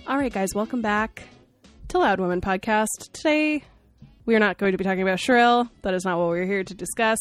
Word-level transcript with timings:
All 0.06 0.18
right, 0.18 0.32
guys, 0.32 0.54
welcome 0.54 0.82
back 0.82 1.24
to 1.88 1.98
Loud 1.98 2.20
Women 2.20 2.40
Podcast. 2.40 2.86
Today, 3.14 3.64
we 4.26 4.36
are 4.36 4.40
not 4.40 4.58
going 4.58 4.74
to 4.74 4.78
be 4.78 4.84
talking 4.84 5.02
about 5.02 5.20
Shrill. 5.20 5.70
That 5.82 5.96
is 5.96 6.06
not 6.06 6.20
what 6.20 6.28
we're 6.28 6.46
here 6.46 6.64
to 6.64 6.76
discuss. 6.76 7.20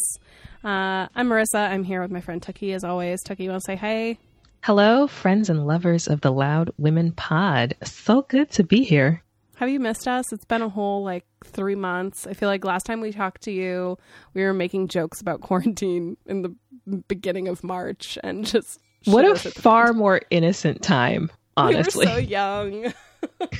Uh, 0.63 1.09
I'm 1.15 1.29
Marissa. 1.29 1.71
I'm 1.71 1.85
here 1.85 2.03
with 2.03 2.11
my 2.11 2.21
friend 2.21 2.43
Tucky, 2.43 2.75
as 2.75 2.85
always. 2.85 3.23
Tucky, 3.23 3.45
you 3.45 3.51
want 3.51 3.63
to 3.63 3.67
say 3.67 3.77
hi? 3.77 4.19
Hello, 4.65 5.09
friends 5.09 5.51
and 5.51 5.67
lovers 5.67 6.07
of 6.07 6.21
the 6.21 6.31
Loud 6.31 6.71
Women 6.79 7.11
Pod. 7.11 7.75
So 7.83 8.23
good 8.23 8.49
to 8.53 8.63
be 8.63 8.85
here. 8.85 9.21
Have 9.57 9.69
you 9.69 9.81
missed 9.81 10.07
us? 10.07 10.33
It's 10.33 10.45
been 10.45 10.63
a 10.63 10.69
whole 10.69 11.03
like 11.03 11.25
three 11.45 11.75
months. 11.75 12.29
I 12.29 12.35
feel 12.35 12.49
like 12.49 12.65
last 12.65 12.87
time 12.87 13.01
we 13.01 13.11
talked 13.11 13.43
to 13.43 13.51
you, 13.51 13.99
we 14.35 14.45
were 14.45 14.55
making 14.55 14.87
jokes 14.87 15.21
about 15.21 15.41
quarantine 15.41 16.17
in 16.27 16.43
the 16.43 16.55
beginning 17.09 17.49
of 17.49 17.65
March 17.65 18.17
and 18.23 18.47
just 18.47 18.79
What 19.07 19.25
a 19.25 19.33
us 19.33 19.47
at 19.47 19.55
the 19.55 19.63
far 19.63 19.93
more 19.93 20.21
innocent 20.31 20.81
time, 20.81 21.33
honestly. 21.57 22.07
We 22.07 22.13
were 22.13 22.21
so 22.21 22.21
young. 22.21 22.93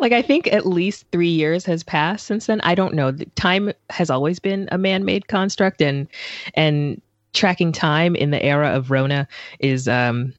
like 0.00 0.12
I 0.12 0.20
think 0.20 0.52
at 0.52 0.66
least 0.66 1.06
3 1.12 1.26
years 1.26 1.64
has 1.64 1.82
passed 1.82 2.26
since 2.26 2.44
then. 2.44 2.60
I 2.60 2.74
don't 2.74 2.92
know. 2.92 3.10
The 3.10 3.24
time 3.36 3.72
has 3.88 4.10
always 4.10 4.38
been 4.38 4.68
a 4.70 4.76
man-made 4.76 5.28
construct 5.28 5.80
and 5.80 6.08
and 6.52 7.00
tracking 7.32 7.72
time 7.72 8.16
in 8.16 8.30
the 8.30 8.42
era 8.42 8.68
of 8.70 8.90
Rona 8.90 9.26
is 9.60 9.86
um 9.88 10.32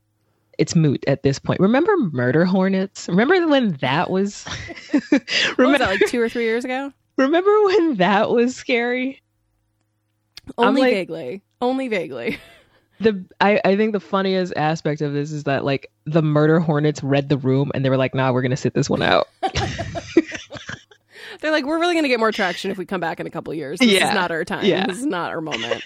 it's 0.57 0.75
moot 0.75 1.03
at 1.07 1.23
this 1.23 1.39
point. 1.39 1.59
Remember 1.59 1.91
murder 2.11 2.45
hornets? 2.45 3.07
Remember 3.09 3.47
when 3.47 3.73
that 3.81 4.09
was 4.09 4.43
What 4.91 5.01
was 5.01 5.57
remember, 5.57 5.77
that, 5.79 5.89
like 6.01 6.09
two 6.09 6.21
or 6.21 6.29
three 6.29 6.43
years 6.43 6.65
ago? 6.65 6.91
remember 7.17 7.51
when 7.65 7.95
that 7.95 8.29
was 8.29 8.55
scary? 8.55 9.21
Only 10.57 10.81
like- 10.81 10.93
vaguely. 10.93 11.41
Only 11.61 11.87
vaguely. 11.87 12.37
the 12.99 13.23
I, 13.39 13.61
I 13.63 13.75
think 13.77 13.93
the 13.93 13.99
funniest 13.99 14.53
aspect 14.55 15.01
of 15.01 15.13
this 15.13 15.31
is 15.31 15.43
that 15.45 15.63
like 15.63 15.91
the 16.05 16.21
murder 16.21 16.59
hornets 16.59 17.01
read 17.03 17.29
the 17.29 17.37
room 17.37 17.71
and 17.73 17.83
they 17.85 17.89
were 17.89 17.97
like 17.97 18.13
nah 18.15 18.31
we're 18.31 18.41
gonna 18.41 18.57
sit 18.57 18.73
this 18.73 18.89
one 18.89 19.01
out 19.01 19.27
They're 21.39 21.51
like, 21.51 21.65
we're 21.65 21.79
really 21.79 21.95
going 21.95 22.03
to 22.03 22.09
get 22.09 22.19
more 22.19 22.31
traction 22.31 22.69
if 22.69 22.77
we 22.77 22.85
come 22.85 23.01
back 23.01 23.19
in 23.19 23.25
a 23.25 23.31
couple 23.31 23.51
years. 23.55 23.79
This 23.79 23.89
Yeah. 23.89 24.09
is 24.09 24.13
not 24.13 24.29
our 24.29 24.45
time. 24.45 24.63
Yeah. 24.63 24.85
This 24.85 24.99
is 24.99 25.07
not 25.07 25.31
our 25.31 25.41
moment. 25.41 25.83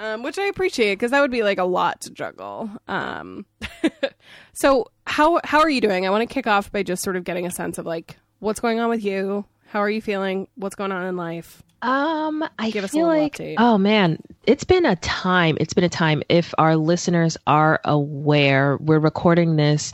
Um, 0.00 0.22
which 0.22 0.38
I 0.38 0.44
appreciate 0.44 0.94
because 0.96 1.10
that 1.10 1.20
would 1.20 1.30
be 1.30 1.42
like 1.42 1.58
a 1.58 1.64
lot 1.64 2.00
to 2.02 2.10
juggle. 2.10 2.70
Um, 2.88 3.46
so 4.52 4.90
how 5.06 5.40
how 5.44 5.60
are 5.60 5.70
you 5.70 5.80
doing? 5.80 6.06
I 6.06 6.10
want 6.10 6.28
to 6.28 6.32
kick 6.32 6.46
off 6.46 6.70
by 6.72 6.82
just 6.82 7.02
sort 7.02 7.16
of 7.16 7.24
getting 7.24 7.46
a 7.46 7.50
sense 7.50 7.78
of 7.78 7.86
like 7.86 8.16
what's 8.40 8.60
going 8.60 8.80
on 8.80 8.88
with 8.88 9.04
you. 9.04 9.44
How 9.66 9.80
are 9.80 9.90
you 9.90 10.00
feeling? 10.02 10.48
What's 10.56 10.74
going 10.76 10.92
on 10.92 11.06
in 11.06 11.16
life? 11.16 11.62
um 11.84 12.48
i 12.60 12.70
Give 12.70 12.84
us 12.84 12.90
a 12.90 12.92
feel 12.92 13.08
like 13.08 13.38
update. 13.38 13.56
oh 13.58 13.76
man 13.76 14.16
it's 14.46 14.62
been 14.62 14.86
a 14.86 14.94
time 14.94 15.56
it's 15.58 15.74
been 15.74 15.82
a 15.82 15.88
time 15.88 16.22
if 16.28 16.54
our 16.56 16.76
listeners 16.76 17.36
are 17.48 17.80
aware 17.84 18.76
we're 18.76 19.00
recording 19.00 19.56
this 19.56 19.92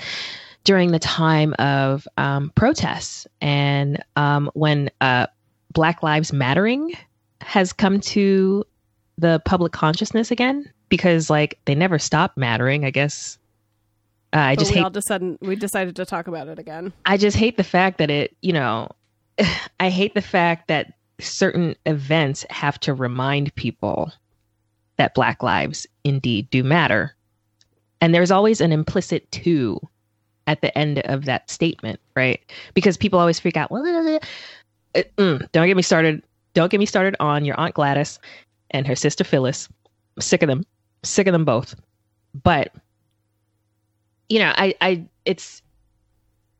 during 0.64 0.92
the 0.92 0.98
time 0.98 1.54
of 1.58 2.06
um, 2.18 2.52
protests 2.54 3.26
and 3.40 4.04
um, 4.16 4.50
when 4.52 4.90
uh, 5.00 5.28
black 5.72 6.02
lives 6.02 6.30
mattering 6.30 6.92
has 7.40 7.72
come 7.72 8.00
to 8.00 8.66
the 9.18 9.42
public 9.44 9.72
consciousness 9.72 10.30
again 10.30 10.70
because 10.88 11.28
like 11.28 11.58
they 11.66 11.74
never 11.74 11.98
stop 11.98 12.36
mattering 12.36 12.84
i 12.84 12.90
guess 12.90 13.38
uh, 14.32 14.38
i 14.38 14.54
But 14.54 14.60
just 14.60 14.70
we 14.72 14.76
hate 14.76 14.82
all 14.82 14.88
of 14.88 14.96
a 14.96 15.02
sudden, 15.02 15.38
we 15.40 15.56
decided 15.56 15.96
to 15.96 16.04
talk 16.04 16.26
about 16.26 16.48
it 16.48 16.58
again. 16.58 16.92
I 17.06 17.16
just 17.16 17.36
hate 17.36 17.56
the 17.56 17.64
fact 17.64 17.98
that 17.98 18.10
it, 18.10 18.36
you 18.42 18.52
know, 18.52 18.88
I 19.80 19.88
hate 19.88 20.14
the 20.14 20.22
fact 20.22 20.68
that 20.68 20.92
certain 21.20 21.74
events 21.86 22.44
have 22.50 22.78
to 22.80 22.94
remind 22.94 23.54
people 23.54 24.12
that 24.96 25.14
Black 25.14 25.42
lives 25.42 25.86
indeed 26.04 26.50
do 26.50 26.62
matter. 26.62 27.14
And 28.00 28.14
there's 28.14 28.30
always 28.30 28.60
an 28.60 28.72
implicit 28.72 29.30
to 29.32 29.80
at 30.46 30.60
the 30.60 30.76
end 30.76 31.00
of 31.00 31.24
that 31.24 31.50
statement, 31.50 32.00
right? 32.14 32.40
Because 32.74 32.96
people 32.96 33.18
always 33.18 33.40
freak 33.40 33.56
out, 33.56 33.70
well, 33.70 33.84
uh, 34.94 35.02
mm, 35.16 35.52
don't 35.52 35.66
get 35.66 35.76
me 35.76 35.82
started. 35.82 36.22
Don't 36.54 36.70
get 36.70 36.80
me 36.80 36.86
started 36.86 37.16
on 37.20 37.44
your 37.44 37.58
Aunt 37.58 37.74
Gladys 37.74 38.18
and 38.70 38.86
her 38.86 38.96
sister 38.96 39.24
Phyllis. 39.24 39.68
Sick 40.18 40.42
of 40.42 40.48
them. 40.48 40.64
Sick 41.02 41.26
of 41.26 41.32
them 41.32 41.44
both. 41.44 41.74
But, 42.42 42.72
you 44.28 44.38
know, 44.38 44.52
I, 44.56 44.74
I, 44.80 45.04
it's, 45.24 45.62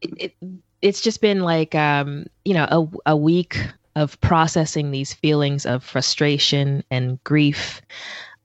it, 0.00 0.34
it 0.40 0.60
it's 0.82 1.00
just 1.00 1.20
been 1.20 1.40
like 1.40 1.74
um 1.74 2.26
you 2.44 2.54
know 2.54 2.66
a, 3.06 3.12
a 3.12 3.16
week 3.16 3.58
of 3.96 4.20
processing 4.20 4.90
these 4.90 5.12
feelings 5.12 5.66
of 5.66 5.82
frustration 5.82 6.84
and 6.90 7.22
grief 7.24 7.82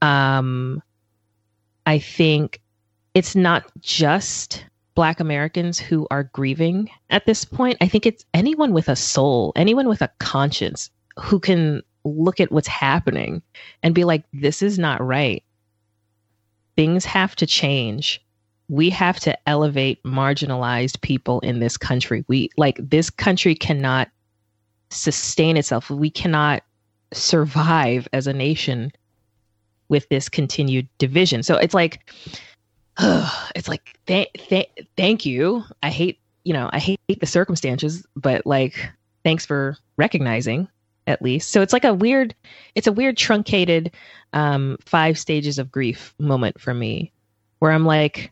um 0.01 0.81
i 1.85 1.99
think 1.99 2.61
it's 3.13 3.35
not 3.35 3.63
just 3.79 4.65
black 4.95 5.19
americans 5.19 5.79
who 5.79 6.07
are 6.09 6.23
grieving 6.23 6.89
at 7.09 7.25
this 7.25 7.45
point 7.45 7.77
i 7.81 7.87
think 7.87 8.05
it's 8.05 8.25
anyone 8.33 8.73
with 8.73 8.89
a 8.89 8.95
soul 8.95 9.51
anyone 9.55 9.87
with 9.87 10.01
a 10.01 10.11
conscience 10.19 10.89
who 11.19 11.39
can 11.39 11.81
look 12.03 12.39
at 12.39 12.51
what's 12.51 12.67
happening 12.67 13.41
and 13.81 13.95
be 13.95 14.03
like 14.03 14.23
this 14.33 14.61
is 14.61 14.77
not 14.77 15.01
right 15.01 15.43
things 16.75 17.05
have 17.05 17.35
to 17.35 17.45
change 17.45 18.23
we 18.69 18.89
have 18.89 19.19
to 19.19 19.37
elevate 19.47 20.01
marginalized 20.03 21.01
people 21.01 21.39
in 21.41 21.59
this 21.59 21.77
country. 21.77 22.23
We 22.27 22.49
like 22.57 22.77
this 22.81 23.09
country 23.09 23.55
cannot 23.55 24.09
sustain 24.89 25.57
itself. 25.57 25.89
We 25.89 26.09
cannot 26.09 26.63
survive 27.13 28.07
as 28.13 28.27
a 28.27 28.33
nation 28.33 28.91
with 29.89 30.07
this 30.09 30.29
continued 30.29 30.87
division. 30.97 31.43
So 31.43 31.57
it's 31.57 31.73
like 31.73 32.11
it's 32.99 33.67
like 33.67 33.97
th- 34.07 34.31
th- 34.33 34.71
thank 34.97 35.25
you. 35.25 35.63
I 35.83 35.89
hate, 35.89 36.19
you 36.43 36.53
know, 36.53 36.69
I 36.71 36.79
hate 36.79 36.99
the 37.19 37.25
circumstances, 37.25 38.05
but 38.15 38.45
like 38.45 38.89
thanks 39.23 39.45
for 39.45 39.77
recognizing 39.97 40.67
at 41.07 41.21
least. 41.21 41.51
So 41.51 41.61
it's 41.61 41.73
like 41.73 41.85
a 41.85 41.93
weird 41.93 42.35
it's 42.75 42.87
a 42.87 42.91
weird 42.91 43.17
truncated 43.17 43.91
um 44.33 44.77
5 44.85 45.17
stages 45.17 45.59
of 45.59 45.71
grief 45.71 46.13
moment 46.19 46.59
for 46.59 46.73
me 46.73 47.11
where 47.59 47.71
I'm 47.71 47.85
like 47.85 48.31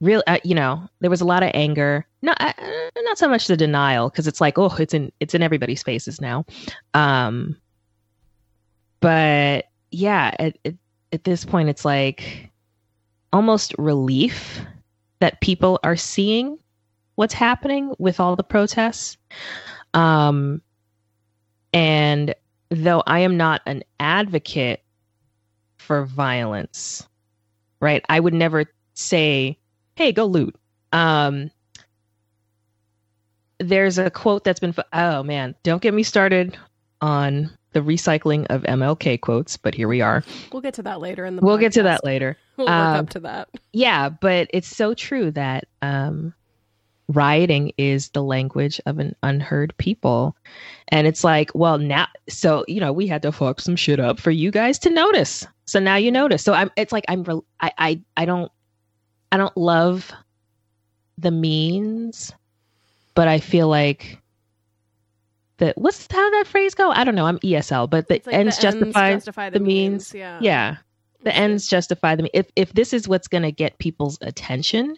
real 0.00 0.22
uh, 0.26 0.38
you 0.44 0.54
know 0.54 0.88
there 1.00 1.10
was 1.10 1.20
a 1.20 1.26
lot 1.26 1.42
of 1.42 1.50
anger. 1.54 2.06
Not 2.22 2.40
uh, 2.40 2.52
not 2.98 3.18
so 3.18 3.28
much 3.28 3.46
the 3.46 3.56
denial 3.56 4.10
because 4.10 4.26
it's 4.26 4.40
like 4.40 4.58
oh 4.58 4.74
it's 4.78 4.94
in 4.94 5.12
it's 5.20 5.34
in 5.34 5.42
everybody's 5.42 5.82
faces 5.82 6.20
now. 6.20 6.44
Um 6.94 7.56
but 9.00 9.66
yeah 9.90 10.34
at, 10.38 10.58
at, 10.64 10.74
at 11.12 11.24
this 11.24 11.44
point 11.44 11.68
it's 11.68 11.84
like 11.84 12.50
almost 13.32 13.74
relief 13.78 14.60
that 15.20 15.40
people 15.40 15.80
are 15.82 15.96
seeing 15.96 16.58
what's 17.14 17.34
happening 17.34 17.94
with 17.98 18.20
all 18.20 18.36
the 18.36 18.44
protests. 18.44 19.16
Um 19.94 20.62
and 21.72 22.34
though 22.70 23.02
i 23.06 23.20
am 23.20 23.36
not 23.36 23.60
an 23.66 23.82
advocate 24.00 24.82
for 25.76 26.04
violence 26.04 27.06
right 27.80 28.04
i 28.08 28.18
would 28.18 28.34
never 28.34 28.64
say 28.94 29.56
hey, 29.98 30.12
go 30.12 30.26
loot. 30.26 30.54
Um, 30.92 31.50
there's 33.58 33.98
a 33.98 34.10
quote 34.10 34.44
that's 34.44 34.60
been, 34.60 34.72
oh 34.92 35.24
man, 35.24 35.56
don't 35.64 35.82
get 35.82 35.92
me 35.92 36.04
started 36.04 36.56
on 37.00 37.50
the 37.72 37.80
recycling 37.80 38.46
of 38.48 38.62
MLK 38.62 39.20
quotes, 39.20 39.56
but 39.56 39.74
here 39.74 39.88
we 39.88 40.00
are. 40.00 40.22
We'll 40.52 40.62
get 40.62 40.74
to 40.74 40.82
that 40.84 41.00
later 41.00 41.24
in 41.24 41.34
the. 41.34 41.42
We'll 41.42 41.58
get 41.58 41.72
to 41.72 41.82
that 41.82 42.04
later. 42.04 42.38
We'll 42.56 42.68
work 42.68 42.74
Um, 42.74 42.96
up 42.96 43.10
to 43.10 43.20
that. 43.20 43.48
Yeah, 43.72 44.08
but 44.08 44.48
it's 44.54 44.68
so 44.68 44.94
true 44.94 45.32
that 45.32 45.64
um, 45.82 46.32
rioting 47.08 47.72
is 47.78 48.10
the 48.10 48.22
language 48.22 48.80
of 48.86 48.98
an 48.98 49.16
unheard 49.22 49.74
people. 49.78 50.36
And 50.88 51.06
it's 51.06 51.24
like, 51.24 51.50
well, 51.54 51.78
now, 51.78 52.06
so, 52.28 52.64
you 52.68 52.80
know, 52.80 52.92
we 52.92 53.06
had 53.06 53.22
to 53.22 53.32
fuck 53.32 53.60
some 53.60 53.76
shit 53.76 53.98
up 53.98 54.20
for 54.20 54.30
you 54.30 54.50
guys 54.50 54.78
to 54.80 54.90
notice. 54.90 55.46
So 55.64 55.80
now 55.80 55.96
you 55.96 56.12
notice. 56.12 56.42
So 56.42 56.52
I'm, 56.52 56.70
it's 56.76 56.92
like, 56.92 57.04
I'm, 57.08 57.24
I, 57.60 57.72
I, 57.78 58.00
I 58.16 58.24
don't, 58.24 58.52
I 59.32 59.36
don't 59.36 59.56
love 59.56 60.12
the 61.16 61.30
means, 61.30 62.32
but 63.14 63.28
I 63.28 63.40
feel 63.40 63.68
like 63.68 64.20
that, 65.58 65.76
what's 65.76 66.06
how 66.10 66.30
that 66.30 66.46
phrase 66.46 66.74
go? 66.74 66.90
I 66.90 67.04
don't 67.04 67.14
know. 67.14 67.26
I'm 67.26 67.38
ESL, 67.40 67.90
but 67.90 68.08
the 68.08 68.22
like 68.26 68.34
ends 68.34 68.56
the 68.56 68.62
justify, 68.62 69.14
justify 69.14 69.50
the 69.50 69.60
means. 69.60 70.14
Yeah. 70.14 70.38
yeah 70.40 70.76
the 71.22 71.34
ends 71.34 71.66
justify 71.66 72.14
them 72.14 72.28
if 72.32 72.46
if 72.54 72.72
this 72.74 72.92
is 72.92 73.08
what's 73.08 73.26
going 73.26 73.42
to 73.42 73.50
get 73.50 73.76
people's 73.78 74.18
attention 74.20 74.96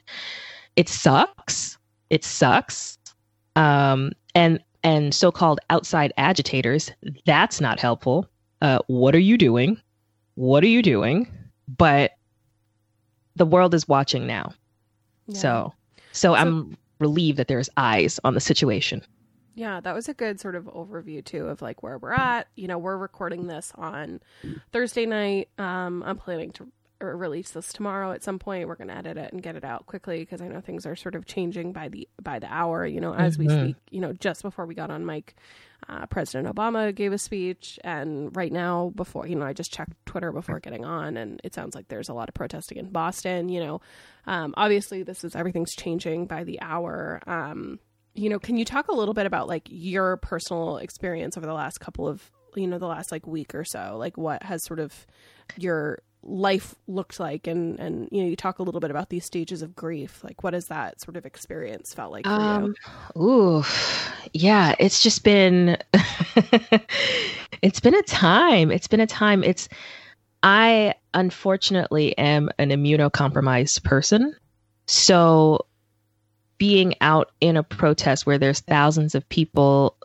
it 0.76 0.86
sucks 0.86 1.78
it 2.10 2.24
sucks 2.24 2.98
um 3.56 4.12
and 4.34 4.60
and 4.82 5.14
so-called 5.14 5.60
outside 5.70 6.12
agitators 6.16 6.90
that's 7.26 7.60
not 7.60 7.80
helpful 7.80 8.26
uh 8.62 8.78
what 8.86 9.14
are 9.14 9.18
you 9.18 9.38
doing 9.38 9.80
what 10.34 10.62
are 10.62 10.68
you 10.68 10.82
doing 10.82 11.26
but 11.76 12.12
the 13.36 13.46
world 13.46 13.74
is 13.74 13.88
watching 13.88 14.26
now. 14.26 14.52
Yeah. 15.26 15.38
So, 15.38 15.72
so 16.12 16.34
I'm 16.34 16.76
relieved 16.98 17.38
that 17.38 17.48
there's 17.48 17.70
eyes 17.76 18.20
on 18.24 18.34
the 18.34 18.40
situation. 18.40 19.02
Yeah, 19.54 19.80
that 19.80 19.94
was 19.94 20.08
a 20.08 20.14
good 20.14 20.40
sort 20.40 20.54
of 20.54 20.64
overview 20.64 21.24
too 21.24 21.46
of 21.46 21.62
like 21.62 21.82
where 21.82 21.98
we're 21.98 22.12
at. 22.12 22.48
You 22.56 22.68
know, 22.68 22.78
we're 22.78 22.96
recording 22.96 23.46
this 23.46 23.72
on 23.76 24.20
Thursday 24.72 25.06
night. 25.06 25.48
Um, 25.58 26.02
I'm 26.04 26.16
planning 26.16 26.52
to 26.52 26.68
r- 27.00 27.16
release 27.16 27.50
this 27.50 27.72
tomorrow 27.72 28.12
at 28.12 28.22
some 28.22 28.38
point. 28.38 28.68
We're 28.68 28.76
going 28.76 28.88
to 28.88 28.96
edit 28.96 29.16
it 29.16 29.32
and 29.32 29.42
get 29.42 29.56
it 29.56 29.64
out 29.64 29.86
quickly 29.86 30.18
because 30.20 30.40
I 30.40 30.48
know 30.48 30.60
things 30.60 30.86
are 30.86 30.96
sort 30.96 31.14
of 31.14 31.26
changing 31.26 31.72
by 31.72 31.88
the 31.88 32.08
by 32.22 32.38
the 32.38 32.52
hour. 32.52 32.86
You 32.86 33.00
know, 33.00 33.14
as 33.14 33.38
we 33.38 33.46
Mhm. 33.46 33.60
speak. 33.62 33.76
You 33.90 34.00
know, 34.00 34.12
just 34.12 34.42
before 34.42 34.66
we 34.66 34.74
got 34.74 34.90
on 34.90 35.04
mic, 35.06 35.34
uh, 35.88 36.06
President 36.06 36.54
Obama 36.54 36.94
gave 36.94 37.12
a 37.12 37.18
speech, 37.18 37.78
and 37.82 38.34
right 38.36 38.52
now, 38.52 38.92
before 38.94 39.26
you 39.26 39.34
know, 39.36 39.46
I 39.46 39.52
just 39.52 39.72
checked 39.72 39.94
Twitter 40.06 40.30
before 40.32 40.60
getting 40.60 40.84
on, 40.84 41.16
and 41.16 41.40
it 41.42 41.54
sounds 41.54 41.74
like 41.74 41.88
there's 41.88 42.08
a 42.08 42.14
lot 42.14 42.28
of 42.28 42.34
protesting 42.34 42.78
in 42.78 42.90
Boston. 42.90 43.48
You 43.48 43.60
know, 43.64 43.80
um, 44.26 44.54
obviously, 44.56 45.02
this 45.02 45.24
is 45.24 45.34
everything's 45.34 45.74
changing 45.74 46.26
by 46.26 46.44
the 46.44 46.60
hour. 46.60 47.20
Um, 47.26 47.78
you 48.14 48.28
know, 48.28 48.38
can 48.38 48.56
you 48.56 48.64
talk 48.64 48.88
a 48.88 48.92
little 48.94 49.14
bit 49.14 49.24
about 49.26 49.46
like 49.48 49.66
your 49.70 50.16
personal 50.18 50.78
experience 50.78 51.36
over 51.36 51.46
the 51.46 51.54
last 51.54 51.78
couple 51.78 52.08
of, 52.08 52.28
you 52.56 52.66
know, 52.66 52.76
the 52.78 52.86
last 52.86 53.12
like 53.12 53.24
week 53.26 53.54
or 53.54 53.64
so? 53.64 53.96
Like 53.98 54.18
what 54.18 54.42
has 54.42 54.62
sort 54.64 54.80
of 54.80 55.06
your 55.56 56.00
life 56.22 56.74
looked 56.86 57.18
like 57.20 57.46
and 57.46 57.78
and 57.80 58.08
you 58.12 58.22
know, 58.22 58.28
you 58.28 58.36
talk 58.36 58.58
a 58.58 58.62
little 58.62 58.80
bit 58.80 58.90
about 58.90 59.08
these 59.10 59.24
stages 59.24 59.62
of 59.62 59.74
grief. 59.76 60.22
Like 60.24 60.42
what 60.42 60.54
has 60.54 60.68
that 60.68 61.00
sort 61.00 61.16
of 61.16 61.26
experience 61.26 61.94
felt 61.94 62.12
like 62.12 62.28
for 62.28 62.42
Um, 62.42 62.42
you? 62.42 62.74
ooh, 63.16 63.64
yeah, 64.34 64.74
it's 64.78 65.02
just 65.02 65.24
been, 65.24 65.78
it's 67.62 67.80
been 67.80 67.94
a 67.94 68.02
time. 68.02 68.70
It's 68.70 68.88
been 68.88 69.00
a 69.00 69.06
time. 69.06 69.42
It's, 69.42 69.68
I 70.42 70.94
unfortunately 71.14 72.16
am 72.18 72.50
an 72.58 72.70
immunocompromised 72.70 73.82
person. 73.84 74.34
So 74.86 75.66
being 76.58 76.94
out 77.00 77.30
in 77.40 77.56
a 77.56 77.62
protest 77.62 78.26
where 78.26 78.38
there's 78.38 78.60
thousands 78.60 79.14
of 79.14 79.28
people 79.30 79.96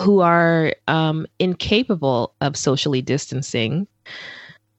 who 0.00 0.20
are 0.20 0.74
um, 0.88 1.26
incapable 1.38 2.34
of 2.40 2.56
socially 2.56 3.02
distancing 3.02 3.86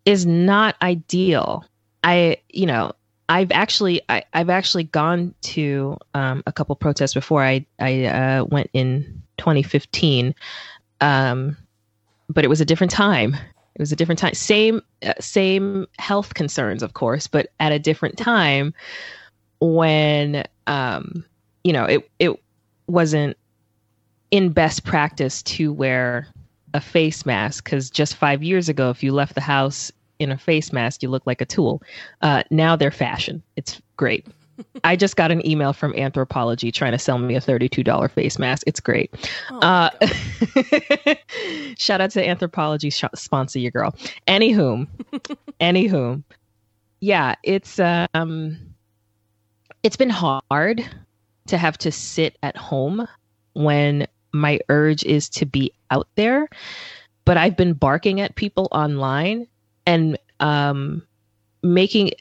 is 0.05 0.25
not 0.25 0.75
ideal. 0.81 1.65
I, 2.03 2.38
you 2.50 2.65
know, 2.65 2.94
I've 3.29 3.51
actually 3.51 4.01
I, 4.09 4.23
I've 4.33 4.50
actually 4.50 4.83
gone 4.83 5.33
to 5.41 5.97
um, 6.13 6.44
a 6.45 6.51
couple 6.51 6.75
protests 6.75 7.13
before. 7.13 7.44
I 7.44 7.65
I 7.79 8.05
uh, 8.05 8.45
went 8.45 8.69
in 8.73 9.23
2015, 9.38 10.35
um, 11.01 11.57
but 12.29 12.44
it 12.44 12.50
was 12.50 12.61
a 12.61 12.65
different 12.65 12.91
time. 12.91 13.35
It 13.75 13.79
was 13.79 13.91
a 13.91 13.95
different 13.95 14.19
time. 14.19 14.33
Same 14.33 14.81
uh, 15.03 15.13
same 15.19 15.88
health 16.00 16.33
concerns, 16.33 16.83
of 16.83 16.94
course, 16.94 17.27
but 17.27 17.50
at 17.59 17.71
a 17.71 17.79
different 17.79 18.17
time 18.17 18.73
when 19.59 20.44
um, 20.67 21.23
you 21.63 21.71
know 21.73 21.85
it 21.85 22.09
it 22.19 22.39
wasn't 22.88 23.38
in 24.31 24.50
best 24.50 24.83
practice 24.83 25.41
to 25.44 25.71
wear 25.71 26.27
a 26.73 26.81
face 26.81 27.25
mask 27.25 27.65
because 27.65 27.89
just 27.89 28.15
five 28.15 28.43
years 28.43 28.69
ago, 28.69 28.89
if 28.89 29.03
you 29.03 29.11
left 29.13 29.35
the 29.35 29.41
house 29.41 29.91
in 30.19 30.31
a 30.31 30.37
face 30.37 30.71
mask, 30.71 31.03
you 31.03 31.09
look 31.09 31.23
like 31.25 31.41
a 31.41 31.45
tool. 31.45 31.81
Uh, 32.21 32.43
now 32.49 32.75
they're 32.75 32.91
fashion. 32.91 33.41
It's 33.55 33.81
great. 33.97 34.27
I 34.83 34.95
just 34.95 35.15
got 35.15 35.31
an 35.31 35.45
email 35.47 35.73
from 35.73 35.93
Anthropologie 35.93 36.73
trying 36.73 36.91
to 36.91 36.99
sell 36.99 37.17
me 37.17 37.35
a 37.35 37.41
$32 37.41 38.11
face 38.11 38.39
mask. 38.39 38.63
It's 38.67 38.79
great. 38.79 39.11
Oh 39.51 39.59
Uh, 39.59 39.89
shout 41.77 42.01
out 42.01 42.11
to 42.11 42.25
Anthropologie, 42.25 42.93
sh- 42.93 43.19
sponsor 43.19 43.59
your 43.59 43.71
girl. 43.71 43.95
Anywho, 44.27 44.87
anywho, 45.59 46.23
yeah, 46.99 47.35
it's 47.43 47.79
um, 47.79 48.57
it's 49.81 49.97
been 49.97 50.09
hard 50.09 50.87
to 51.47 51.57
have 51.57 51.77
to 51.79 51.91
sit 51.91 52.37
at 52.43 52.55
home 52.55 53.07
when 53.53 54.07
my 54.33 54.59
urge 54.69 55.03
is 55.03 55.30
to 55.30 55.45
be 55.45 55.71
out 55.91 56.07
there, 56.15 56.50
but 57.25 57.38
I've 57.38 57.56
been 57.56 57.74
barking 57.74 58.19
at 58.19 58.35
people 58.35 58.68
online 58.71 59.47
and 59.85 60.18
um, 60.39 61.03
making. 61.62 62.12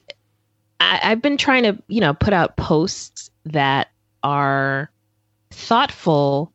I, 0.79 1.01
I've 1.03 1.23
been 1.23 1.37
trying 1.37 1.65
to, 1.65 1.83
you 1.89 2.01
know, 2.01 2.15
put 2.15 2.33
out 2.33 2.57
posts 2.57 3.31
that 3.47 3.89
are 4.23 4.91
thoughtful 5.51 6.53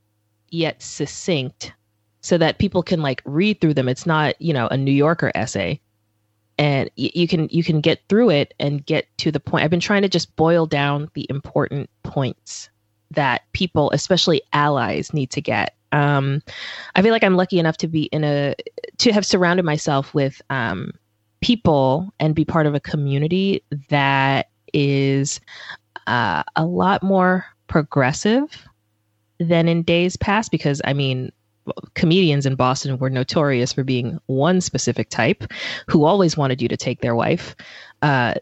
yet 0.49 0.81
succinct 0.81 1.73
so 2.21 2.37
that 2.37 2.57
people 2.57 2.83
can 2.83 3.01
like 3.01 3.21
read 3.25 3.61
through 3.61 3.73
them. 3.73 3.89
It's 3.89 4.05
not 4.05 4.39
you 4.41 4.53
know 4.53 4.67
a 4.67 4.77
new 4.77 4.91
yorker 4.91 5.31
essay. 5.35 5.79
And 6.57 6.89
y- 6.97 7.11
you 7.13 7.27
can 7.27 7.47
you 7.51 7.63
can 7.63 7.81
get 7.81 8.01
through 8.09 8.31
it 8.31 8.53
and 8.59 8.85
get 8.85 9.05
to 9.19 9.31
the 9.31 9.39
point. 9.39 9.63
I've 9.63 9.69
been 9.69 9.79
trying 9.79 10.01
to 10.01 10.09
just 10.09 10.35
boil 10.35 10.65
down 10.65 11.09
the 11.13 11.25
important 11.29 11.89
points 12.03 12.69
that 13.11 13.41
people 13.53 13.91
especially 13.91 14.41
allies 14.53 15.13
need 15.13 15.29
to 15.31 15.41
get 15.41 15.75
um 15.91 16.41
i 16.95 17.01
feel 17.01 17.11
like 17.11 17.23
i'm 17.23 17.35
lucky 17.35 17.59
enough 17.59 17.77
to 17.77 17.87
be 17.87 18.03
in 18.05 18.23
a 18.23 18.53
to 18.97 19.11
have 19.11 19.25
surrounded 19.25 19.63
myself 19.63 20.13
with 20.13 20.41
um 20.49 20.91
people 21.41 22.11
and 22.19 22.35
be 22.35 22.45
part 22.45 22.65
of 22.65 22.75
a 22.75 22.79
community 22.79 23.63
that 23.89 24.49
is 24.73 25.39
uh, 26.07 26.43
a 26.55 26.65
lot 26.65 27.03
more 27.03 27.45
progressive 27.67 28.65
than 29.39 29.67
in 29.67 29.83
days 29.83 30.17
past 30.17 30.51
because 30.51 30.81
I 30.83 30.93
mean 30.93 31.31
comedians 31.95 32.45
in 32.45 32.55
Boston 32.55 32.97
were 32.97 33.09
notorious 33.09 33.73
for 33.73 33.83
being 33.83 34.17
one 34.27 34.61
specific 34.61 35.09
type 35.09 35.43
who 35.87 36.05
always 36.05 36.37
wanted 36.37 36.61
you 36.61 36.69
to 36.69 36.77
take 36.77 37.01
their 37.01 37.15
wife. 37.15 37.55
Uh, 38.01 38.35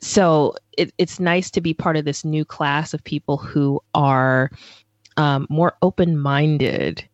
so 0.00 0.54
it, 0.76 0.92
it's 0.98 1.20
nice 1.20 1.50
to 1.52 1.60
be 1.60 1.74
part 1.74 1.96
of 1.96 2.04
this 2.04 2.24
new 2.24 2.44
class 2.44 2.94
of 2.94 3.04
people 3.04 3.36
who 3.36 3.82
are 3.94 4.50
um, 5.16 5.46
more 5.50 5.76
open 5.82 6.18
minded 6.18 7.06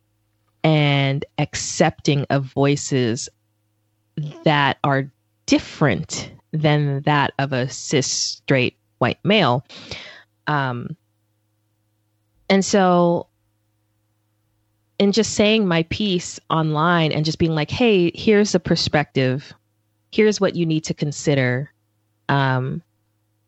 and 0.63 1.25
accepting 1.37 2.25
of 2.29 2.45
voices 2.45 3.29
that 4.43 4.77
are 4.83 5.11
different 5.45 6.31
than 6.51 7.01
that 7.01 7.33
of 7.39 7.53
a 7.53 7.69
cis 7.69 8.07
straight 8.07 8.77
white 8.97 9.19
male. 9.23 9.65
Um, 10.47 10.95
and 12.49 12.63
so, 12.63 13.27
in 14.99 15.11
just 15.11 15.33
saying 15.33 15.67
my 15.67 15.83
piece 15.83 16.39
online 16.49 17.11
and 17.11 17.25
just 17.25 17.37
being 17.37 17.53
like, 17.53 17.69
hey, 17.69 18.11
here's 18.15 18.55
a 18.55 18.59
perspective, 18.59 19.53
here's 20.11 20.41
what 20.41 20.55
you 20.55 20.65
need 20.65 20.85
to 20.85 20.93
consider. 20.93 21.71
Um, 22.29 22.81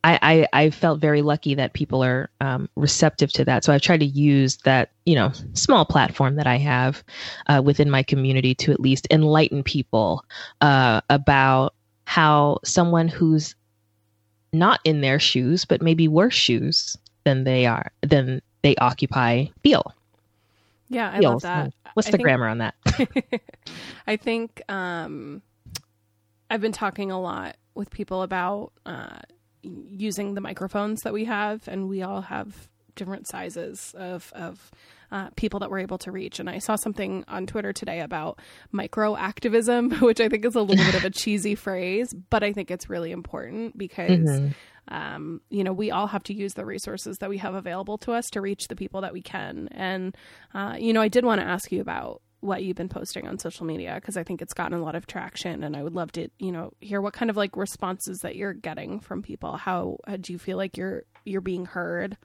I, 0.04 0.48
I, 0.54 0.64
I 0.66 0.70
felt 0.70 1.02
very 1.02 1.22
lucky 1.22 1.56
that 1.56 1.74
people 1.74 2.04
are 2.04 2.30
um, 2.40 2.70
receptive 2.78 3.34
to 3.34 3.46
that. 3.46 3.66
So 3.66 3.74
I've 3.74 3.82
tried 3.82 4.00
to 4.00 4.06
use 4.06 4.58
that, 4.58 4.92
you 5.06 5.16
know, 5.16 5.34
small 5.54 5.86
platform 5.86 6.36
that 6.36 6.48
I 6.48 6.56
have 6.58 7.04
uh, 7.48 7.62
within 7.64 7.90
my 7.90 8.04
community 8.04 8.56
to 8.56 8.72
at 8.72 8.80
least 8.80 9.08
enlighten 9.12 9.62
people 9.62 10.24
uh, 10.62 11.02
about 11.10 11.74
how 12.06 12.60
someone 12.64 13.10
who's 13.10 13.56
not 14.54 14.80
in 14.86 15.02
their 15.02 15.20
shoes, 15.20 15.66
but 15.66 15.82
maybe 15.82 16.08
worse 16.08 16.34
shoes 16.34 16.98
than 17.26 17.44
they 17.44 17.66
are, 17.66 17.92
than 18.02 18.42
they 18.62 18.76
occupy, 18.78 19.46
feel. 19.64 19.94
Yeah, 20.88 21.12
I 21.14 21.20
love 21.20 21.42
that. 21.42 21.74
What's 21.94 22.08
I 22.08 22.12
the 22.12 22.18
think- 22.18 22.26
grammar 22.26 22.48
on 22.48 22.60
that? 22.60 22.76
I 24.08 24.16
think 24.16 24.62
um, 24.70 25.42
I've 26.50 26.62
been 26.62 26.72
talking 26.72 27.12
a 27.12 27.20
lot 27.20 27.58
with 27.80 27.90
people 27.90 28.22
about 28.22 28.72
uh, 28.86 29.18
using 29.64 30.36
the 30.36 30.42
microphones 30.42 31.00
that 31.02 31.14
we 31.14 31.26
have, 31.26 31.68
and 31.68 31.90
we 31.90 32.04
all 32.04 32.22
have 32.22 32.70
different 32.96 33.28
sizes 33.30 33.96
of 33.98 34.32
of 34.36 34.72
uh, 35.12 35.30
people 35.36 35.60
that 35.62 35.72
we're 35.72 35.80
able 35.80 35.98
to 35.98 36.12
reach. 36.12 36.40
And 36.40 36.48
I 36.50 36.60
saw 36.60 36.76
something 36.76 37.24
on 37.28 37.48
Twitter 37.48 37.74
today 37.74 38.02
about 38.02 38.38
micro 38.72 39.16
activism, 39.18 39.90
which 40.02 40.20
I 40.20 40.30
think 40.30 40.46
is 40.46 40.54
a 40.56 40.62
little 40.62 40.86
bit 40.86 40.94
of 40.96 41.04
a 41.06 41.10
cheesy 41.22 41.56
phrase, 41.56 42.14
but 42.30 42.44
I 42.44 42.54
think 42.54 42.70
it's 42.70 42.90
really 42.90 43.12
important 43.12 43.76
because 43.78 44.20
Mhm. 44.30 44.54
um, 44.90 45.42
you 45.50 45.64
know, 45.64 45.74
we 45.74 45.92
all 45.92 46.08
have 46.08 46.24
to 46.24 46.34
use 46.34 46.54
the 46.56 46.66
resources 46.66 47.18
that 47.20 47.30
we 47.30 47.38
have 47.38 47.54
available 47.56 47.98
to 48.00 48.12
us 48.12 48.26
to 48.32 48.42
reach 48.42 48.68
the 48.68 48.76
people 48.76 49.02
that 49.02 49.14
we 49.14 49.22
can. 49.22 49.68
And, 49.72 50.16
uh, 50.54 50.76
you 50.80 50.94
know, 50.94 51.02
I 51.02 51.08
did 51.10 51.24
want 51.26 51.42
to 51.42 51.48
ask 51.48 51.72
you 51.72 51.80
about 51.82 52.22
what 52.42 52.64
you've 52.64 52.78
been 52.78 52.90
posting 52.90 53.28
on 53.28 53.38
social 53.38 53.66
media 53.66 53.96
because 53.96 54.16
I 54.16 54.24
think 54.24 54.42
it's 54.42 54.54
gotten 54.54 54.78
a 54.78 54.84
lot 54.84 54.96
of 54.96 55.08
traction 55.08 55.64
and 55.64 55.76
I 55.76 55.84
would 55.84 55.94
love 55.94 56.12
to, 56.14 56.30
you 56.40 56.52
know, 56.52 56.74
hear 56.80 57.02
what 57.02 57.14
kind 57.14 57.30
of 57.30 57.38
like 57.38 57.58
responses 57.58 58.22
that 58.22 58.36
you're 58.36 58.54
getting 58.54 59.00
from 59.00 59.22
people. 59.22 59.58
How, 59.58 59.98
how 60.08 60.18
do 60.18 60.32
you 60.32 60.40
feel 60.40 60.58
like 60.58 60.78
you're, 60.78 61.04
you're 61.26 61.42
being 61.42 61.66
heard? 61.66 62.18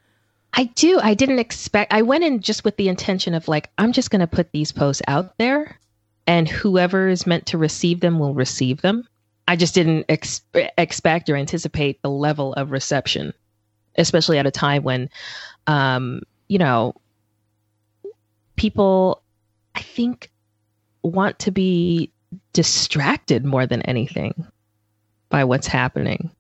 I 0.57 0.65
do. 0.65 1.01
I 1.03 1.15
didn't 1.15 1.41
expect. 1.41 1.93
I 1.93 2.03
went 2.03 2.23
in 2.23 2.41
just 2.41 2.65
with 2.65 2.77
the 2.77 2.89
intention 2.89 3.35
of 3.35 3.49
like, 3.49 3.71
I'm 3.77 3.93
just 3.93 4.11
going 4.11 4.21
to 4.21 4.29
put 4.29 4.53
these 4.53 4.71
posts 4.71 5.03
out 5.09 5.37
there, 5.37 5.81
and 6.29 6.49
whoever 6.49 7.09
is 7.09 7.27
meant 7.27 7.47
to 7.47 7.59
receive 7.59 7.99
them 7.99 8.21
will 8.21 8.35
receive 8.35 8.81
them. 8.81 9.09
I 9.49 9.57
just 9.57 9.75
didn't 9.75 10.07
ex- 10.09 10.43
expect 10.79 11.29
or 11.29 11.35
anticipate 11.35 12.01
the 12.03 12.09
level 12.09 12.55
of 12.55 12.71
reception, 12.71 13.35
especially 13.99 14.39
at 14.39 14.47
a 14.47 14.53
time 14.53 14.85
when, 14.85 15.11
um, 15.67 16.23
you 16.47 16.59
know, 16.59 16.95
people, 18.55 19.24
I 19.75 19.81
think, 19.81 20.31
want 21.03 21.39
to 21.41 21.51
be 21.51 22.11
distracted 22.53 23.45
more 23.45 23.67
than 23.67 23.83
anything 23.83 24.47
by 25.29 25.45
what's 25.45 25.67
happening. 25.67 26.31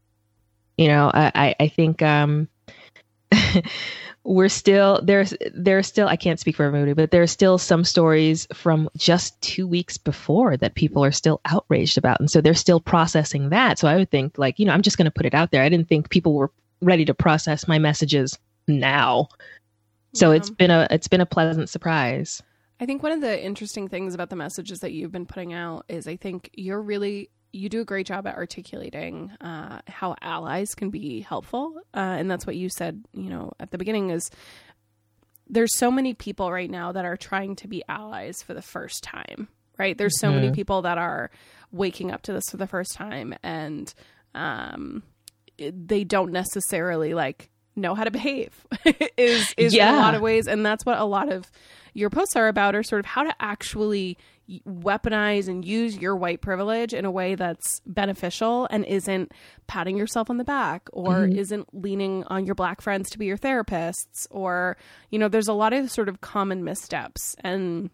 You 0.79 0.89
know, 0.89 1.11
I, 1.13 1.55
I 1.61 1.69
think 1.69 2.03
um, 2.03 2.49
we're 4.25 4.49
still 4.49 5.01
there's 5.03 5.35
there's 5.55 5.87
still 5.87 6.09
I 6.09 6.17
can't 6.17 6.41
speak 6.41 6.57
for 6.57 6.65
everybody, 6.65 6.95
but 6.95 7.11
there 7.11 7.23
are 7.23 7.29
still 7.29 7.59
some 7.59 7.85
stories 7.85 8.47
from 8.53 8.89
just 8.97 9.41
two 9.41 9.67
weeks 9.69 9.99
before 9.99 10.57
that 10.57 10.75
people 10.75 11.05
are 11.05 11.13
still 11.13 11.41
outraged 11.45 11.99
about, 11.99 12.21
and 12.21 12.31
so 12.31 12.41
they're 12.41 12.55
still 12.55 12.81
processing 12.81 13.51
that. 13.51 13.79
So 13.79 13.87
I 13.87 13.97
would 13.97 14.11
think 14.11 14.39
like 14.39 14.59
you 14.59 14.67
know 14.67 14.73
I'm 14.73 14.83
just 14.83 14.97
going 14.97 15.07
to 15.07 15.11
put 15.11 15.27
it 15.27 15.35
out 15.35 15.51
there. 15.51 15.63
I 15.63 15.69
didn't 15.69 15.89
think 15.89 16.11
people 16.11 16.35
were 16.35 16.51
ready 16.81 17.05
to 17.05 17.15
process 17.15 17.69
my 17.69 17.79
messages 17.79 18.39
now. 18.67 19.29
So 20.15 20.31
yeah. 20.31 20.37
it's 20.39 20.51
been 20.51 20.71
a 20.71 20.89
it's 20.91 21.09
been 21.09 21.21
a 21.21 21.27
pleasant 21.27 21.69
surprise. 21.69 22.43
I 22.81 22.87
think 22.87 23.03
one 23.03 23.13
of 23.13 23.21
the 23.21 23.43
interesting 23.43 23.89
things 23.89 24.15
about 24.15 24.31
the 24.31 24.37
messages 24.37 24.81
that 24.81 24.93
you've 24.93 25.13
been 25.13 25.27
putting 25.27 25.53
out 25.53 25.85
is 25.89 26.09
I 26.09 26.17
think 26.17 26.51
you're 26.55 26.83
really 26.83 27.31
you 27.53 27.69
do 27.69 27.81
a 27.81 27.85
great 27.85 28.07
job 28.07 28.27
at 28.27 28.35
articulating 28.35 29.31
uh, 29.41 29.81
how 29.87 30.17
allies 30.21 30.75
can 30.75 30.91
be 30.91 31.21
helpful, 31.21 31.81
uh, 31.95 31.99
and 31.99 32.29
that's 32.29 32.47
what 32.47 32.57
you 32.57 32.69
said. 32.69 33.05
You 33.13 33.31
know, 33.31 33.53
at 33.61 33.71
the 33.71 33.79
beginning 33.79 34.11
is 34.11 34.29
there's 35.49 35.77
so 35.77 35.91
many 35.91 36.15
people 36.15 36.51
right 36.51 36.71
now 36.71 36.91
that 36.93 37.05
are 37.05 37.17
trying 37.17 37.55
to 37.57 37.69
be 37.69 37.85
allies 37.89 38.43
for 38.43 38.55
the 38.55 38.63
first 38.63 39.05
time. 39.05 39.49
Right? 39.77 39.97
There's 39.99 40.21
so 40.21 40.29
mm-hmm. 40.29 40.41
many 40.41 40.53
people 40.53 40.83
that 40.83 40.99
are 40.99 41.31
waking 41.73 42.13
up 42.13 42.23
to 42.23 42.33
this 42.33 42.45
for 42.51 42.57
the 42.57 42.67
first 42.67 42.93
time, 42.95 43.35
and 43.43 43.93
um, 44.35 45.03
they 45.59 46.05
don't 46.05 46.33
necessarily 46.33 47.15
like 47.15 47.51
know 47.77 47.95
how 47.95 48.05
to 48.05 48.11
behave. 48.11 48.67
is 49.17 49.55
is 49.57 49.75
yeah. 49.75 49.91
in 49.91 49.95
a 49.95 49.99
lot 49.99 50.15
of 50.15 50.23
ways, 50.23 50.47
and 50.47 50.65
that's 50.65 50.85
what 50.85 50.99
a 50.99 51.05
lot 51.05 51.33
of 51.33 51.51
your 51.95 52.11
posts 52.11 52.37
are 52.37 52.49
about, 52.49 52.75
are 52.75 52.83
sort 52.83 53.01
of 53.01 53.07
how 53.07 53.23
to 53.23 53.35
actually 53.41 54.19
weaponize 54.67 55.49
and 55.49 55.65
use 55.65 55.97
your 55.97 56.15
white 56.15 56.43
privilege 56.43 56.93
in 56.93 57.05
a 57.05 57.11
way 57.11 57.35
that's 57.35 57.81
beneficial 57.87 58.69
and 58.71 58.85
isn't 58.85 59.33
patting 59.67 59.97
yourself 59.97 60.29
on 60.29 60.37
the 60.37 60.45
back 60.45 60.89
or 60.93 61.21
mm-hmm. 61.21 61.39
isn't 61.39 61.67
leaning 61.73 62.25
on 62.25 62.45
your 62.45 62.55
black 62.55 62.83
friends 62.83 63.09
to 63.09 63.19
be 63.19 63.25
your 63.25 63.39
therapists 63.39 64.27
or 64.31 64.77
you 65.11 65.19
know 65.19 65.29
there's 65.29 65.49
a 65.49 65.55
lot 65.55 65.73
of 65.73 65.91
sort 65.91 66.11
of 66.11 66.21
common 66.21 66.63
missteps 66.63 67.35
and 67.41 67.89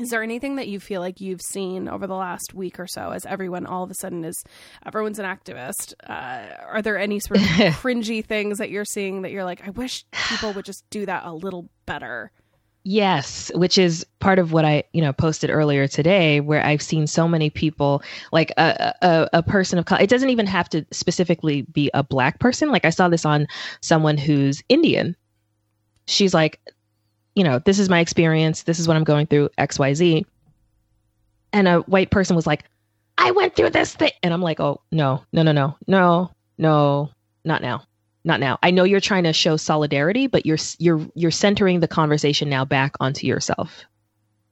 is 0.00 0.10
there 0.10 0.22
anything 0.22 0.56
that 0.56 0.68
you 0.68 0.80
feel 0.80 1.00
like 1.00 1.20
you've 1.20 1.42
seen 1.42 1.88
over 1.88 2.06
the 2.06 2.14
last 2.14 2.54
week 2.54 2.78
or 2.78 2.86
so 2.86 3.10
as 3.10 3.26
everyone 3.26 3.66
all 3.66 3.82
of 3.82 3.90
a 3.90 3.94
sudden 3.94 4.24
is 4.24 4.42
everyone's 4.86 5.18
an 5.18 5.24
activist 5.24 5.94
uh, 6.08 6.46
are 6.66 6.82
there 6.82 6.98
any 6.98 7.20
sort 7.20 7.40
of 7.40 7.46
cringy 7.80 8.24
things 8.24 8.58
that 8.58 8.70
you're 8.70 8.84
seeing 8.84 9.22
that 9.22 9.32
you're 9.32 9.44
like 9.44 9.66
i 9.66 9.70
wish 9.70 10.04
people 10.28 10.52
would 10.52 10.64
just 10.64 10.84
do 10.90 11.06
that 11.06 11.24
a 11.24 11.32
little 11.32 11.68
better 11.86 12.30
Yes, 12.90 13.50
which 13.54 13.76
is 13.76 14.06
part 14.18 14.38
of 14.38 14.52
what 14.52 14.64
I, 14.64 14.84
you 14.94 15.02
know, 15.02 15.12
posted 15.12 15.50
earlier 15.50 15.86
today, 15.86 16.40
where 16.40 16.64
I've 16.64 16.80
seen 16.80 17.06
so 17.06 17.28
many 17.28 17.50
people, 17.50 18.02
like 18.32 18.50
a, 18.56 18.94
a, 19.02 19.28
a 19.34 19.42
person 19.42 19.78
of 19.78 19.84
color. 19.84 20.00
It 20.00 20.08
doesn't 20.08 20.30
even 20.30 20.46
have 20.46 20.70
to 20.70 20.86
specifically 20.90 21.62
be 21.62 21.90
a 21.92 22.02
black 22.02 22.40
person. 22.40 22.70
Like 22.70 22.86
I 22.86 22.90
saw 22.90 23.10
this 23.10 23.26
on 23.26 23.46
someone 23.82 24.16
who's 24.16 24.62
Indian. 24.70 25.16
She's 26.06 26.32
like, 26.32 26.60
you 27.38 27.44
know, 27.44 27.58
this 27.60 27.78
is 27.78 27.88
my 27.88 28.00
experience. 28.00 28.64
This 28.64 28.78
is 28.78 28.88
what 28.88 28.96
I'm 28.96 29.04
going 29.04 29.26
through. 29.26 29.50
X, 29.56 29.78
Y, 29.78 29.94
Z. 29.94 30.26
And 31.52 31.68
a 31.68 31.80
white 31.80 32.10
person 32.10 32.36
was 32.36 32.46
like, 32.46 32.64
I 33.16 33.30
went 33.30 33.56
through 33.56 33.70
this 33.70 33.94
thing, 33.94 34.12
and 34.22 34.34
I'm 34.34 34.42
like, 34.42 34.60
oh 34.60 34.80
no, 34.92 35.24
no, 35.32 35.42
no, 35.42 35.52
no, 35.52 35.76
no, 35.86 36.30
no, 36.58 37.10
not 37.44 37.62
now 37.62 37.82
not 38.28 38.38
now. 38.38 38.58
I 38.62 38.70
know 38.70 38.84
you're 38.84 39.00
trying 39.00 39.24
to 39.24 39.32
show 39.32 39.56
solidarity, 39.56 40.28
but 40.28 40.46
you're 40.46 40.58
you're 40.78 41.00
you're 41.14 41.30
centering 41.32 41.80
the 41.80 41.88
conversation 41.88 42.48
now 42.48 42.64
back 42.64 42.94
onto 43.00 43.26
yourself. 43.26 43.84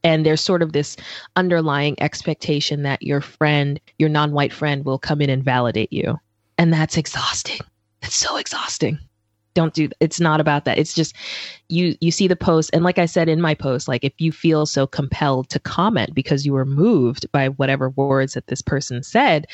And 0.02 0.24
there's 0.24 0.40
sort 0.40 0.62
of 0.62 0.72
this 0.72 0.96
underlying 1.36 2.00
expectation 2.00 2.82
that 2.82 3.02
your 3.02 3.20
friend, 3.20 3.80
your 3.98 4.08
non-white 4.08 4.52
friend 4.52 4.84
will 4.84 4.98
come 4.98 5.20
in 5.20 5.30
and 5.30 5.44
validate 5.44 5.92
you. 5.92 6.18
And 6.58 6.72
that's 6.72 6.96
exhausting. 6.96 7.58
It's 8.02 8.14
so 8.14 8.36
exhausting. 8.36 8.98
Don't 9.56 9.72
do 9.72 9.88
it's 10.00 10.20
not 10.20 10.38
about 10.38 10.66
that. 10.66 10.78
It's 10.78 10.92
just 10.92 11.16
you 11.68 11.96
you 12.00 12.10
see 12.10 12.28
the 12.28 12.36
post 12.36 12.68
and 12.74 12.84
like 12.84 12.98
I 12.98 13.06
said 13.06 13.28
in 13.28 13.40
my 13.40 13.54
post, 13.54 13.88
like 13.88 14.04
if 14.04 14.12
you 14.18 14.30
feel 14.30 14.66
so 14.66 14.86
compelled 14.86 15.48
to 15.48 15.58
comment 15.58 16.14
because 16.14 16.44
you 16.44 16.52
were 16.52 16.66
moved 16.66 17.32
by 17.32 17.48
whatever 17.48 17.88
words 17.88 18.34
that 18.34 18.48
this 18.48 18.60
person 18.60 19.02
said, 19.02 19.46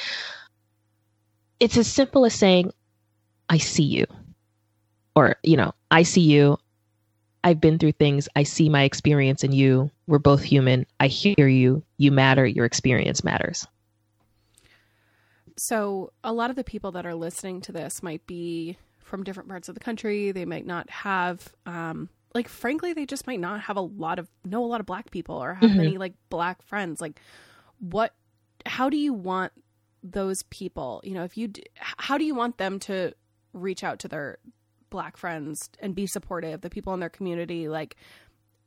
it's 1.60 1.76
as 1.76 1.86
simple 1.86 2.24
as 2.24 2.34
saying, 2.34 2.72
I 3.48 3.58
see 3.58 3.84
you. 3.84 4.06
Or, 5.14 5.36
you 5.44 5.56
know, 5.56 5.72
I 5.92 6.02
see 6.02 6.22
you. 6.22 6.58
I've 7.44 7.60
been 7.60 7.78
through 7.78 7.92
things. 7.92 8.28
I 8.34 8.42
see 8.42 8.68
my 8.68 8.82
experience 8.82 9.44
in 9.44 9.52
you. 9.52 9.90
We're 10.08 10.18
both 10.18 10.42
human. 10.42 10.86
I 10.98 11.06
hear 11.06 11.46
you. 11.46 11.84
You 11.98 12.10
matter. 12.10 12.44
Your 12.44 12.64
experience 12.64 13.22
matters. 13.22 13.66
So, 15.56 16.12
a 16.24 16.32
lot 16.32 16.50
of 16.50 16.56
the 16.56 16.64
people 16.64 16.92
that 16.92 17.06
are 17.06 17.14
listening 17.14 17.60
to 17.62 17.72
this 17.72 18.02
might 18.02 18.26
be 18.26 18.78
from 19.12 19.24
different 19.24 19.50
parts 19.50 19.68
of 19.68 19.74
the 19.74 19.80
country. 19.80 20.32
They 20.32 20.46
might 20.46 20.64
not 20.64 20.88
have, 20.88 21.46
um, 21.66 22.08
like, 22.34 22.48
frankly, 22.48 22.94
they 22.94 23.04
just 23.04 23.26
might 23.26 23.40
not 23.40 23.60
have 23.60 23.76
a 23.76 23.82
lot 23.82 24.18
of, 24.18 24.26
know 24.42 24.64
a 24.64 24.66
lot 24.66 24.80
of 24.80 24.86
black 24.86 25.10
people 25.10 25.36
or 25.36 25.52
have 25.52 25.68
mm-hmm. 25.68 25.76
many, 25.76 25.98
like, 25.98 26.14
black 26.30 26.62
friends. 26.62 26.98
Like, 26.98 27.20
what, 27.78 28.14
how 28.64 28.88
do 28.88 28.96
you 28.96 29.12
want 29.12 29.52
those 30.02 30.42
people, 30.44 31.02
you 31.04 31.12
know, 31.12 31.24
if 31.24 31.36
you, 31.36 31.52
how 31.76 32.16
do 32.16 32.24
you 32.24 32.34
want 32.34 32.56
them 32.56 32.78
to 32.78 33.12
reach 33.52 33.84
out 33.84 33.98
to 33.98 34.08
their 34.08 34.38
black 34.88 35.18
friends 35.18 35.68
and 35.78 35.94
be 35.94 36.06
supportive, 36.06 36.62
the 36.62 36.70
people 36.70 36.94
in 36.94 37.00
their 37.00 37.10
community? 37.10 37.68
Like, 37.68 37.96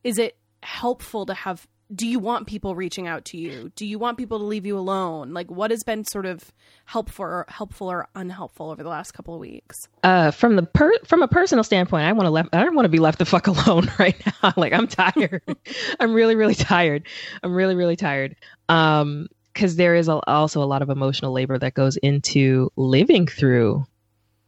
is 0.04 0.20
it 0.20 0.38
helpful 0.62 1.26
to 1.26 1.34
have? 1.34 1.68
Do 1.94 2.08
you 2.08 2.18
want 2.18 2.48
people 2.48 2.76
reaching 2.76 3.08
out 3.08 3.26
to 3.26 3.38
you? 3.38 3.72
Do 3.76 3.86
you 3.86 4.00
want 4.00 4.18
people 4.18 4.40
to 4.40 4.46
leave 4.46 4.66
you 4.66 4.78
alone? 4.78 5.34
Like, 5.34 5.52
what 5.52 5.70
has 5.70 5.84
been 5.84 6.04
sort 6.04 6.26
of 6.26 6.52
helpful 6.86 7.26
or 7.26 7.46
helpful 7.48 7.92
or 7.92 8.08
unhelpful 8.16 8.72
over 8.72 8.82
the 8.82 8.90
last 8.90 9.12
couple 9.12 9.36
of 9.36 9.40
weeks? 9.40 9.88
Uh, 10.04 10.32
from 10.32 10.56
the 10.56 10.64
per- 10.64 11.00
from 11.06 11.22
a 11.22 11.28
personal 11.28 11.64
standpoint, 11.64 12.06
I 12.06 12.12
want 12.14 12.26
to 12.26 12.32
left. 12.32 12.50
I 12.54 12.64
don't 12.64 12.76
want 12.76 12.86
to 12.86 12.90
be 12.90 13.00
left 13.00 13.20
the 13.20 13.26
fuck 13.26 13.48
alone 13.68 13.92
right 14.00 14.16
now. 14.26 14.54
like, 14.58 14.74
I'm 14.74 14.88
tired. 14.88 15.44
I'm 16.00 16.14
really, 16.14 16.36
really 16.36 16.56
tired. 16.56 17.04
I'm 17.44 17.54
really, 17.54 17.76
really 17.76 17.96
tired. 17.96 18.36
Um, 18.68 19.28
because 19.54 19.78
there 19.78 19.96
is 19.96 20.10
a, 20.10 20.20
also 20.28 20.62
a 20.62 20.66
lot 20.66 20.82
of 20.82 20.90
emotional 20.90 21.32
labor 21.32 21.58
that 21.58 21.76
goes 21.76 21.96
into 21.98 22.70
living 22.76 23.26
through 23.26 23.86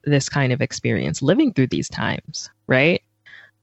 this 0.03 0.27
kind 0.27 0.51
of 0.51 0.61
experience, 0.61 1.21
living 1.21 1.53
through 1.53 1.67
these 1.67 1.87
times, 1.87 2.49
right? 2.67 3.01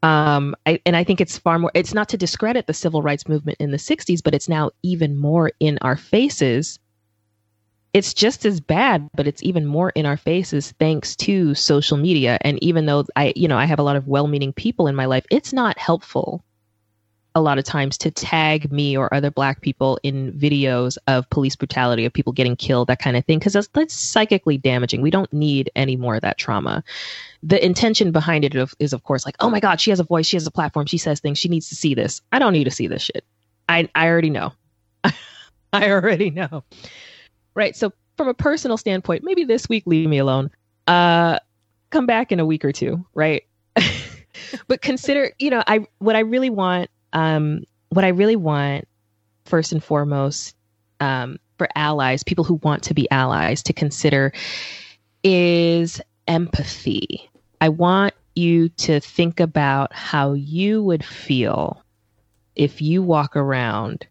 Um, 0.04 0.54
I, 0.66 0.80
and 0.84 0.94
I 0.94 1.02
think 1.02 1.22
it's 1.22 1.38
far 1.38 1.58
more, 1.58 1.70
it's 1.72 1.94
not 1.94 2.10
to 2.10 2.18
discredit 2.18 2.66
the 2.66 2.74
civil 2.74 3.00
rights 3.00 3.26
movement 3.26 3.56
in 3.58 3.70
the 3.70 3.78
60s, 3.78 4.22
but 4.22 4.34
it's 4.34 4.50
now 4.50 4.70
even 4.82 5.16
more 5.16 5.50
in 5.60 5.78
our 5.80 5.96
faces. 5.96 6.78
It's 7.94 8.12
just 8.12 8.44
as 8.44 8.60
bad, 8.60 9.08
but 9.14 9.26
it's 9.26 9.42
even 9.42 9.64
more 9.64 9.88
in 9.90 10.04
our 10.04 10.18
faces 10.18 10.72
thanks 10.78 11.16
to 11.16 11.54
social 11.54 11.96
media. 11.96 12.36
And 12.42 12.62
even 12.62 12.84
though 12.84 13.06
I, 13.16 13.32
you 13.34 13.48
know, 13.48 13.56
I 13.56 13.64
have 13.64 13.78
a 13.78 13.82
lot 13.82 13.96
of 13.96 14.06
well 14.06 14.26
meaning 14.26 14.52
people 14.52 14.88
in 14.88 14.94
my 14.94 15.06
life, 15.06 15.24
it's 15.30 15.54
not 15.54 15.78
helpful 15.78 16.44
a 17.34 17.40
lot 17.40 17.58
of 17.58 17.64
times 17.64 17.98
to 17.98 18.10
tag 18.10 18.70
me 18.70 18.96
or 18.96 19.12
other 19.12 19.30
black 19.30 19.60
people 19.60 19.98
in 20.04 20.32
videos 20.32 20.96
of 21.08 21.28
police 21.30 21.56
brutality 21.56 22.04
of 22.04 22.12
people 22.12 22.32
getting 22.32 22.54
killed 22.54 22.88
that 22.88 23.00
kind 23.00 23.16
of 23.16 23.24
thing 23.24 23.38
because 23.40 23.52
that's, 23.52 23.66
that's 23.68 23.94
psychically 23.94 24.56
damaging. 24.56 25.02
We 25.02 25.10
don't 25.10 25.32
need 25.32 25.70
any 25.74 25.96
more 25.96 26.14
of 26.14 26.20
that 26.22 26.38
trauma. 26.38 26.84
The 27.42 27.64
intention 27.64 28.12
behind 28.12 28.44
it 28.44 28.54
is 28.78 28.92
of 28.92 29.02
course 29.02 29.26
like 29.26 29.34
oh 29.40 29.50
my 29.50 29.58
god 29.58 29.80
she 29.80 29.90
has 29.90 29.98
a 29.98 30.04
voice 30.04 30.26
she 30.26 30.36
has 30.36 30.46
a 30.46 30.50
platform 30.50 30.86
she 30.86 30.98
says 30.98 31.20
things 31.20 31.38
she 31.38 31.48
needs 31.48 31.68
to 31.70 31.74
see 31.74 31.94
this. 31.94 32.22
I 32.30 32.38
don't 32.38 32.52
need 32.52 32.64
to 32.64 32.70
see 32.70 32.86
this 32.86 33.02
shit. 33.02 33.24
I 33.68 33.88
i 33.94 34.06
already 34.06 34.30
know. 34.30 34.52
I 35.72 35.90
already 35.90 36.30
know. 36.30 36.62
Right 37.54 37.74
so 37.74 37.92
from 38.16 38.28
a 38.28 38.34
personal 38.34 38.76
standpoint 38.76 39.24
maybe 39.24 39.42
this 39.42 39.68
week 39.68 39.84
leave 39.86 40.08
me 40.08 40.18
alone. 40.18 40.50
Uh 40.86 41.40
come 41.90 42.06
back 42.06 42.30
in 42.30 42.38
a 42.38 42.46
week 42.46 42.64
or 42.64 42.72
two 42.72 43.04
right? 43.14 43.42
But 44.68 44.82
consider 44.82 45.32
you 45.38 45.50
know 45.50 45.62
i 45.66 45.86
what 45.98 46.16
i 46.16 46.20
really 46.20 46.50
want 46.50 46.90
um, 47.14 47.64
what 47.88 48.04
I 48.04 48.08
really 48.08 48.36
want, 48.36 48.86
first 49.46 49.72
and 49.72 49.82
foremost, 49.82 50.54
um, 51.00 51.38
for 51.58 51.68
allies, 51.76 52.22
people 52.22 52.44
who 52.44 52.54
want 52.62 52.82
to 52.84 52.94
be 52.94 53.10
allies, 53.10 53.62
to 53.62 53.72
consider 53.72 54.32
is 55.22 56.00
empathy. 56.26 57.30
I 57.60 57.68
want 57.68 58.14
you 58.34 58.68
to 58.70 59.00
think 59.00 59.40
about 59.40 59.92
how 59.92 60.32
you 60.32 60.82
would 60.82 61.04
feel 61.04 61.82
if 62.56 62.82
you 62.82 63.02
walk 63.02 63.36
around, 63.36 64.06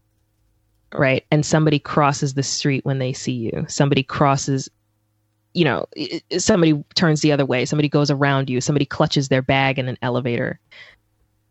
right, 0.94 1.24
and 1.30 1.44
somebody 1.44 1.78
crosses 1.78 2.34
the 2.34 2.42
street 2.42 2.84
when 2.84 2.98
they 2.98 3.12
see 3.12 3.32
you. 3.32 3.66
Somebody 3.68 4.02
crosses, 4.02 4.70
you 5.52 5.64
know, 5.64 5.86
somebody 6.38 6.82
turns 6.94 7.20
the 7.20 7.32
other 7.32 7.46
way, 7.46 7.64
somebody 7.66 7.88
goes 7.88 8.10
around 8.10 8.48
you, 8.48 8.60
somebody 8.60 8.86
clutches 8.86 9.28
their 9.28 9.42
bag 9.42 9.78
in 9.78 9.88
an 9.88 9.98
elevator 10.00 10.58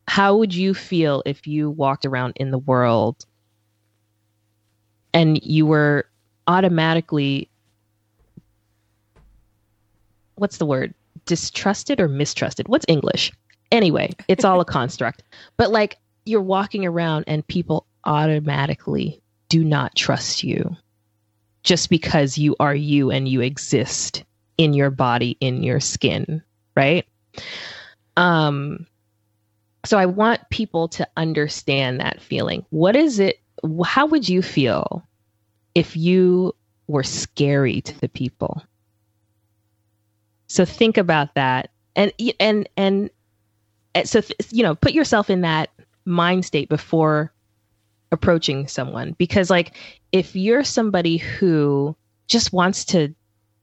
how 0.07 0.38
would 0.38 0.53
you 0.53 0.74
feel 0.74 1.24
if 1.25 1.48
you 1.48 1.69
walked 1.69 2.05
around 2.05 2.33
in 2.36 2.51
the 2.51 2.57
world 2.57 3.25
and 5.13 5.41
you 5.43 5.65
were 5.65 6.05
automatically 6.48 7.50
what's 10.36 10.57
the 10.57 10.65
word? 10.65 10.93
Distrusted 11.25 12.01
or 12.01 12.07
mistrusted? 12.07 12.67
What's 12.67 12.86
english? 12.88 13.31
Anyway 13.72 14.12
it's 14.27 14.43
all 14.43 14.60
a 14.60 14.65
construct. 14.77 15.24
But 15.57 15.72
like 15.72 15.98
you're 16.25 16.41
walking 16.41 16.86
around 16.86 17.25
and 17.27 17.45
people 17.48 17.86
automatically 18.05 19.22
do 19.50 19.63
not 19.63 19.95
trust 19.95 20.43
you 20.43 20.75
just 21.63 21.89
because 21.89 22.38
you 22.38 22.55
are 22.60 22.75
you 22.75 23.10
and 23.10 23.27
you 23.27 23.41
exist 23.41 24.24
in 24.57 24.74
your 24.74 24.89
body, 24.89 25.38
in 25.39 25.63
your 25.63 25.79
skin, 25.79 26.43
right? 26.75 27.05
Um, 28.17 28.86
so 29.86 29.98
I 29.98 30.06
want 30.06 30.50
people 30.50 30.88
to 30.90 31.08
understand 31.18 32.00
that 32.00 32.22
feeling. 32.22 32.66
What 32.70 32.96
is 32.96 33.20
it? 33.20 33.40
How 33.86 34.06
would 34.06 34.28
you 34.28 34.42
feel 34.42 35.06
if 35.75 35.96
you 35.98 36.56
were 36.88 37.04
scary 37.04 37.82
to 37.82 38.00
the 38.00 38.10
people? 38.10 38.63
So 40.48 40.66
think 40.66 40.98
about 40.98 41.36
that, 41.36 41.72
and 41.96 42.12
and 42.40 42.70
and, 42.78 43.10
and 43.96 44.10
so 44.10 44.22
you 44.52 44.63
know, 44.63 44.75
put 44.75 44.94
yourself 44.94 45.30
in 45.30 45.42
that 45.42 45.70
mind 46.06 46.46
state 46.46 46.70
before 46.70 47.34
approaching 48.12 48.68
someone, 48.68 49.13
because 49.18 49.50
like 49.50 49.75
if 50.12 50.36
you're 50.36 50.63
somebody 50.63 51.18
who 51.18 51.96
just 52.28 52.54
wants 52.54 52.86
to 52.86 53.13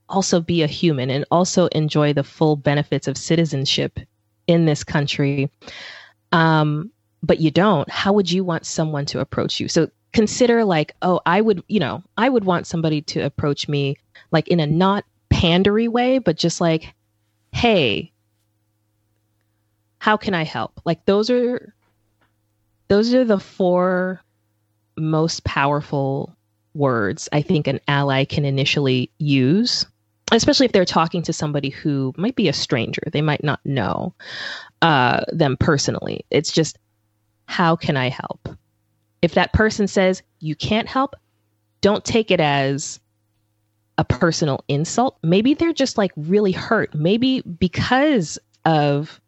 also 0.09 0.41
be 0.41 0.63
a 0.63 0.67
human 0.67 1.09
and 1.09 1.25
also 1.31 1.67
enjoy 1.69 2.13
the 2.13 2.25
full 2.25 2.57
benefits 2.57 3.07
of 3.07 3.17
citizenship 3.17 4.01
in 4.49 4.67
this 4.67 4.83
country, 4.83 5.49
um, 6.33 6.91
but 7.23 7.41
you 7.41 7.51
don't, 7.51 7.89
how 7.91 8.13
would 8.13 8.31
you 8.31 8.45
want 8.45 8.67
someone 8.67 9.07
to 9.07 9.21
approach 9.21 9.61
you? 9.61 9.69
So 9.69 9.91
consider 10.13 10.65
like, 10.65 10.95
oh, 11.03 11.21
I 11.27 11.41
would, 11.41 11.63
you 11.69 11.81
know, 11.81 12.03
I 12.17 12.29
would 12.29 12.45
want 12.45 12.67
somebody 12.67 13.03
to 13.03 13.21
approach 13.21 13.69
me 13.69 13.97
like 14.31 14.49
in 14.49 14.61
a 14.61 14.67
not 14.67 15.05
pandery 15.31 15.89
way, 15.89 16.19
but 16.19 16.37
just 16.37 16.61
like, 16.61 16.95
hey, 17.53 18.13
how 19.99 20.17
can 20.17 20.35
I 20.35 20.45
help? 20.45 20.81
Like 20.85 21.05
those 21.05 21.31
are 21.31 21.75
those 22.89 23.15
are 23.15 23.25
the 23.25 23.39
four 23.39 24.21
most 24.97 25.45
powerful 25.45 26.35
words 26.75 27.29
I 27.33 27.43
think 27.43 27.67
an 27.67 27.81
ally 27.87 28.25
can 28.25 28.45
initially 28.45 29.11
use, 29.19 29.87
especially 30.33 30.67
if 30.67 30.73
they're 30.73 30.85
talking 30.85 31.23
to 31.23 31.33
somebody 31.33 31.71
who 31.71 32.13
might 32.17 32.37
be 32.37 32.49
a 32.49 32.53
stranger. 32.53 33.03
They 33.11 33.23
might 33.23 33.43
not 33.43 33.61
know 33.65 34.15
uh, 34.83 35.23
them 35.29 35.57
personally. 35.59 36.25
It's 36.31 36.53
just, 36.53 36.79
how 37.47 37.77
can 37.77 37.97
I 37.97 38.09
help? 38.09 38.49
If 39.23 39.35
that 39.35 39.53
person 39.53 39.87
says 39.87 40.23
you 40.39 40.55
can't 40.55 40.89
help, 40.89 41.17
don't 41.81 42.05
take 42.05 42.31
it 42.31 42.41
as 42.41 43.01
a 43.99 44.05
personal 44.05 44.65
insult. 44.69 45.19
Maybe 45.23 45.55
they're 45.55 45.73
just 45.73 45.99
like 45.99 46.13
really 46.17 46.53
hurt. 46.53 46.95
Maybe 46.95 47.43
because 47.43 48.39
of 48.65 49.21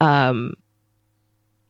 um, 0.00 0.54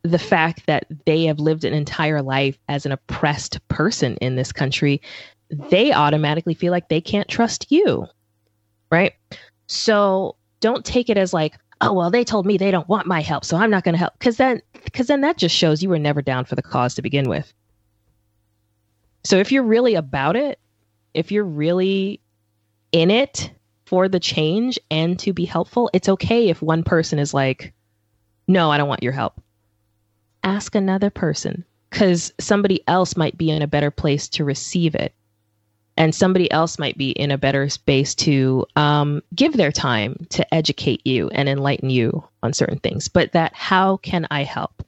the 0.02 0.18
fact 0.18 0.66
that 0.66 0.86
they 1.04 1.24
have 1.24 1.38
lived 1.38 1.64
an 1.64 1.74
entire 1.74 2.22
life 2.22 2.58
as 2.68 2.86
an 2.86 2.92
oppressed 2.92 3.66
person 3.68 4.16
in 4.16 4.36
this 4.36 4.52
country, 4.52 5.00
they 5.50 5.92
automatically 5.92 6.54
feel 6.54 6.70
like 6.72 6.88
they 6.88 7.00
can't 7.00 7.28
trust 7.28 7.70
you. 7.70 8.06
Right. 8.90 9.14
So 9.66 10.36
don't 10.60 10.84
take 10.84 11.08
it 11.08 11.16
as 11.16 11.32
like, 11.32 11.56
oh, 11.80 11.92
well, 11.92 12.10
they 12.10 12.24
told 12.24 12.46
me 12.46 12.56
they 12.56 12.70
don't 12.70 12.88
want 12.88 13.06
my 13.06 13.20
help, 13.20 13.44
so 13.44 13.56
I'm 13.56 13.70
not 13.70 13.84
going 13.84 13.94
to 13.94 13.98
help. 13.98 14.14
Because 14.18 14.36
then, 14.36 14.60
because 14.84 15.06
then 15.06 15.20
that 15.22 15.38
just 15.38 15.54
shows 15.54 15.82
you 15.82 15.88
were 15.88 15.98
never 15.98 16.22
down 16.22 16.44
for 16.44 16.54
the 16.54 16.62
cause 16.62 16.94
to 16.94 17.02
begin 17.02 17.28
with. 17.28 17.52
So 19.24 19.36
if 19.36 19.52
you're 19.52 19.62
really 19.62 19.94
about 19.94 20.36
it, 20.36 20.58
if 21.14 21.30
you're 21.30 21.44
really 21.44 22.20
in 22.92 23.10
it 23.10 23.50
for 23.86 24.08
the 24.08 24.20
change 24.20 24.78
and 24.90 25.18
to 25.20 25.32
be 25.32 25.44
helpful, 25.44 25.90
it's 25.92 26.08
okay 26.08 26.48
if 26.48 26.62
one 26.62 26.82
person 26.82 27.18
is 27.18 27.32
like, 27.34 27.72
no, 28.48 28.70
I 28.70 28.78
don't 28.78 28.88
want 28.88 29.02
your 29.02 29.12
help 29.12 29.40
ask 30.42 30.74
another 30.74 31.10
person 31.10 31.64
because 31.90 32.32
somebody 32.38 32.82
else 32.86 33.16
might 33.16 33.36
be 33.36 33.50
in 33.50 33.62
a 33.62 33.66
better 33.66 33.90
place 33.90 34.28
to 34.28 34.44
receive 34.44 34.94
it 34.94 35.14
and 35.96 36.14
somebody 36.14 36.50
else 36.50 36.78
might 36.78 36.96
be 36.96 37.10
in 37.10 37.30
a 37.30 37.38
better 37.38 37.68
space 37.68 38.14
to 38.14 38.66
um, 38.76 39.22
give 39.34 39.52
their 39.54 39.72
time 39.72 40.26
to 40.30 40.54
educate 40.54 41.06
you 41.06 41.28
and 41.30 41.48
enlighten 41.48 41.90
you 41.90 42.24
on 42.42 42.52
certain 42.52 42.78
things. 42.78 43.08
But 43.08 43.32
that 43.32 43.54
how 43.54 43.98
can 43.98 44.26
i 44.30 44.44
help? 44.44 44.82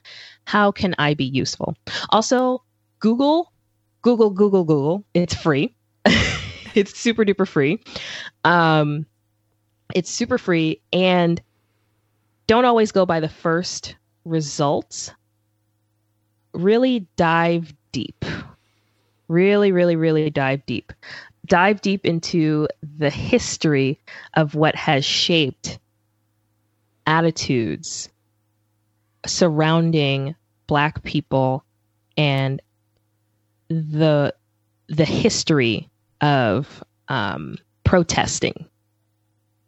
How 0.44 0.72
can 0.72 0.94
i 0.98 1.14
be 1.14 1.24
useful? 1.24 1.76
Also 2.10 2.62
google 3.00 3.52
google 4.02 4.30
google 4.30 4.64
google 4.64 5.04
it's 5.14 5.34
free. 5.34 5.74
It's 6.74 6.98
super 6.98 7.24
duper 7.24 7.46
free. 7.46 7.80
Um, 8.44 9.06
it's 9.94 10.10
super 10.10 10.38
free 10.38 10.80
and 10.92 11.40
don't 12.46 12.64
always 12.64 12.92
go 12.92 13.06
by 13.06 13.20
the 13.20 13.28
first 13.28 13.96
results. 14.24 15.12
Really 16.54 17.06
dive 17.16 17.72
deep. 17.92 18.24
Really, 19.32 19.72
really, 19.72 19.96
really 19.96 20.28
dive 20.28 20.66
deep. 20.66 20.92
Dive 21.46 21.80
deep 21.80 22.04
into 22.04 22.68
the 22.82 23.08
history 23.08 23.98
of 24.34 24.54
what 24.54 24.76
has 24.76 25.06
shaped 25.06 25.78
attitudes 27.06 28.10
surrounding 29.24 30.34
black 30.66 31.02
people 31.02 31.64
and 32.18 32.60
the 33.68 34.34
the 34.88 35.04
history 35.06 35.88
of 36.20 36.84
um, 37.08 37.56
protesting 37.84 38.66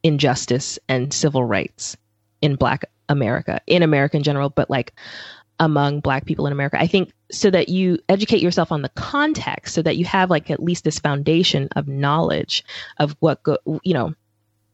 injustice 0.02 0.78
and 0.90 1.10
civil 1.10 1.42
rights 1.42 1.96
in 2.42 2.56
black 2.56 2.84
america 3.08 3.60
in 3.66 3.82
america 3.82 4.16
in 4.16 4.22
general 4.22 4.50
but 4.50 4.68
like 4.68 4.92
among 5.64 6.00
black 6.00 6.26
people 6.26 6.46
in 6.46 6.52
America. 6.52 6.78
I 6.78 6.86
think 6.86 7.12
so 7.32 7.50
that 7.50 7.68
you 7.68 7.98
educate 8.08 8.42
yourself 8.42 8.70
on 8.70 8.82
the 8.82 8.90
context 8.90 9.74
so 9.74 9.82
that 9.82 9.96
you 9.96 10.04
have 10.04 10.30
like 10.30 10.50
at 10.50 10.62
least 10.62 10.84
this 10.84 10.98
foundation 10.98 11.68
of 11.74 11.88
knowledge 11.88 12.62
of 12.98 13.16
what 13.20 13.42
go, 13.42 13.58
you 13.82 13.94
know 13.94 14.14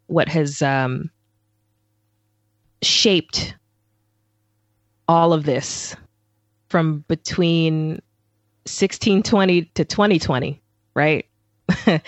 what 0.09 0.29
has 0.29 0.61
um, 0.61 1.11
shaped 2.83 3.55
all 5.07 5.33
of 5.33 5.45
this 5.45 5.95
from 6.69 7.05
between 7.07 8.03
1620 8.65 9.63
to 9.75 9.85
2020, 9.85 10.61
right? 10.95 11.27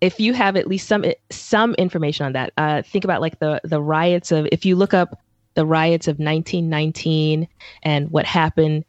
if 0.00 0.18
you 0.18 0.32
have 0.32 0.56
at 0.56 0.66
least 0.66 0.88
some 0.88 1.04
some 1.30 1.74
information 1.74 2.24
on 2.24 2.32
that, 2.32 2.52
uh, 2.56 2.80
think 2.82 3.04
about 3.04 3.20
like 3.20 3.38
the 3.38 3.60
the 3.64 3.80
riots 3.80 4.32
of 4.32 4.48
if 4.50 4.64
you 4.64 4.74
look 4.74 4.94
up 4.94 5.20
the 5.54 5.66
riots 5.66 6.08
of 6.08 6.18
1919 6.18 7.48
and 7.82 8.10
what 8.10 8.24
happened 8.24 8.84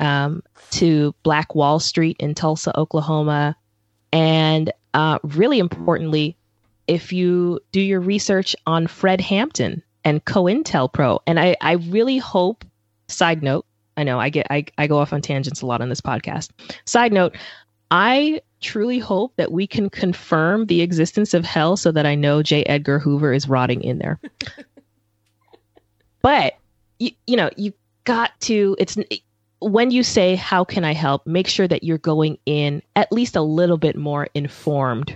um, 0.00 0.42
to 0.70 1.14
Black 1.22 1.54
Wall 1.54 1.78
Street 1.78 2.16
in 2.18 2.34
Tulsa, 2.34 2.76
Oklahoma. 2.78 3.56
And 4.12 4.72
uh, 4.92 5.18
really 5.22 5.58
importantly, 5.58 6.36
if 6.86 7.12
you 7.12 7.60
do 7.72 7.80
your 7.80 8.00
research 8.00 8.54
on 8.66 8.86
Fred 8.86 9.20
Hampton 9.20 9.82
and 10.04 10.24
COINTELPRO, 10.24 11.20
and 11.26 11.40
I, 11.40 11.56
I 11.60 11.72
really 11.72 12.18
hope, 12.18 12.64
side 13.08 13.42
note, 13.42 13.66
I 13.96 14.02
know 14.02 14.18
I 14.18 14.28
get 14.28 14.46
I, 14.50 14.66
I 14.76 14.86
go 14.86 14.98
off 14.98 15.12
on 15.12 15.22
tangents 15.22 15.62
a 15.62 15.66
lot 15.66 15.80
on 15.80 15.88
this 15.88 16.00
podcast. 16.00 16.50
Side 16.84 17.12
note, 17.12 17.36
I 17.90 18.40
truly 18.60 18.98
hope 18.98 19.36
that 19.36 19.52
we 19.52 19.66
can 19.66 19.88
confirm 19.88 20.66
the 20.66 20.82
existence 20.82 21.34
of 21.34 21.44
hell 21.44 21.76
so 21.76 21.92
that 21.92 22.06
I 22.06 22.14
know 22.14 22.42
J. 22.42 22.64
Edgar 22.64 22.98
Hoover 22.98 23.32
is 23.32 23.48
rotting 23.48 23.82
in 23.82 23.98
there. 23.98 24.18
But 26.24 26.54
you, 26.98 27.10
you 27.26 27.36
know, 27.36 27.50
you 27.58 27.74
got 28.04 28.30
to 28.40 28.74
it's 28.78 28.96
when 29.58 29.90
you 29.90 30.02
say 30.02 30.36
how 30.36 30.64
can 30.64 30.82
I 30.82 30.94
help, 30.94 31.26
make 31.26 31.46
sure 31.46 31.68
that 31.68 31.84
you're 31.84 31.98
going 31.98 32.38
in 32.46 32.80
at 32.96 33.12
least 33.12 33.36
a 33.36 33.42
little 33.42 33.76
bit 33.76 33.94
more 33.94 34.28
informed 34.32 35.14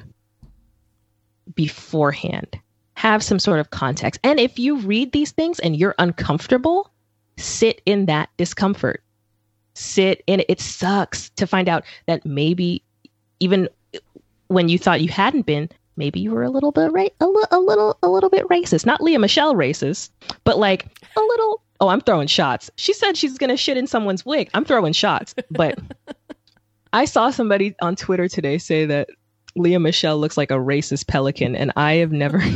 beforehand. 1.54 2.60
Have 2.92 3.22
some 3.22 3.38
sort 3.38 3.58
of 3.58 3.70
context. 3.70 4.20
And 4.22 4.38
if 4.38 4.58
you 4.58 4.80
read 4.80 5.12
these 5.12 5.32
things 5.32 5.58
and 5.60 5.74
you're 5.74 5.94
uncomfortable, 5.98 6.90
sit 7.38 7.80
in 7.86 8.04
that 8.06 8.28
discomfort. 8.36 9.02
Sit 9.72 10.22
in 10.26 10.40
it. 10.40 10.46
It 10.50 10.60
sucks 10.60 11.30
to 11.30 11.46
find 11.46 11.70
out 11.70 11.84
that 12.04 12.26
maybe 12.26 12.82
even 13.40 13.70
when 14.48 14.68
you 14.68 14.78
thought 14.78 15.00
you 15.00 15.08
hadn't 15.08 15.46
been, 15.46 15.70
maybe 15.98 16.20
you 16.20 16.30
were 16.30 16.44
a 16.44 16.50
little 16.50 16.72
bit 16.72 16.90
right, 16.92 17.12
a, 17.20 17.26
li- 17.26 17.44
a 17.50 17.58
little, 17.58 17.98
a 18.02 18.08
little 18.08 18.30
bit 18.30 18.46
racist. 18.48 18.86
Not 18.86 19.02
Lea 19.02 19.18
Michele 19.18 19.54
racist, 19.54 20.10
but 20.44 20.56
like 20.58 20.86
a 21.16 21.20
little. 21.20 21.62
Oh, 21.80 21.88
I'm 21.88 22.00
throwing 22.00 22.26
shots. 22.26 22.70
She 22.76 22.92
said 22.92 23.16
she's 23.16 23.38
gonna 23.38 23.56
shit 23.56 23.76
in 23.76 23.86
someone's 23.86 24.24
wig. 24.26 24.50
I'm 24.54 24.64
throwing 24.64 24.92
shots, 24.92 25.34
but 25.50 25.78
I 26.92 27.04
saw 27.04 27.30
somebody 27.30 27.74
on 27.80 27.94
Twitter 27.96 28.28
today 28.28 28.58
say 28.58 28.86
that 28.86 29.08
Lea 29.54 29.78
Michele 29.78 30.18
looks 30.18 30.36
like 30.36 30.50
a 30.50 30.54
racist 30.54 31.06
pelican, 31.06 31.54
and 31.54 31.72
I 31.76 31.94
have 31.94 32.12
oh 32.12 32.16
never. 32.16 32.42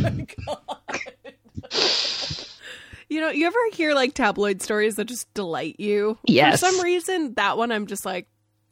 You 3.09 3.21
know, 3.21 3.29
you 3.29 3.47
ever 3.47 3.59
hear 3.75 3.93
like 3.95 4.15
tabloid 4.15 4.63
stories 4.63 4.97
that 4.97 5.05
just 5.05 5.33
delight 5.35 5.77
you? 5.79 6.17
Yes. 6.25 6.61
For 6.61 6.67
some 6.67 6.81
reason, 6.81 7.35
that 7.35 7.59
one 7.59 7.71
I'm 7.71 7.87
just 7.87 8.07
like, 8.07 8.27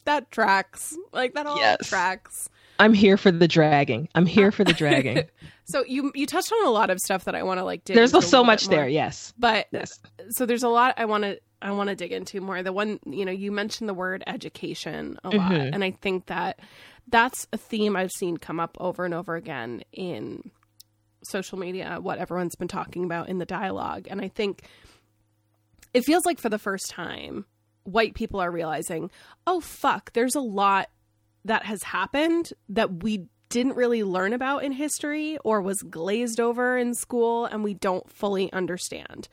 that 0.07 0.31
tracks. 0.31 0.97
Like 1.13 1.35
that 1.35 1.45
all 1.47 1.59
Yes. 1.59 1.87
tracks. 1.87 2.49
I'm 2.81 2.95
here 2.95 3.17
for 3.17 3.31
the 3.31 3.47
dragging. 3.49 4.09
I'm 4.15 4.27
here 4.27 4.51
for 4.51 4.65
the 4.65 4.73
dragging. 4.73 5.25
So 5.67 5.85
you 5.85 6.11
you 6.17 6.27
touched 6.27 6.51
on 6.51 6.67
a 6.67 6.71
lot 6.71 6.91
of 6.91 6.99
stuff 6.99 7.27
that 7.27 7.37
I 7.37 7.45
want 7.45 7.59
to 7.61 7.65
like 7.65 7.85
dig 7.85 7.95
There's 7.95 8.11
so 8.29 8.43
much 8.43 8.67
there. 8.67 8.89
Yes. 8.89 9.33
But 9.39 9.69
Yes. 9.71 10.01
so 10.31 10.45
there's 10.45 10.65
a 10.65 10.69
lot 10.69 10.95
I 10.97 11.05
want 11.05 11.23
to 11.23 11.39
I 11.63 11.71
want 11.71 11.91
to 11.91 11.95
dig 11.95 12.11
into 12.11 12.41
more. 12.41 12.61
The 12.65 12.73
one, 12.73 12.99
you 13.07 13.25
know, 13.25 13.31
you 13.31 13.53
mentioned 13.53 13.89
the 13.89 13.95
word 13.95 14.25
education 14.27 15.17
a 15.23 15.29
lot, 15.31 15.53
Mhm. 15.53 15.71
and 15.73 15.85
I 15.85 15.93
think 15.93 16.27
that 16.27 16.59
that's 17.07 17.47
a 17.53 17.57
theme 17.57 17.95
I've 17.95 18.11
seen 18.11 18.37
come 18.37 18.59
up 18.59 18.77
over 18.81 19.05
and 19.05 19.15
over 19.15 19.37
again 19.37 19.83
in 19.93 20.51
social 21.23 21.57
media 21.59 21.99
what 22.01 22.19
everyone's 22.19 22.57
been 22.57 22.67
talking 22.67 23.05
about 23.05 23.29
in 23.29 23.37
the 23.39 23.45
dialogue 23.45 24.07
and 24.11 24.23
i 24.23 24.29
think 24.29 24.63
it 25.93 26.03
feels 26.03 26.25
like 26.25 26.39
for 26.41 26.49
the 26.49 26.59
first 26.59 26.89
time 26.91 27.45
white 27.85 28.15
people 28.15 28.41
are 28.41 28.51
realizing 28.51 29.11
oh 29.47 29.61
fuck 29.61 30.13
there's 30.15 30.35
a 30.35 30.41
lot 30.41 30.89
that 31.45 31.65
has 31.65 31.83
happened 31.83 32.53
that 32.69 33.03
we 33.03 33.27
didn't 33.49 33.75
really 33.77 34.05
learn 34.05 34.33
about 34.33 34.63
in 34.63 34.73
history 34.73 35.37
or 35.45 35.61
was 35.61 35.83
glazed 35.83 36.39
over 36.41 36.79
in 36.79 36.95
school 36.95 37.47
and 37.47 37.65
we 37.65 37.75
don't 37.75 38.09
fully 38.11 38.53
understand 38.53 39.29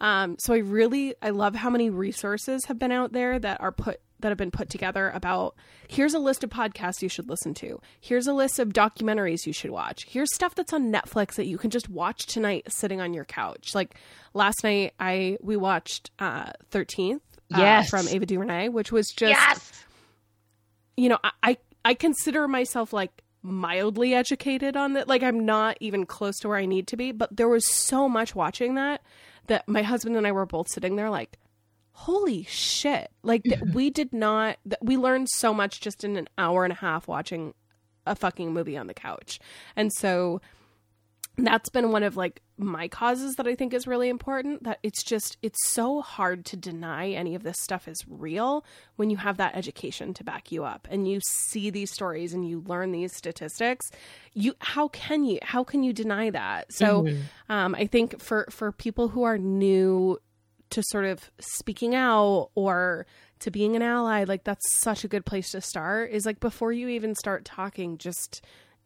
um, 0.00 0.36
so 0.38 0.54
i 0.54 0.58
really 0.58 1.14
i 1.22 1.30
love 1.30 1.54
how 1.56 1.68
many 1.70 1.90
resources 1.90 2.64
have 2.66 2.78
been 2.78 2.92
out 2.92 3.12
there 3.12 3.38
that 3.38 3.60
are 3.60 3.72
put 3.72 4.00
that 4.20 4.28
have 4.30 4.38
been 4.38 4.50
put 4.50 4.68
together 4.68 5.10
about 5.10 5.54
here's 5.88 6.12
a 6.14 6.18
list 6.18 6.42
of 6.42 6.50
podcasts 6.50 7.02
you 7.02 7.08
should 7.08 7.28
listen 7.28 7.54
to. 7.54 7.80
Here's 8.00 8.26
a 8.26 8.32
list 8.32 8.58
of 8.58 8.70
documentaries 8.70 9.46
you 9.46 9.52
should 9.52 9.70
watch. 9.70 10.06
Here's 10.08 10.34
stuff 10.34 10.56
that's 10.56 10.72
on 10.72 10.92
Netflix 10.92 11.36
that 11.36 11.46
you 11.46 11.56
can 11.56 11.70
just 11.70 11.88
watch 11.88 12.26
tonight 12.26 12.64
sitting 12.68 13.00
on 13.00 13.14
your 13.14 13.24
couch. 13.24 13.76
Like 13.76 13.94
last 14.34 14.64
night 14.64 14.94
I 14.98 15.38
we 15.40 15.56
watched 15.56 16.10
uh 16.18 16.50
13th 16.72 17.14
uh, 17.14 17.18
Yes. 17.58 17.90
from 17.90 18.08
Ava 18.08 18.26
DuVernay, 18.26 18.70
which 18.70 18.90
was 18.90 19.06
just 19.06 19.30
yes. 19.30 19.84
You 20.98 21.08
know, 21.08 21.18
I, 21.22 21.30
I 21.42 21.56
I 21.84 21.94
consider 21.94 22.48
myself 22.48 22.92
like 22.92 23.22
mildly 23.42 24.14
educated 24.14 24.76
on 24.76 24.94
that. 24.94 25.06
Like 25.06 25.22
I'm 25.22 25.46
not 25.46 25.76
even 25.80 26.04
close 26.04 26.38
to 26.40 26.48
where 26.48 26.58
I 26.58 26.66
need 26.66 26.88
to 26.88 26.96
be, 26.96 27.12
but 27.12 27.34
there 27.36 27.48
was 27.48 27.72
so 27.72 28.08
much 28.08 28.34
watching 28.34 28.74
that 28.74 29.02
that 29.46 29.68
my 29.68 29.82
husband 29.82 30.16
and 30.16 30.26
I 30.26 30.32
were 30.32 30.44
both 30.44 30.68
sitting 30.68 30.96
there 30.96 31.08
like 31.08 31.38
holy 31.92 32.42
shit. 32.44 33.10
Like 33.22 33.44
th- 33.44 33.60
we 33.74 33.90
did 33.90 34.12
not 34.12 34.58
th- 34.64 34.80
we 34.82 34.96
learned 34.96 35.28
so 35.30 35.54
much 35.54 35.80
just 35.80 36.02
in 36.02 36.16
an 36.16 36.28
hour 36.36 36.64
and 36.64 36.72
a 36.72 36.76
half 36.76 37.06
watching 37.06 37.54
a 38.04 38.16
fucking 38.16 38.52
movie 38.52 38.76
on 38.76 38.88
the 38.88 38.94
couch. 38.94 39.38
And 39.76 39.92
so 39.92 40.40
that's 41.36 41.68
been 41.68 41.92
one 41.92 42.02
of 42.02 42.16
like 42.16 42.42
my 42.58 42.88
causes 42.88 43.36
that 43.36 43.46
I 43.46 43.54
think 43.54 43.72
is 43.72 43.86
really 43.86 44.08
important 44.08 44.64
that 44.64 44.80
it's 44.82 45.02
just 45.04 45.38
it's 45.42 45.70
so 45.70 46.00
hard 46.00 46.44
to 46.46 46.56
deny 46.56 47.10
any 47.10 47.34
of 47.34 47.44
this 47.44 47.56
stuff 47.60 47.86
is 47.86 48.04
real 48.08 48.64
when 48.96 49.10
you 49.10 49.16
have 49.16 49.36
that 49.36 49.56
education 49.56 50.12
to 50.14 50.24
back 50.24 50.50
you 50.50 50.64
up 50.64 50.88
and 50.90 51.08
you 51.08 51.20
see 51.20 51.70
these 51.70 51.92
stories 51.92 52.34
and 52.34 52.48
you 52.48 52.60
learn 52.66 52.90
these 52.90 53.14
statistics. 53.14 53.90
You 54.34 54.54
how 54.58 54.88
can 54.88 55.24
you 55.24 55.38
how 55.42 55.62
can 55.62 55.82
you 55.82 55.92
deny 55.92 56.30
that? 56.30 56.72
So 56.72 57.06
um, 57.48 57.74
I 57.74 57.86
think 57.86 58.20
for 58.20 58.46
for 58.50 58.72
people 58.72 59.08
who 59.08 59.22
are 59.22 59.38
new 59.38 60.18
to 60.70 60.82
sort 60.82 61.04
of 61.04 61.30
speaking 61.38 61.94
out 61.94 62.50
or 62.54 63.06
to 63.40 63.50
being 63.50 63.76
an 63.76 63.82
ally 63.82 64.24
like 64.24 64.44
that's 64.44 64.80
such 64.80 65.04
a 65.04 65.08
good 65.08 65.24
place 65.24 65.52
to 65.52 65.60
start 65.60 66.10
is 66.10 66.26
like 66.26 66.40
before 66.40 66.72
you 66.72 66.88
even 66.88 67.14
start 67.14 67.44
talking 67.44 67.96
just 67.96 68.44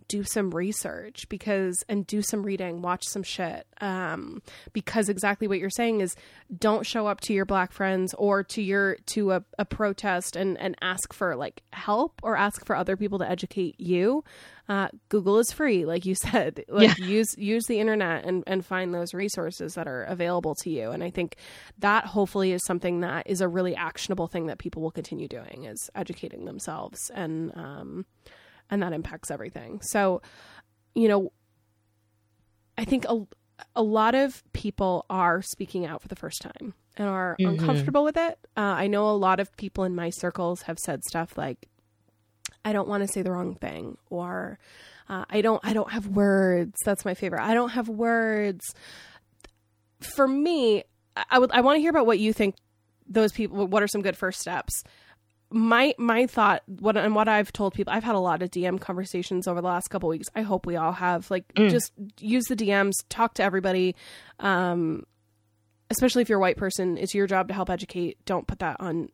do 0.08 0.24
some 0.24 0.50
research 0.50 1.28
because 1.28 1.84
and 1.88 2.06
do 2.06 2.22
some 2.22 2.42
reading 2.42 2.82
watch 2.82 3.04
some 3.04 3.22
shit. 3.22 3.66
Um 3.80 4.42
because 4.72 5.08
exactly 5.08 5.48
what 5.48 5.58
you're 5.58 5.70
saying 5.70 6.00
is 6.00 6.14
don't 6.56 6.86
show 6.86 7.06
up 7.06 7.20
to 7.22 7.32
your 7.32 7.44
black 7.44 7.72
friends 7.72 8.14
or 8.14 8.42
to 8.44 8.62
your 8.62 8.96
to 9.06 9.32
a, 9.32 9.44
a 9.58 9.64
protest 9.64 10.36
and 10.36 10.58
and 10.58 10.76
ask 10.80 11.12
for 11.12 11.36
like 11.36 11.62
help 11.72 12.20
or 12.22 12.36
ask 12.36 12.64
for 12.66 12.76
other 12.76 12.96
people 12.96 13.18
to 13.18 13.28
educate 13.28 13.80
you. 13.80 14.24
Uh 14.68 14.88
google 15.08 15.38
is 15.38 15.52
free 15.52 15.84
like 15.84 16.04
you 16.04 16.14
said. 16.30 16.64
Like 16.68 16.98
use 16.98 17.36
use 17.36 17.64
the 17.66 17.80
internet 17.80 18.24
and 18.24 18.44
and 18.46 18.64
find 18.64 18.94
those 18.94 19.14
resources 19.14 19.74
that 19.74 19.88
are 19.88 20.04
available 20.04 20.54
to 20.56 20.70
you. 20.70 20.90
And 20.90 21.02
i 21.02 21.10
think 21.10 21.36
that 21.78 22.06
hopefully 22.06 22.52
is 22.52 22.64
something 22.64 23.00
that 23.00 23.26
is 23.26 23.40
a 23.40 23.48
really 23.48 23.74
actionable 23.74 24.26
thing 24.26 24.46
that 24.46 24.58
people 24.58 24.82
will 24.82 24.90
continue 24.90 25.28
doing 25.28 25.64
is 25.64 25.90
educating 25.94 26.44
themselves 26.44 27.10
and 27.14 27.52
um 27.56 28.06
and 28.70 28.82
that 28.82 28.92
impacts 28.92 29.30
everything. 29.30 29.80
So, 29.82 30.22
you 30.94 31.08
know, 31.08 31.32
I 32.78 32.84
think 32.84 33.04
a, 33.08 33.24
a 33.76 33.82
lot 33.82 34.14
of 34.14 34.42
people 34.52 35.04
are 35.10 35.42
speaking 35.42 35.86
out 35.86 36.02
for 36.02 36.08
the 36.08 36.16
first 36.16 36.40
time 36.42 36.74
and 36.96 37.08
are 37.08 37.36
Mhm. 37.40 37.48
uncomfortable 37.50 38.04
with 38.04 38.16
it. 38.16 38.38
Uh, 38.56 38.60
I 38.60 38.86
know 38.86 39.08
a 39.10 39.12
lot 39.16 39.40
of 39.40 39.54
people 39.56 39.84
in 39.84 39.94
my 39.94 40.10
circles 40.10 40.62
have 40.62 40.78
said 40.78 41.02
stuff 41.04 41.36
like, 41.36 41.68
"I 42.64 42.72
don't 42.72 42.88
want 42.88 43.02
to 43.02 43.08
say 43.08 43.22
the 43.22 43.30
wrong 43.30 43.54
thing," 43.54 43.98
or 44.10 44.58
uh, 45.08 45.24
"I 45.28 45.40
don't, 45.42 45.60
I 45.64 45.72
don't 45.72 45.90
have 45.92 46.06
words." 46.08 46.74
That's 46.84 47.04
my 47.04 47.14
favorite. 47.14 47.42
I 47.42 47.54
don't 47.54 47.70
have 47.70 47.88
words. 47.88 48.74
For 50.00 50.26
me, 50.26 50.84
I 51.30 51.38
would, 51.38 51.50
I 51.52 51.60
want 51.60 51.76
to 51.76 51.80
hear 51.80 51.90
about 51.90 52.06
what 52.06 52.18
you 52.18 52.32
think. 52.32 52.56
Those 53.08 53.32
people, 53.32 53.66
what 53.66 53.82
are 53.82 53.88
some 53.88 54.00
good 54.00 54.16
first 54.16 54.40
steps? 54.40 54.84
My 55.52 55.94
my 55.98 56.26
thought 56.26 56.62
what 56.66 56.96
and 56.96 57.14
what 57.14 57.28
I've 57.28 57.52
told 57.52 57.74
people 57.74 57.92
I've 57.92 58.04
had 58.04 58.14
a 58.14 58.18
lot 58.20 58.42
of 58.42 58.50
DM 58.50 58.80
conversations 58.80 59.46
over 59.46 59.60
the 59.60 59.66
last 59.66 59.88
couple 59.88 60.08
weeks. 60.08 60.28
I 60.34 60.42
hope 60.42 60.66
we 60.66 60.76
all 60.76 60.92
have 60.92 61.30
like 61.30 61.46
Mm. 61.54 61.70
just 61.70 61.92
use 62.20 62.44
the 62.46 62.56
DMs, 62.56 62.92
talk 63.08 63.34
to 63.34 63.42
everybody. 63.42 63.94
Um 64.40 65.04
especially 65.90 66.22
if 66.22 66.28
you're 66.28 66.38
a 66.38 66.40
white 66.40 66.56
person, 66.56 66.96
it's 66.96 67.14
your 67.14 67.26
job 67.26 67.48
to 67.48 67.54
help 67.54 67.68
educate. 67.68 68.16
Don't 68.24 68.46
put 68.46 68.60
that 68.60 68.76
on 68.80 69.08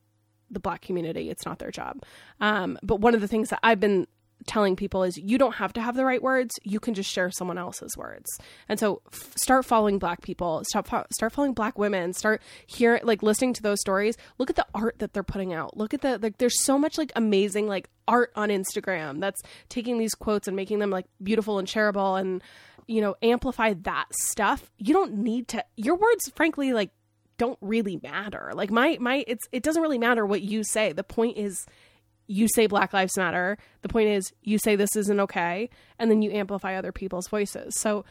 the 0.50 0.60
black 0.60 0.80
community. 0.80 1.28
It's 1.28 1.44
not 1.44 1.58
their 1.58 1.70
job. 1.70 2.02
Um 2.40 2.78
but 2.82 3.00
one 3.00 3.14
of 3.14 3.20
the 3.20 3.28
things 3.28 3.50
that 3.50 3.60
I've 3.62 3.80
been 3.80 4.06
telling 4.48 4.74
people 4.74 5.04
is 5.04 5.16
you 5.16 5.38
don't 5.38 5.54
have 5.54 5.72
to 5.74 5.80
have 5.80 5.94
the 5.94 6.04
right 6.04 6.22
words. 6.22 6.54
You 6.64 6.80
can 6.80 6.94
just 6.94 7.10
share 7.10 7.30
someone 7.30 7.58
else's 7.58 7.96
words. 7.96 8.26
And 8.68 8.80
so 8.80 9.02
f- 9.12 9.32
start 9.36 9.64
following 9.64 9.98
black 9.98 10.22
people. 10.22 10.62
Stop 10.68 10.88
fo- 10.88 11.06
start 11.12 11.32
following 11.32 11.54
black 11.54 11.78
women. 11.78 12.12
Start 12.12 12.42
hear 12.66 13.00
like 13.04 13.22
listening 13.22 13.52
to 13.54 13.62
those 13.62 13.80
stories. 13.80 14.16
Look 14.38 14.50
at 14.50 14.56
the 14.56 14.66
art 14.74 14.98
that 14.98 15.12
they're 15.12 15.22
putting 15.22 15.52
out. 15.52 15.76
Look 15.76 15.94
at 15.94 16.00
the 16.00 16.18
like 16.18 16.38
there's 16.38 16.64
so 16.64 16.78
much 16.78 16.98
like 16.98 17.12
amazing 17.14 17.68
like 17.68 17.88
art 18.08 18.32
on 18.34 18.48
Instagram 18.48 19.20
that's 19.20 19.40
taking 19.68 19.98
these 19.98 20.14
quotes 20.14 20.48
and 20.48 20.56
making 20.56 20.80
them 20.80 20.90
like 20.90 21.06
beautiful 21.22 21.58
and 21.58 21.68
shareable 21.68 22.18
and 22.18 22.42
you 22.86 23.00
know 23.00 23.14
amplify 23.22 23.74
that 23.74 24.06
stuff. 24.12 24.70
You 24.78 24.94
don't 24.94 25.18
need 25.18 25.48
to 25.48 25.64
your 25.76 25.94
words 25.96 26.30
frankly 26.34 26.72
like 26.72 26.90
don't 27.36 27.58
really 27.60 28.00
matter. 28.02 28.50
Like 28.54 28.70
my 28.70 28.98
my 29.00 29.24
it's 29.26 29.46
it 29.52 29.62
doesn't 29.62 29.82
really 29.82 29.98
matter 29.98 30.26
what 30.26 30.42
you 30.42 30.64
say. 30.64 30.92
The 30.92 31.04
point 31.04 31.36
is 31.36 31.66
you 32.28 32.46
say 32.46 32.66
Black 32.66 32.92
Lives 32.92 33.16
Matter. 33.16 33.58
The 33.82 33.88
point 33.88 34.08
is 34.10 34.32
you 34.42 34.58
say 34.58 34.76
this 34.76 34.94
isn't 34.94 35.18
okay, 35.20 35.70
and 35.98 36.10
then 36.10 36.22
you 36.22 36.30
amplify 36.30 36.76
other 36.76 36.92
people's 36.92 37.26
voices. 37.26 37.74
So, 37.80 38.04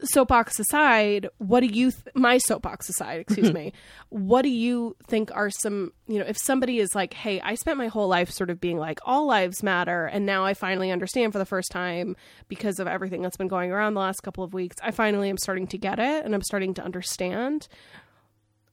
soapbox 0.00 0.58
aside, 0.58 1.28
what 1.38 1.60
do 1.60 1.66
you? 1.66 1.92
Th- 1.92 2.02
my 2.14 2.38
soapbox 2.38 2.88
aside, 2.88 3.20
excuse 3.20 3.52
me. 3.54 3.72
What 4.10 4.42
do 4.42 4.48
you 4.48 4.96
think 5.06 5.30
are 5.32 5.48
some? 5.48 5.92
You 6.08 6.18
know, 6.18 6.26
if 6.26 6.36
somebody 6.36 6.80
is 6.80 6.94
like, 6.94 7.14
"Hey, 7.14 7.40
I 7.40 7.54
spent 7.54 7.78
my 7.78 7.86
whole 7.86 8.08
life 8.08 8.30
sort 8.30 8.50
of 8.50 8.60
being 8.60 8.78
like 8.78 8.98
all 9.06 9.26
lives 9.26 9.62
matter, 9.62 10.06
and 10.06 10.26
now 10.26 10.44
I 10.44 10.54
finally 10.54 10.90
understand 10.90 11.32
for 11.32 11.38
the 11.38 11.46
first 11.46 11.70
time 11.70 12.16
because 12.48 12.80
of 12.80 12.88
everything 12.88 13.22
that's 13.22 13.36
been 13.36 13.48
going 13.48 13.70
around 13.70 13.94
the 13.94 14.00
last 14.00 14.22
couple 14.22 14.42
of 14.44 14.52
weeks. 14.52 14.76
I 14.82 14.90
finally 14.90 15.30
am 15.30 15.38
starting 15.38 15.68
to 15.68 15.78
get 15.78 15.98
it, 16.00 16.24
and 16.24 16.34
I'm 16.34 16.42
starting 16.42 16.74
to 16.74 16.84
understand." 16.84 17.68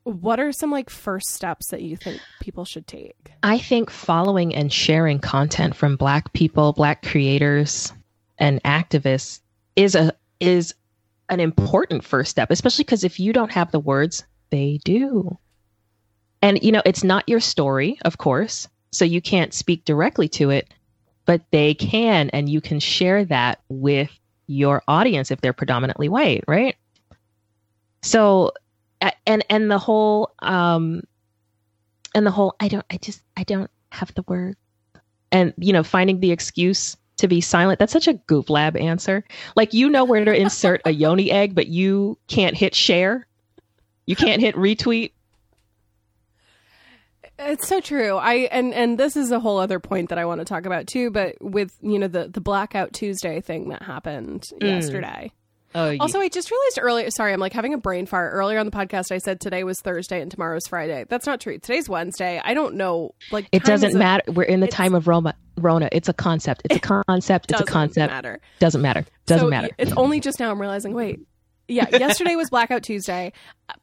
What 0.10 0.40
are 0.40 0.52
some 0.52 0.72
like 0.72 0.90
first 0.90 1.30
steps 1.30 1.68
that 1.68 1.84
you 1.84 1.96
think 1.96 2.20
people 2.42 2.66
should 2.66 2.88
take? 2.88 3.32
I 3.44 3.60
think 3.60 3.92
following 3.92 4.56
and 4.56 4.74
sharing 4.74 5.20
content 5.20 5.76
from 5.76 5.98
black 5.98 6.34
people, 6.34 6.74
black 6.74 7.04
creators 7.04 7.94
and 8.40 8.62
activists 8.64 9.42
is 9.76 9.94
a 9.94 10.12
is 10.40 10.74
an 11.30 11.40
important 11.40 12.04
first 12.04 12.32
step, 12.32 12.50
especially 12.50 12.86
because 12.86 13.04
if 13.04 13.20
you 13.20 13.34
don't 13.34 13.52
have 13.52 13.72
the 13.72 13.80
words, 13.80 14.24
they 14.50 14.80
do. 14.84 15.38
And 16.42 16.64
you 16.64 16.72
know, 16.72 16.82
it's 16.86 17.04
not 17.04 17.30
your 17.30 17.40
story, 17.40 18.00
of 18.04 18.18
course, 18.18 18.68
so 18.92 19.06
you 19.06 19.22
can't 19.22 19.54
speak 19.54 19.86
directly 19.86 20.28
to 20.30 20.50
it, 20.50 20.74
but 21.26 21.44
they 21.52 21.76
can 21.76 22.32
and 22.32 22.50
you 22.50 22.62
can 22.62 22.80
share 22.80 23.26
that 23.26 23.62
with 23.70 24.10
your 24.48 24.82
audience 24.88 25.30
if 25.30 25.40
they're 25.42 25.54
predominantly 25.54 26.10
white, 26.10 26.44
right? 26.48 26.76
So 28.02 28.54
and 29.26 29.46
and 29.50 29.72
the 29.72 29.78
whole 29.78 30.34
um 30.40 31.02
and 32.16 32.26
the 32.26 32.32
whole 32.32 32.56
i 32.60 32.68
don't 32.68 32.86
i 32.90 32.98
just 32.98 33.22
i 33.38 33.44
don't 33.44 33.70
have 33.92 34.14
the 34.16 34.24
word 34.28 34.56
and 35.32 35.54
you 35.58 35.74
know 35.74 35.84
finding 35.84 36.20
the 36.20 36.32
excuse 36.32 36.96
to 37.18 37.28
be 37.28 37.42
silent 37.42 37.80
that's 37.80 37.92
such 37.94 38.08
a 38.08 38.14
Goop 38.14 38.50
Lab 38.50 38.78
answer 38.78 39.24
like 39.56 39.74
you 39.74 39.90
know 39.90 40.06
where 40.06 40.24
to 40.24 40.34
insert 40.34 40.82
a 40.86 40.92
yoni 40.92 41.32
egg 41.32 41.54
but 41.56 41.68
you 41.68 42.18
can't 42.28 42.56
hit 42.56 42.76
share 42.76 43.28
you 44.06 44.16
can't 44.16 44.42
hit 44.42 44.56
retweet 44.56 45.12
It's 47.42 47.68
so 47.70 47.80
true. 47.80 48.18
I 48.18 48.50
and 48.52 48.74
and 48.74 48.98
this 48.98 49.16
is 49.16 49.32
a 49.32 49.40
whole 49.40 49.60
other 49.60 49.80
point 49.80 50.10
that 50.10 50.18
I 50.18 50.26
want 50.26 50.40
to 50.40 50.46
talk 50.46 50.66
about 50.66 50.88
too. 50.88 51.10
But 51.10 51.36
with 51.40 51.72
you 51.82 51.98
know 51.98 52.08
the 52.08 52.28
the 52.28 52.42
blackout 52.42 52.92
Tuesday 52.92 53.40
thing 53.40 53.70
that 53.70 53.82
happened 53.82 54.44
yesterday. 54.60 55.32
Oh 55.76 55.96
Also, 56.00 56.20
I 56.20 56.30
just 56.30 56.50
realized 56.52 56.80
earlier. 56.82 57.10
Sorry, 57.12 57.34
I'm 57.34 57.40
like 57.40 57.54
having 57.54 57.74
a 57.74 57.78
brain 57.78 58.06
fart. 58.06 58.34
Earlier 58.34 58.60
on 58.60 58.66
the 58.66 58.72
podcast, 58.72 59.12
I 59.12 59.18
said 59.20 59.40
today 59.40 59.64
was 59.64 59.80
Thursday 59.82 60.22
and 60.22 60.30
tomorrow's 60.32 60.68
Friday. 60.68 61.06
That's 61.10 61.26
not 61.26 61.40
true. 61.42 61.58
Today's 61.60 61.88
Wednesday. 61.90 62.42
I 62.44 62.54
don't 62.54 62.76
know. 62.76 63.16
Like 63.32 63.48
it 63.52 63.64
doesn't 63.64 63.98
matter 63.98 64.24
we're 64.32 64.44
in 64.44 64.60
the 64.60 64.68
time 64.68 64.96
of 64.96 65.08
roma 65.08 65.36
rona 65.58 65.90
it's 65.92 66.08
a 66.08 66.14
concept 66.14 66.62
it's 66.64 66.76
a 66.76 66.80
concept 67.06 67.52
it's 67.52 67.60
a 67.60 67.64
doesn't 67.66 67.74
concept 67.74 68.14
Matter. 68.14 68.40
doesn't 68.60 68.82
matter 68.82 69.06
doesn't 69.26 69.48
So, 69.48 69.50
matter 69.50 69.70
It's 69.78 69.92
only 69.94 70.20
just 70.22 70.40
now 70.40 70.52
I'm 70.52 70.60
realizing. 70.62 70.94
Wait. 70.94 71.20
Yeah, 71.68 71.86
yesterday 71.92 72.36
was 72.36 72.50
Blackout 72.50 72.82
Tuesday. 72.82 73.32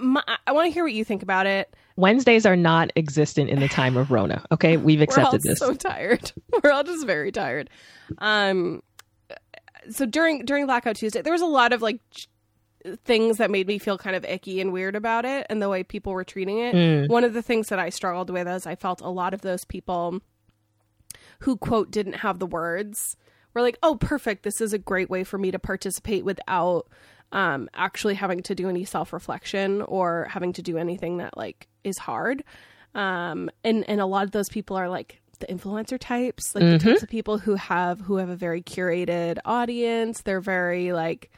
My, 0.00 0.20
I 0.44 0.50
want 0.52 0.66
to 0.66 0.72
hear 0.72 0.82
what 0.82 0.92
you 0.92 1.04
think 1.04 1.22
about 1.22 1.46
it. 1.46 1.72
wednesdays 1.96 2.44
are 2.46 2.56
not 2.56 2.90
existent 2.96 3.48
in 3.50 3.60
the 3.60 3.68
time 3.68 3.96
of 3.96 4.10
rona 4.10 4.44
okay 4.50 4.76
we've 4.76 5.00
accepted 5.02 5.42
We're 5.44 5.50
all 5.50 5.54
this 5.54 5.58
so 5.60 5.74
tired. 5.74 6.32
We're 6.64 6.72
all 6.72 6.82
just 6.82 7.06
very 7.06 7.30
tired. 7.30 7.70
Um, 8.18 8.82
so 9.90 10.06
during 10.06 10.44
during 10.44 10.66
Blackout 10.66 10.96
Tuesday, 10.96 11.22
there 11.22 11.32
was 11.32 11.42
a 11.42 11.46
lot 11.46 11.72
of 11.72 11.82
like 11.82 12.00
things 13.04 13.38
that 13.38 13.50
made 13.50 13.66
me 13.66 13.78
feel 13.78 13.98
kind 13.98 14.14
of 14.14 14.24
icky 14.24 14.60
and 14.60 14.72
weird 14.72 14.94
about 14.94 15.24
it 15.24 15.46
and 15.50 15.60
the 15.60 15.68
way 15.68 15.82
people 15.82 16.12
were 16.12 16.24
treating 16.24 16.58
it. 16.58 16.74
Mm. 16.74 17.08
One 17.08 17.24
of 17.24 17.32
the 17.32 17.42
things 17.42 17.68
that 17.68 17.78
I 17.78 17.88
struggled 17.90 18.30
with 18.30 18.46
is 18.46 18.66
I 18.66 18.76
felt 18.76 19.00
a 19.00 19.08
lot 19.08 19.34
of 19.34 19.40
those 19.40 19.64
people 19.64 20.20
who 21.40 21.56
quote 21.56 21.90
didn't 21.90 22.14
have 22.14 22.38
the 22.38 22.46
words 22.46 23.16
were 23.54 23.62
like, 23.62 23.78
"Oh, 23.82 23.96
perfect. 23.96 24.42
This 24.42 24.60
is 24.60 24.72
a 24.72 24.78
great 24.78 25.10
way 25.10 25.24
for 25.24 25.38
me 25.38 25.50
to 25.50 25.58
participate 25.58 26.24
without 26.24 26.88
um 27.32 27.68
actually 27.74 28.14
having 28.14 28.40
to 28.40 28.54
do 28.54 28.68
any 28.68 28.84
self-reflection 28.84 29.82
or 29.82 30.28
having 30.30 30.52
to 30.52 30.62
do 30.62 30.78
anything 30.78 31.16
that 31.18 31.36
like 31.36 31.66
is 31.82 31.98
hard." 31.98 32.44
Um 32.94 33.50
and 33.64 33.88
and 33.88 34.00
a 34.00 34.06
lot 34.06 34.24
of 34.24 34.30
those 34.30 34.48
people 34.48 34.76
are 34.76 34.88
like 34.88 35.20
the 35.36 35.46
influencer 35.46 35.98
types, 35.98 36.54
like 36.54 36.64
the 36.64 36.78
types 36.78 37.02
of 37.02 37.08
people 37.08 37.38
who 37.38 37.54
have 37.54 38.00
who 38.00 38.16
have 38.16 38.28
a 38.28 38.36
very 38.36 38.62
curated 38.62 39.38
audience. 39.44 40.22
They're 40.22 40.40
very 40.40 40.92
like 40.92 41.30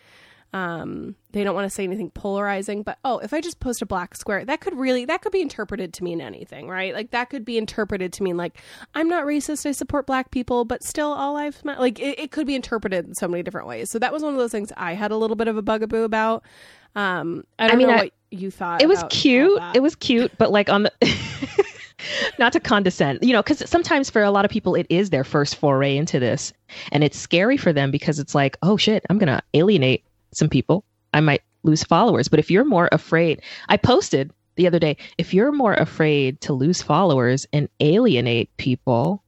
um 0.55 1.15
they 1.33 1.45
don't 1.45 1.55
want 1.55 1.67
to 1.67 1.71
say 1.71 1.85
anything 1.85 2.09
polarizing 2.11 2.83
but 2.83 2.97
oh 3.05 3.19
if 3.19 3.35
i 3.35 3.41
just 3.41 3.61
post 3.61 3.83
a 3.83 3.87
black 3.87 4.17
square 4.17 4.47
that 4.47 4.63
could 4.63 4.75
really 4.75 5.05
that 5.05 5.21
could 5.21 5.31
be 5.31 5.43
interpreted 5.43 5.93
to 5.93 6.03
mean 6.03 6.23
anything 6.23 6.69
right 6.69 6.95
like 6.95 7.11
that 7.11 7.29
could 7.29 7.45
be 7.45 7.59
interpreted 7.59 8.15
to 8.15 8.23
mean 8.23 8.39
like 8.39 8.57
i'm 8.95 9.09
not 9.09 9.27
racist 9.27 9.67
i 9.67 9.73
support 9.73 10.07
black 10.07 10.31
people 10.31 10.65
but 10.65 10.83
still 10.83 11.13
all 11.13 11.35
lives 11.35 11.63
matter 11.67 11.79
like 11.79 12.01
it, 12.01 12.19
it 12.19 12.31
could 12.31 12.47
be 12.47 12.55
interpreted 12.55 13.07
in 13.07 13.15
so 13.15 13.29
many 13.29 13.43
different 13.43 13.67
ways 13.67 13.91
so 13.91 13.99
that 13.99 14.11
was 14.11 14.23
one 14.23 14.33
of 14.33 14.39
those 14.39 14.51
things 14.51 14.73
i 14.79 14.95
had 14.95 15.11
a 15.11 15.17
little 15.17 15.37
bit 15.37 15.49
of 15.49 15.59
a 15.59 15.63
bugaboo 15.63 16.03
about 16.03 16.43
um 16.97 17.45
i 17.59 17.69
don't 17.69 17.77
mean, 17.77 17.89
know 17.89 17.93
I- 17.93 18.05
what 18.05 18.13
you 18.31 18.51
thought 18.51 18.83
it 18.83 18.89
was 18.89 19.03
cute. 19.09 19.59
It 19.75 19.81
was 19.81 19.95
cute, 19.95 20.33
but 20.37 20.51
like 20.51 20.69
on 20.69 20.83
the 20.83 20.93
not 22.39 22.53
to 22.53 22.61
condescend, 22.61 23.21
you 23.23 23.33
know, 23.33 23.43
because 23.43 23.69
sometimes 23.69 24.11
for 24.11 24.23
a 24.23 24.31
lot 24.31 24.45
of 24.45 24.51
people 24.51 24.75
it 24.75 24.87
is 24.89 25.11
their 25.11 25.25
first 25.25 25.57
foray 25.57 25.97
into 25.97 26.19
this, 26.19 26.53
and 26.93 27.03
it's 27.05 27.19
scary 27.19 27.57
for 27.57 27.73
them 27.73 27.91
because 27.91 28.19
it's 28.19 28.35
like, 28.35 28.57
oh 28.63 28.77
shit, 28.77 29.05
I'm 29.11 29.19
gonna 29.19 29.43
alienate 29.55 30.05
some 30.33 30.49
people. 30.49 30.85
I 31.15 31.21
might 31.21 31.43
lose 31.63 31.83
followers. 31.85 32.29
But 32.29 32.39
if 32.39 32.51
you're 32.51 32.65
more 32.65 32.89
afraid, 32.93 33.43
I 33.69 33.77
posted 33.77 34.33
the 34.57 34.67
other 34.67 34.79
day, 34.79 34.97
if 35.19 35.33
you're 35.33 35.53
more 35.53 35.75
afraid 35.75 36.41
to 36.43 36.53
lose 36.53 36.83
followers 36.83 37.47
and 37.53 37.69
alienate 37.81 38.55
people, 38.57 39.23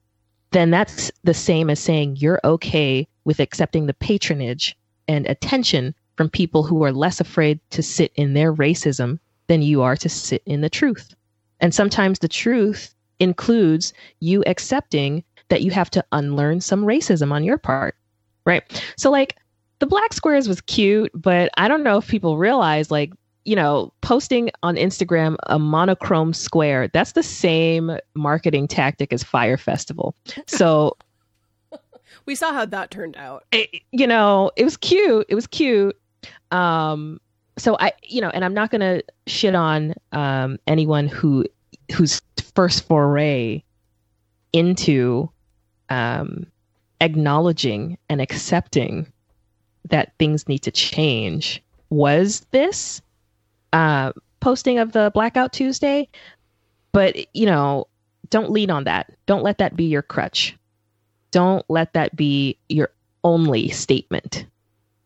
then 0.50 0.70
that's 0.70 1.11
the 1.22 1.35
same 1.35 1.70
as 1.70 1.78
saying 1.78 2.16
you're 2.16 2.40
okay 2.42 3.06
with 3.24 3.38
accepting 3.38 3.87
the 3.87 3.94
patronage 3.94 4.76
and 5.06 5.26
attention 5.26 5.94
from 6.16 6.28
people 6.28 6.64
who 6.64 6.83
are 6.83 6.92
less 6.92 7.20
afraid 7.20 7.61
to 7.70 7.83
sit 7.83 8.12
in 8.16 8.35
their 8.35 8.52
racism 8.52 9.18
than 9.46 9.62
you 9.62 9.83
are 9.83 9.96
to 9.96 10.09
sit 10.09 10.42
in 10.46 10.61
the 10.61 10.68
truth. 10.68 11.14
And 11.60 11.74
sometimes 11.74 12.18
the 12.18 12.28
truth 12.28 12.94
includes 13.18 13.92
you 14.20 14.42
accepting 14.46 15.22
that 15.48 15.62
you 15.62 15.70
have 15.70 15.90
to 15.90 16.04
unlearn 16.12 16.60
some 16.60 16.84
racism 16.84 17.32
on 17.32 17.44
your 17.44 17.58
part, 17.58 17.96
right? 18.46 18.62
So, 18.96 19.10
like, 19.10 19.36
the 19.78 19.86
black 19.86 20.12
squares 20.12 20.48
was 20.48 20.60
cute, 20.62 21.10
but 21.14 21.50
I 21.56 21.68
don't 21.68 21.82
know 21.82 21.98
if 21.98 22.08
people 22.08 22.38
realize, 22.38 22.90
like, 22.90 23.12
you 23.44 23.56
know, 23.56 23.92
posting 24.00 24.50
on 24.62 24.76
Instagram 24.76 25.36
a 25.44 25.58
monochrome 25.58 26.32
square, 26.32 26.88
that's 26.88 27.12
the 27.12 27.22
same 27.22 27.96
marketing 28.14 28.68
tactic 28.68 29.12
as 29.12 29.22
Fyre 29.22 29.56
Festival. 29.56 30.14
So, 30.46 30.96
we 32.26 32.34
saw 32.34 32.52
how 32.52 32.64
that 32.66 32.90
turned 32.90 33.16
out 33.16 33.44
it, 33.52 33.82
you 33.92 34.06
know, 34.06 34.50
it 34.56 34.64
was 34.64 34.76
cute. 34.76 35.26
It 35.28 35.34
was 35.34 35.46
cute. 35.46 35.98
Um, 36.50 37.20
so 37.60 37.76
I, 37.78 37.92
you 38.02 38.22
know, 38.22 38.30
and 38.30 38.44
I'm 38.44 38.54
not 38.54 38.70
gonna 38.70 39.02
shit 39.26 39.54
on 39.54 39.94
um, 40.12 40.58
anyone 40.66 41.08
who 41.08 41.44
whose 41.94 42.22
first 42.54 42.86
foray 42.86 43.62
into 44.52 45.30
um, 45.90 46.46
acknowledging 47.00 47.98
and 48.08 48.20
accepting 48.20 49.12
that 49.90 50.12
things 50.18 50.48
need 50.48 50.60
to 50.60 50.70
change 50.70 51.62
was 51.90 52.40
this 52.50 53.02
uh, 53.72 54.12
posting 54.40 54.78
of 54.78 54.92
the 54.92 55.10
Blackout 55.12 55.52
Tuesday. 55.52 56.08
But 56.92 57.16
you 57.34 57.44
know, 57.46 57.88
don't 58.30 58.50
lean 58.50 58.70
on 58.70 58.84
that. 58.84 59.12
Don't 59.26 59.42
let 59.42 59.58
that 59.58 59.76
be 59.76 59.84
your 59.84 60.02
crutch. 60.02 60.56
Don't 61.30 61.64
let 61.68 61.92
that 61.92 62.16
be 62.16 62.56
your 62.68 62.90
only 63.22 63.68
statement. 63.68 64.46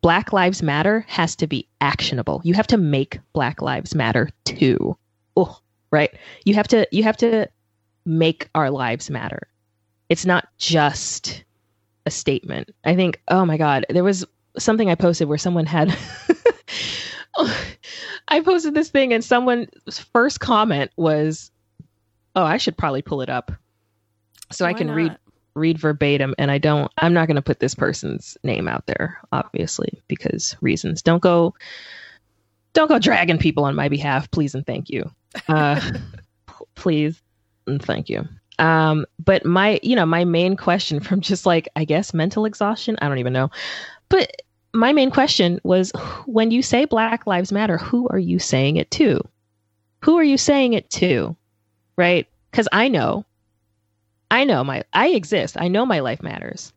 Black 0.05 0.35
Lives 0.35 0.63
Matter 0.63 1.07
has 1.09 1.35
to 1.37 1.47
be 1.47 1.67
actionable. 1.81 2.43
You 2.45 2.53
have 2.53 2.67
to 2.67 2.77
make 2.77 3.21
Black 3.33 3.63
Lives 3.63 3.95
Matter 3.95 4.29
too. 4.45 4.99
Oh, 5.35 5.59
right. 5.91 6.15
You 6.45 6.53
have 6.57 6.69
to 6.69 6.87
you 6.91 7.03
have 7.05 7.17
to 7.17 7.49
make 8.05 8.51
our 8.55 8.71
lives 8.71 9.09
matter. 9.09 9.49
It's 10.11 10.27
not 10.27 10.47
just 10.59 11.43
a 12.05 12.11
statement. 12.11 12.75
I 12.85 12.97
think, 12.97 13.19
oh 13.29 13.47
my 13.47 13.57
God, 13.57 13.87
there 13.89 14.05
was 14.05 14.27
something 14.59 14.91
I 14.91 14.95
posted 14.95 15.27
where 15.27 15.39
someone 15.39 15.65
had 15.65 15.97
I 18.29 18.43
posted 18.43 18.75
this 18.75 18.91
thing 18.91 19.15
and 19.15 19.25
someone's 19.25 20.01
first 20.13 20.39
comment 20.39 20.91
was, 20.99 21.51
Oh, 22.37 22.45
I 22.45 22.59
should 22.59 22.77
probably 22.77 23.01
pull 23.01 23.23
it 23.23 23.31
up. 23.31 23.53
So 24.53 24.67
I 24.67 24.73
Why 24.73 24.79
can 24.79 24.91
read 24.91 25.13
not? 25.13 25.21
Read 25.55 25.79
verbatim 25.79 26.35
and 26.39 26.51
I 26.51 26.59
don't 26.59 26.91
I'm 26.99 27.15
not 27.15 27.27
going 27.27 27.37
to 27.37 27.43
put 27.43 27.61
this 27.61 27.75
person's 27.75 28.37
name 28.43 28.69
out 28.69 28.87
there 28.87 29.19
obviously 29.33 30.03
because 30.09 30.57
reasons. 30.61 31.03
Don't 31.03 31.23
go 31.23 31.55
don't 32.73 32.89
go 32.89 32.99
dragging 32.99 33.39
people 33.39 33.65
on 33.65 33.77
my 33.77 33.89
behalf, 33.89 34.31
please 34.31 34.55
and 34.55 34.67
thank 34.67 34.91
you. 34.91 35.11
Uh 35.49 35.81
p- 36.47 36.65
please 36.75 37.21
and 37.67 37.83
thank 37.83 38.09
you. 38.09 38.27
Um 38.59 39.07
but 39.25 39.45
my 39.45 39.79
you 39.83 39.95
know 39.95 40.07
my 40.07 40.25
main 40.25 40.57
question 40.57 41.01
from 41.01 41.21
just 41.21 41.47
like 41.47 41.69
I 41.77 41.85
guess 41.85 42.13
mental 42.13 42.47
exhaustion, 42.47 42.97
I 43.01 43.09
don't 43.09 43.19
even 43.19 43.33
know. 43.33 43.51
But 44.09 44.31
my 44.73 44.93
main 44.93 45.13
question 45.13 45.61
was 45.63 45.93
when 46.27 46.51
you 46.51 46.63
say 46.63 46.85
black 46.85 47.29
lives 47.29 47.53
matter, 47.53 47.79
who 47.79 48.09
are 48.09 48.19
you 48.19 48.41
saying 48.41 48.77
it 48.77 48.91
to? 48.93 49.21
Who 50.03 50.19
are 50.19 50.25
you 50.25 50.37
saying 50.37 50.73
it 50.73 50.91
to? 50.91 51.37
Right? 51.97 52.27
Cuz 52.53 52.67
I 52.73 52.89
know 52.89 53.25
I 54.35 54.43
know 54.43 54.65
my 54.65 54.83
I 54.93 55.11
exist. 55.11 55.57
I 55.57 55.69
know 55.69 55.87
my 55.87 56.01
life 56.01 56.21
matters. 56.21 56.73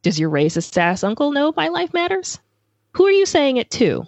Does 0.00 0.18
your 0.18 0.30
racist 0.30 0.78
ass 0.78 1.04
uncle 1.04 1.30
know 1.30 1.52
my 1.54 1.68
life 1.68 1.92
matters? 1.92 2.40
Who 2.92 3.04
are 3.04 3.12
you 3.12 3.26
saying 3.26 3.58
it 3.58 3.70
to? 3.72 4.06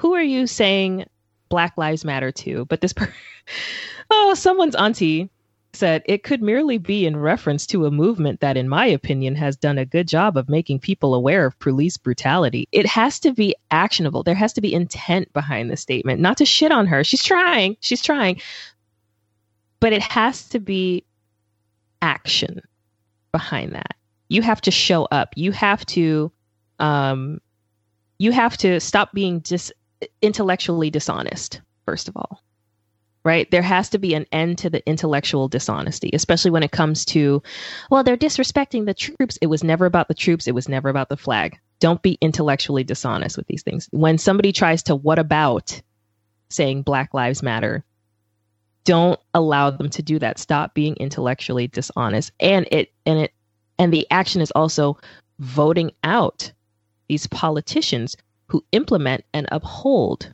Who 0.00 0.12
are 0.12 0.22
you 0.22 0.46
saying 0.46 1.06
Black 1.48 1.78
Lives 1.78 2.04
Matter 2.04 2.30
to? 2.32 2.66
But 2.66 2.82
this 2.82 2.92
per- 2.92 3.14
oh, 4.10 4.34
someone's 4.34 4.74
auntie 4.74 5.30
said 5.72 6.02
it 6.04 6.24
could 6.24 6.42
merely 6.42 6.76
be 6.76 7.06
in 7.06 7.16
reference 7.16 7.66
to 7.68 7.86
a 7.86 7.90
movement 7.90 8.40
that, 8.40 8.58
in 8.58 8.68
my 8.68 8.84
opinion, 8.84 9.34
has 9.36 9.56
done 9.56 9.78
a 9.78 9.86
good 9.86 10.06
job 10.06 10.36
of 10.36 10.50
making 10.50 10.80
people 10.80 11.14
aware 11.14 11.46
of 11.46 11.58
police 11.58 11.96
brutality. 11.96 12.68
It 12.70 12.84
has 12.84 13.18
to 13.20 13.32
be 13.32 13.56
actionable. 13.70 14.22
There 14.22 14.34
has 14.34 14.52
to 14.52 14.60
be 14.60 14.74
intent 14.74 15.32
behind 15.32 15.70
the 15.70 15.76
statement. 15.78 16.20
Not 16.20 16.36
to 16.36 16.44
shit 16.44 16.70
on 16.70 16.86
her. 16.88 17.02
She's 17.02 17.22
trying. 17.22 17.78
She's 17.80 18.02
trying. 18.02 18.42
But 19.80 19.94
it 19.94 20.02
has 20.02 20.50
to 20.50 20.60
be 20.60 21.02
action 22.06 22.60
behind 23.32 23.74
that. 23.74 23.96
You 24.28 24.40
have 24.42 24.60
to 24.62 24.70
show 24.70 25.04
up. 25.06 25.30
You 25.34 25.50
have 25.52 25.84
to 25.86 26.30
um 26.78 27.40
you 28.18 28.30
have 28.32 28.56
to 28.58 28.80
stop 28.80 29.12
being 29.12 29.40
dis 29.40 29.72
intellectually 30.22 30.90
dishonest 30.90 31.60
first 31.84 32.08
of 32.08 32.16
all. 32.16 32.42
Right? 33.24 33.50
There 33.50 33.62
has 33.62 33.88
to 33.90 33.98
be 33.98 34.14
an 34.14 34.24
end 34.30 34.58
to 34.58 34.70
the 34.70 34.88
intellectual 34.88 35.48
dishonesty, 35.48 36.10
especially 36.14 36.52
when 36.52 36.62
it 36.62 36.70
comes 36.70 37.04
to 37.06 37.42
well, 37.90 38.04
they're 38.04 38.16
disrespecting 38.16 38.86
the 38.86 38.94
troops. 38.94 39.36
It 39.42 39.48
was 39.48 39.64
never 39.64 39.84
about 39.84 40.06
the 40.06 40.14
troops, 40.14 40.46
it 40.46 40.54
was 40.54 40.68
never 40.68 40.88
about 40.88 41.08
the 41.08 41.16
flag. 41.16 41.58
Don't 41.80 42.02
be 42.02 42.18
intellectually 42.20 42.84
dishonest 42.84 43.36
with 43.36 43.48
these 43.48 43.64
things. 43.64 43.88
When 43.90 44.16
somebody 44.16 44.52
tries 44.52 44.84
to 44.84 44.94
what 44.94 45.18
about 45.18 45.82
saying 46.50 46.82
Black 46.82 47.12
Lives 47.12 47.42
Matter, 47.42 47.84
don't 48.86 49.20
allow 49.34 49.68
them 49.68 49.90
to 49.90 50.00
do 50.02 50.18
that. 50.20 50.38
Stop 50.38 50.72
being 50.72 50.94
intellectually 50.96 51.66
dishonest. 51.66 52.32
And 52.40 52.66
it 52.70 52.92
and 53.04 53.18
it 53.18 53.32
and 53.78 53.92
the 53.92 54.06
action 54.10 54.40
is 54.40 54.52
also 54.52 54.96
voting 55.40 55.90
out 56.04 56.50
these 57.08 57.26
politicians 57.26 58.16
who 58.46 58.64
implement 58.72 59.24
and 59.34 59.46
uphold 59.52 60.32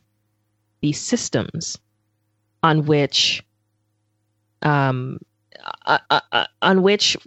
these 0.81 1.01
systems 1.01 1.77
on 2.61 2.85
which 2.85 3.43
um 4.61 5.19
uh, 5.85 5.97
uh, 6.09 6.21
uh, 6.31 6.45
on 6.61 6.83
which 6.83 7.17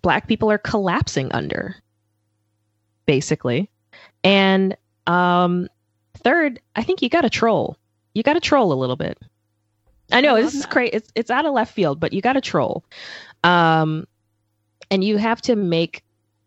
black 0.00 0.28
people 0.28 0.50
are 0.50 0.58
collapsing 0.58 1.30
under 1.32 1.74
basically. 3.04 3.68
And 4.22 4.76
um 5.06 5.66
third 6.18 6.60
i 6.76 6.82
think 6.82 7.02
you 7.02 7.08
got 7.08 7.22
to 7.22 7.30
troll. 7.30 7.76
You 8.14 8.22
got 8.22 8.34
to 8.34 8.40
troll 8.40 8.72
a 8.72 8.74
little 8.74 8.96
bit 8.96 9.18
I 10.12 10.20
know 10.20 10.36
I 10.36 10.42
this 10.42 10.54
is 10.54 10.66
crazy. 10.66 10.90
It's 10.92 11.10
it's 11.14 11.30
out 11.30 11.46
of 11.46 11.52
left 11.52 11.74
field, 11.74 12.00
but 12.00 12.12
you 12.12 12.20
got 12.20 12.34
to 12.34 12.40
troll, 12.40 12.84
um, 13.44 14.06
and 14.90 15.02
you 15.04 15.16
have 15.16 15.40
to 15.42 15.56
make 15.56 16.02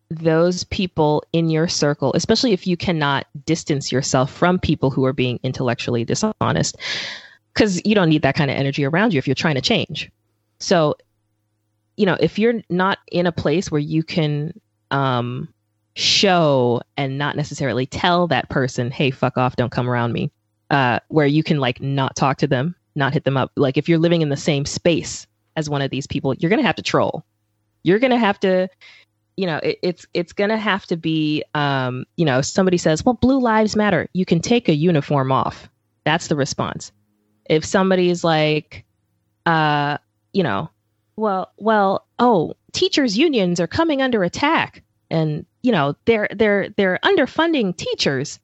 those 0.10 0.64
people 0.66 1.24
in 1.34 1.50
your 1.50 1.68
circle, 1.68 2.12
especially 2.14 2.52
if 2.52 2.68
you 2.68 2.78
cannot 2.78 3.26
distance 3.46 3.92
yourself 3.92 4.32
from 4.32 4.60
people 4.60 4.92
who 4.92 5.06
are 5.06 5.14
being 5.14 5.40
intellectually 5.44 6.06
dishonest, 6.06 6.78
because 7.54 7.82
you 7.86 7.96
don't 7.96 8.10
need 8.10 8.22
that 8.22 8.36
kind 8.36 8.52
of 8.52 8.58
energy 8.58 8.86
around 8.86 9.14
you 9.14 9.18
if 9.18 9.28
you're 9.28 9.36
trying 9.36 9.56
to 9.56 9.62
change. 9.62 10.12
So, 10.60 10.96
you 11.98 12.06
know, 12.06 12.18
if 12.20 12.38
you're 12.38 12.62
not 12.70 13.00
in 13.12 13.26
a 13.26 13.32
place 13.32 13.72
where 13.72 13.82
you 13.82 14.04
can 14.04 14.60
um, 14.92 15.52
show 15.96 16.82
and 16.96 17.18
not 17.18 17.36
necessarily 17.36 17.86
tell 17.86 18.28
that 18.28 18.50
person, 18.50 18.92
hey, 18.92 19.10
fuck 19.12 19.38
off, 19.38 19.56
don't 19.56 19.72
come 19.72 19.90
around 19.90 20.14
me. 20.14 20.32
Uh, 20.70 21.00
where 21.10 21.28
you 21.28 21.44
can 21.44 21.60
like 21.60 21.82
not 21.82 22.16
talk 22.16 22.38
to 22.38 22.48
them, 22.48 22.76
not 22.96 23.14
hit 23.14 23.24
them 23.24 23.38
up. 23.38 23.52
Like 23.56 23.78
if 23.78 23.90
you're 23.90 24.00
living 24.00 24.22
in 24.22 24.30
the 24.30 24.38
same 24.38 24.66
space 24.66 25.28
as 25.56 25.70
one 25.70 25.82
of 25.82 25.92
these 25.92 26.08
people, 26.08 26.34
you're 26.36 26.50
gonna 26.50 26.64
have 26.64 26.76
to 26.76 26.82
troll. 26.82 27.24
You're 27.84 28.00
gonna 28.00 28.18
have 28.18 28.40
to, 28.42 28.70
you 29.38 29.46
know, 29.46 29.58
it, 29.58 29.80
it's 29.82 30.06
it's 30.14 30.34
gonna 30.34 30.58
have 30.58 30.86
to 30.88 30.98
be, 30.98 31.44
um, 31.54 32.06
you 32.18 32.26
know, 32.26 32.42
somebody 32.42 32.78
says, 32.78 33.04
well, 33.06 33.14
blue 33.16 33.40
lives 33.40 33.76
matter. 33.76 34.08
You 34.14 34.26
can 34.26 34.40
take 34.40 34.70
a 34.70 34.76
uniform 34.76 35.32
off. 35.32 35.70
That's 36.04 36.28
the 36.28 36.36
response. 36.36 36.92
If 37.50 37.66
somebody's 37.66 38.24
like, 38.24 38.86
uh, 39.46 39.98
you 40.32 40.44
know, 40.44 40.70
well, 41.16 41.52
well, 41.58 42.06
oh, 42.20 42.56
teachers 42.72 43.18
unions 43.18 43.60
are 43.60 43.68
coming 43.68 44.02
under 44.02 44.24
attack 44.24 44.84
and 45.14 45.46
you 45.62 45.72
know 45.72 45.96
they're 46.06 46.28
they're 46.36 46.70
they're 46.70 47.00
underfunding 47.04 47.76
teachers 47.76 48.40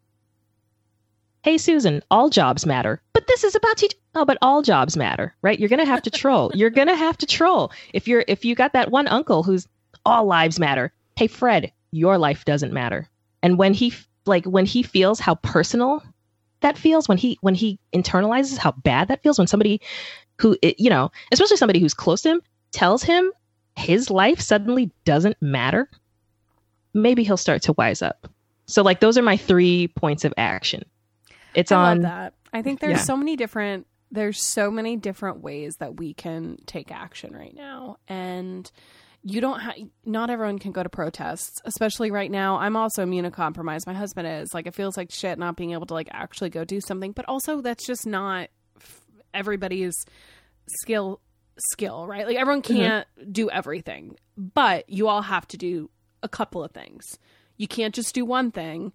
hey 1.49 1.57
susan 1.57 2.03
all 2.12 2.29
jobs 2.29 2.63
matter 2.63 3.01
but 3.12 3.25
this 3.25 3.43
is 3.43 3.55
about 3.55 3.75
teach 3.75 3.95
oh 4.13 4.23
but 4.23 4.38
all 4.39 4.62
jobs 4.62 4.95
matter 4.95 5.33
right? 5.41 5.59
You're 5.59 5.67
gonna 5.69 5.83
have 5.83 6.03
to 6.03 6.12
troll. 6.12 6.51
You're 6.55 6.69
gonna 6.69 6.95
have 6.95 7.17
to 7.17 7.25
troll. 7.25 7.71
If 7.91 8.07
you're 8.07 8.23
if 8.27 8.45
you 8.45 8.53
got 8.53 8.73
that 8.73 8.91
one 8.91 9.07
uncle 9.07 9.41
who's 9.41 9.67
all 10.05 10.25
lives 10.25 10.59
matter. 10.59 10.91
Hey 11.17 11.25
fred 11.25 11.71
your 11.91 12.19
life 12.19 12.45
doesn't 12.45 12.71
matter. 12.71 13.09
And 13.41 13.57
when 13.57 13.73
he 13.73 13.95
like 14.27 14.45
when 14.45 14.67
he 14.67 14.83
feels 14.83 15.19
how 15.19 15.35
personal 15.35 16.03
that 16.59 16.77
feels 16.77 17.07
when 17.07 17.17
he 17.17 17.39
when 17.41 17.55
he 17.55 17.79
internalizes 17.95 18.59
how 18.59 18.73
bad 18.73 19.07
that 19.07 19.23
feels 19.23 19.39
when 19.39 19.47
somebody 19.47 19.81
who 20.38 20.55
you 20.62 20.91
know 20.91 21.09
especially 21.31 21.57
somebody 21.57 21.79
who's 21.79 21.95
close 21.95 22.21
to 22.21 22.29
him 22.29 22.41
tells 22.71 23.01
him 23.01 23.31
his 23.75 24.12
life 24.12 24.39
suddenly 24.39 24.91
doesn't 25.03 25.41
matter 25.41 25.89
maybe 26.93 27.23
he'll 27.23 27.38
start 27.38 27.63
to 27.63 27.73
wise 27.73 28.03
up. 28.03 28.27
So 28.67 28.83
like 28.83 28.99
those 28.99 29.17
are 29.17 29.23
my 29.23 29.35
three 29.35 29.88
points 29.88 30.25
of 30.25 30.33
action. 30.38 30.83
It's 31.55 31.71
I 31.71 31.91
on 31.91 32.01
love 32.01 32.12
that. 32.12 32.33
I 32.53 32.62
think 32.62 32.79
there's 32.79 32.97
Yeah. 32.99 33.03
so 33.03 33.17
many 33.17 33.35
different 33.35 33.88
there's 34.12 34.43
so 34.43 34.71
many 34.71 34.95
different 34.95 35.41
ways 35.41 35.75
that 35.79 35.97
we 35.97 36.15
can 36.15 36.57
take 36.65 36.91
action 36.91 37.31
right 37.35 37.55
now. 37.55 37.97
And 38.07 38.69
you 39.21 39.41
don't 39.41 39.59
have 39.59 39.75
not 40.05 40.29
everyone 40.29 40.59
can 40.59 40.71
go 40.71 40.81
to 40.81 40.89
protests 40.89 41.53
especially 41.65 42.09
right 42.09 42.31
now. 42.31 42.57
I'm 42.57 42.75
also 42.75 43.05
immunocompromised. 43.05 43.85
My 43.85 43.93
husband 43.93 44.27
is. 44.27 44.53
Like 44.53 44.65
it 44.65 44.73
feels 44.73 44.97
like 44.97 45.12
shit 45.12 45.38
not 45.38 45.55
being 45.55 45.71
able 45.71 45.85
to 45.88 45.93
like 45.93 46.09
actually 46.12 46.49
go 46.49 46.63
do 46.63 46.81
something. 46.81 47.12
But 47.12 47.25
also 47.27 47.62
that's 47.62 47.85
just 47.85 48.07
not 48.07 48.49
f- 48.77 49.01
everybody's 49.33 49.93
skill 50.81 51.21
skill 51.71 52.07
right? 52.07 52.25
Like 52.25 52.38
everyone 52.38 52.62
mm-hmm. 52.62 52.77
can't 52.77 53.07
do 53.31 53.49
everything. 53.49 54.15
But 54.38 54.89
you 54.89 55.07
all 55.07 55.21
have 55.21 55.47
to 55.49 55.57
do 55.57 55.89
a 56.23 56.29
couple 56.29 56.63
of 56.63 56.71
things. 56.71 57.19
You 57.57 57.67
can't 57.67 57.93
just 57.93 58.15
do 58.15 58.25
one 58.25 58.51
thing 58.51 58.93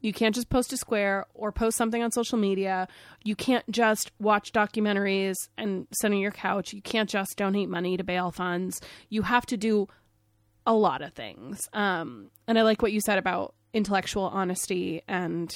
you 0.00 0.12
can't 0.12 0.34
just 0.34 0.48
post 0.50 0.72
a 0.72 0.76
square 0.76 1.26
or 1.34 1.50
post 1.52 1.76
something 1.76 2.02
on 2.02 2.12
social 2.12 2.38
media. 2.38 2.86
You 3.24 3.34
can't 3.34 3.68
just 3.70 4.12
watch 4.20 4.52
documentaries 4.52 5.34
and 5.58 5.86
sit 5.92 6.12
on 6.12 6.18
your 6.18 6.30
couch. 6.30 6.72
You 6.72 6.82
can't 6.82 7.08
just 7.08 7.36
donate 7.36 7.68
money 7.68 7.96
to 7.96 8.04
bail 8.04 8.30
funds. 8.30 8.80
You 9.08 9.22
have 9.22 9.46
to 9.46 9.56
do 9.56 9.88
a 10.66 10.74
lot 10.74 11.02
of 11.02 11.12
things. 11.14 11.68
Um, 11.72 12.30
and 12.46 12.58
I 12.58 12.62
like 12.62 12.82
what 12.82 12.92
you 12.92 13.00
said 13.00 13.18
about 13.18 13.54
intellectual 13.72 14.24
honesty. 14.24 15.02
And 15.08 15.50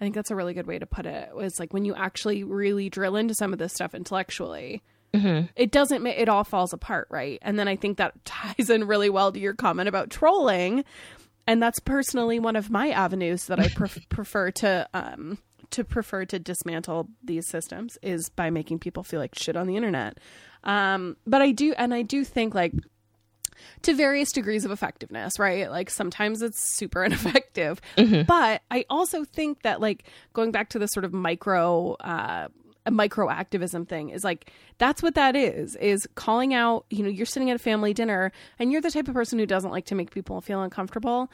I 0.00 0.04
think 0.04 0.14
that's 0.14 0.30
a 0.30 0.36
really 0.36 0.54
good 0.54 0.66
way 0.66 0.78
to 0.78 0.86
put 0.86 1.06
it 1.06 1.34
was 1.34 1.58
like 1.58 1.72
when 1.72 1.84
you 1.84 1.94
actually 1.94 2.42
really 2.44 2.88
drill 2.90 3.16
into 3.16 3.34
some 3.34 3.52
of 3.52 3.58
this 3.58 3.72
stuff 3.72 3.94
intellectually, 3.94 4.82
Mhm. 5.14 5.48
it 5.54 5.70
doesn't 5.70 6.02
ma- 6.02 6.10
it 6.10 6.28
all 6.28 6.42
falls 6.42 6.72
apart 6.72 7.06
right 7.08 7.38
and 7.42 7.56
then 7.56 7.68
i 7.68 7.76
think 7.76 7.98
that 7.98 8.12
ties 8.24 8.68
in 8.68 8.82
really 8.88 9.08
well 9.08 9.30
to 9.30 9.38
your 9.38 9.54
comment 9.54 9.88
about 9.88 10.10
trolling 10.10 10.84
and 11.46 11.62
that's 11.62 11.78
personally 11.80 12.38
one 12.38 12.56
of 12.56 12.70
my 12.70 12.90
avenues 12.90 13.46
that 13.46 13.60
i 13.60 13.68
pref- 13.68 13.98
prefer 14.08 14.50
to 14.50 14.88
um 14.94 15.38
to 15.70 15.84
prefer 15.84 16.24
to 16.24 16.38
dismantle 16.38 17.08
these 17.22 17.48
systems 17.48 17.98
is 18.02 18.28
by 18.28 18.50
making 18.50 18.78
people 18.78 19.02
feel 19.02 19.20
like 19.20 19.34
shit 19.34 19.56
on 19.56 19.66
the 19.66 19.76
internet 19.76 20.18
um 20.64 21.16
but 21.26 21.42
i 21.42 21.50
do 21.50 21.74
and 21.76 21.92
i 21.94 22.02
do 22.02 22.24
think 22.24 22.54
like 22.54 22.72
to 23.82 23.94
various 23.94 24.32
degrees 24.32 24.64
of 24.64 24.72
effectiveness, 24.72 25.38
right? 25.38 25.70
Like 25.70 25.88
sometimes 25.88 26.42
it's 26.42 26.76
super 26.76 27.04
ineffective. 27.04 27.80
But 28.26 28.62
I 28.70 28.84
also 28.90 29.24
think 29.24 29.62
that 29.62 29.80
like 29.80 30.04
going 30.32 30.50
back 30.50 30.70
to 30.70 30.78
the 30.78 30.86
sort 30.88 31.04
of 31.04 31.12
micro 31.12 31.92
uh 31.94 32.48
a 32.86 32.90
micro 32.90 33.30
activism 33.30 33.86
thing 33.86 34.10
is 34.10 34.24
like 34.24 34.50
that's 34.78 35.02
what 35.02 35.14
that 35.14 35.34
is 35.34 35.74
is 35.76 36.06
calling 36.14 36.52
out 36.52 36.84
you 36.90 37.02
know 37.02 37.08
you're 37.08 37.26
sitting 37.26 37.50
at 37.50 37.56
a 37.56 37.58
family 37.58 37.94
dinner 37.94 38.30
and 38.58 38.70
you're 38.70 38.80
the 38.80 38.90
type 38.90 39.08
of 39.08 39.14
person 39.14 39.38
who 39.38 39.46
doesn't 39.46 39.70
like 39.70 39.86
to 39.86 39.94
make 39.94 40.10
people 40.10 40.40
feel 40.40 40.62
uncomfortable. 40.62 41.30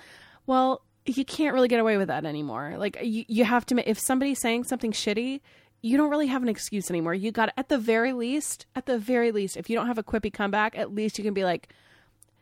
Well 0.46 0.82
you 1.06 1.24
can't 1.24 1.54
really 1.54 1.68
get 1.68 1.80
away 1.80 1.96
with 1.96 2.08
that 2.08 2.24
anymore. 2.24 2.74
Like 2.76 2.98
you, 3.02 3.24
you 3.26 3.44
have 3.44 3.66
to 3.66 3.88
if 3.90 3.98
somebody's 3.98 4.40
saying 4.40 4.64
something 4.64 4.92
shitty 4.92 5.40
you 5.82 5.96
don't 5.96 6.10
really 6.10 6.26
have 6.26 6.42
an 6.42 6.48
excuse 6.48 6.90
anymore. 6.90 7.14
You 7.14 7.32
got 7.32 7.52
at 7.56 7.68
the 7.68 7.78
very 7.78 8.12
least 8.12 8.66
at 8.76 8.86
the 8.86 8.98
very 8.98 9.32
least 9.32 9.56
if 9.56 9.68
you 9.68 9.76
don't 9.76 9.86
have 9.86 9.98
a 9.98 10.04
quippy 10.04 10.32
comeback 10.32 10.78
at 10.78 10.94
least 10.94 11.18
you 11.18 11.24
can 11.24 11.34
be 11.34 11.44
like 11.44 11.68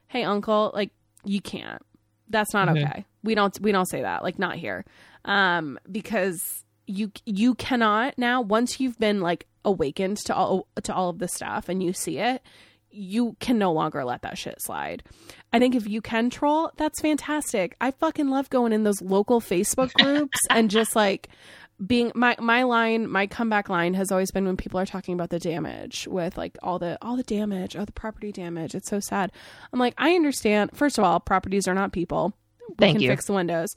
hey 0.09 0.23
uncle 0.23 0.71
like 0.75 0.90
you 1.25 1.40
can't. 1.40 1.83
That's 2.29 2.53
not 2.53 2.68
okay. 2.68 3.07
We 3.25 3.35
don't 3.35 3.59
we 3.61 3.73
don't 3.73 3.88
say 3.88 4.03
that 4.03 4.23
like 4.23 4.38
not 4.38 4.57
here. 4.57 4.85
Um 5.25 5.79
because 5.90 6.64
you 6.88 7.12
you 7.27 7.55
cannot 7.55 8.16
now 8.16 8.40
once 8.40 8.81
you've 8.81 8.98
been 8.98 9.20
like 9.20 9.46
awakened 9.64 10.16
to 10.16 10.35
all 10.35 10.66
to 10.83 10.94
all 10.94 11.11
of 11.11 11.18
this 11.18 11.35
stuff 11.35 11.68
and 11.68 11.83
you 11.83 11.92
see 11.92 12.18
it 12.18 12.42
you 12.90 13.37
can 13.38 13.59
no 13.59 13.70
longer 13.70 14.03
let 14.03 14.22
that 14.22 14.38
shit 14.38 14.61
slide. 14.62 15.03
I 15.53 15.59
think 15.59 15.74
if 15.74 15.87
you 15.87 16.01
can 16.01 16.31
troll 16.31 16.72
that's 16.77 17.01
fantastic. 17.01 17.77
I 17.81 17.90
fucking 17.90 18.29
love 18.29 18.48
going 18.51 18.72
in 18.72 18.83
those 18.85 19.03
local 19.03 19.40
facebook 19.40 19.92
groups 19.92 20.38
and 20.51 20.70
just 20.70 20.96
like 20.96 21.29
being 21.87 22.11
my 22.14 22.35
my 22.40 22.62
line 22.64 23.09
my 23.09 23.27
comeback 23.27 23.68
line 23.68 23.94
has 23.94 24.11
always 24.11 24.31
been 24.31 24.46
when 24.46 24.57
people 24.57 24.81
are 24.81 24.87
talking 24.87 25.14
about 25.14 25.31
the 25.31 25.38
damage 25.38 26.09
with 26.09 26.37
like 26.37 26.57
all 26.62 26.79
the 26.79 26.98
all 27.03 27.16
the 27.16 27.22
damage 27.22 27.77
oh 27.77 27.85
the 27.85 27.92
property 27.92 28.33
damage 28.33 28.74
it's 28.74 28.88
so 28.88 29.01
sad. 29.01 29.31
I'm 29.72 29.79
like 29.79 29.94
i 29.98 30.14
understand 30.14 30.70
first 30.74 30.96
of 30.98 31.05
all 31.05 31.20
properties 31.20 31.68
are 31.68 31.74
not 31.74 31.92
people. 31.92 32.33
We 32.70 32.74
Thank 32.79 32.96
can 32.96 33.03
you. 33.03 33.11
fix 33.11 33.27
the 33.27 33.35
windows 33.35 33.74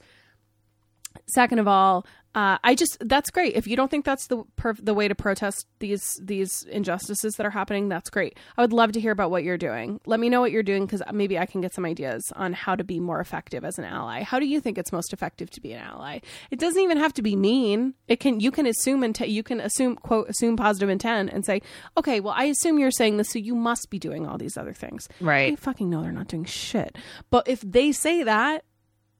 second 1.26 1.58
of 1.58 1.68
all 1.68 2.06
uh, 2.34 2.56
I 2.64 2.74
just 2.74 2.96
that's 3.00 3.30
great. 3.30 3.54
If 3.54 3.66
you 3.66 3.76
don't 3.76 3.90
think 3.90 4.06
that's 4.06 4.28
the 4.28 4.42
per- 4.56 4.72
the 4.72 4.94
way 4.94 5.06
to 5.06 5.14
protest 5.14 5.66
these 5.80 6.18
these 6.22 6.62
injustices 6.64 7.34
that 7.34 7.44
are 7.44 7.50
happening, 7.50 7.90
that's 7.90 8.08
great. 8.08 8.38
I 8.56 8.62
would 8.62 8.72
love 8.72 8.92
to 8.92 9.00
hear 9.00 9.12
about 9.12 9.30
what 9.30 9.44
you're 9.44 9.58
doing. 9.58 10.00
Let 10.06 10.18
me 10.18 10.30
know 10.30 10.40
what 10.40 10.50
you're 10.50 10.62
doing 10.62 10.86
because 10.86 11.02
maybe 11.12 11.38
I 11.38 11.44
can 11.44 11.60
get 11.60 11.74
some 11.74 11.84
ideas 11.84 12.32
on 12.34 12.54
how 12.54 12.74
to 12.74 12.84
be 12.84 13.00
more 13.00 13.20
effective 13.20 13.66
as 13.66 13.78
an 13.78 13.84
ally. 13.84 14.22
How 14.22 14.40
do 14.40 14.46
you 14.46 14.60
think 14.60 14.78
it's 14.78 14.92
most 14.92 15.12
effective 15.12 15.50
to 15.50 15.60
be 15.60 15.72
an 15.72 15.80
ally? 15.80 16.20
It 16.50 16.58
doesn't 16.58 16.80
even 16.80 16.96
have 16.96 17.12
to 17.14 17.22
be 17.22 17.36
mean. 17.36 17.94
It 18.08 18.18
can 18.18 18.40
you 18.40 18.50
can 18.50 18.66
assume 18.66 19.02
and 19.02 19.18
you 19.20 19.42
can 19.42 19.60
assume 19.60 19.96
quote 19.96 20.30
assume 20.30 20.56
positive 20.56 20.88
intent 20.88 21.30
and 21.30 21.44
say, 21.44 21.60
okay, 21.98 22.20
well 22.20 22.34
I 22.34 22.44
assume 22.44 22.78
you're 22.78 22.90
saying 22.90 23.18
this, 23.18 23.28
so 23.30 23.38
you 23.38 23.54
must 23.54 23.90
be 23.90 23.98
doing 23.98 24.26
all 24.26 24.38
these 24.38 24.56
other 24.56 24.72
things. 24.72 25.06
Right. 25.20 25.58
fucking 25.58 25.90
know 25.90 26.02
they're 26.02 26.12
not 26.12 26.28
doing 26.28 26.46
shit. 26.46 26.96
But 27.28 27.46
if 27.46 27.60
they 27.60 27.92
say 27.92 28.22
that, 28.22 28.64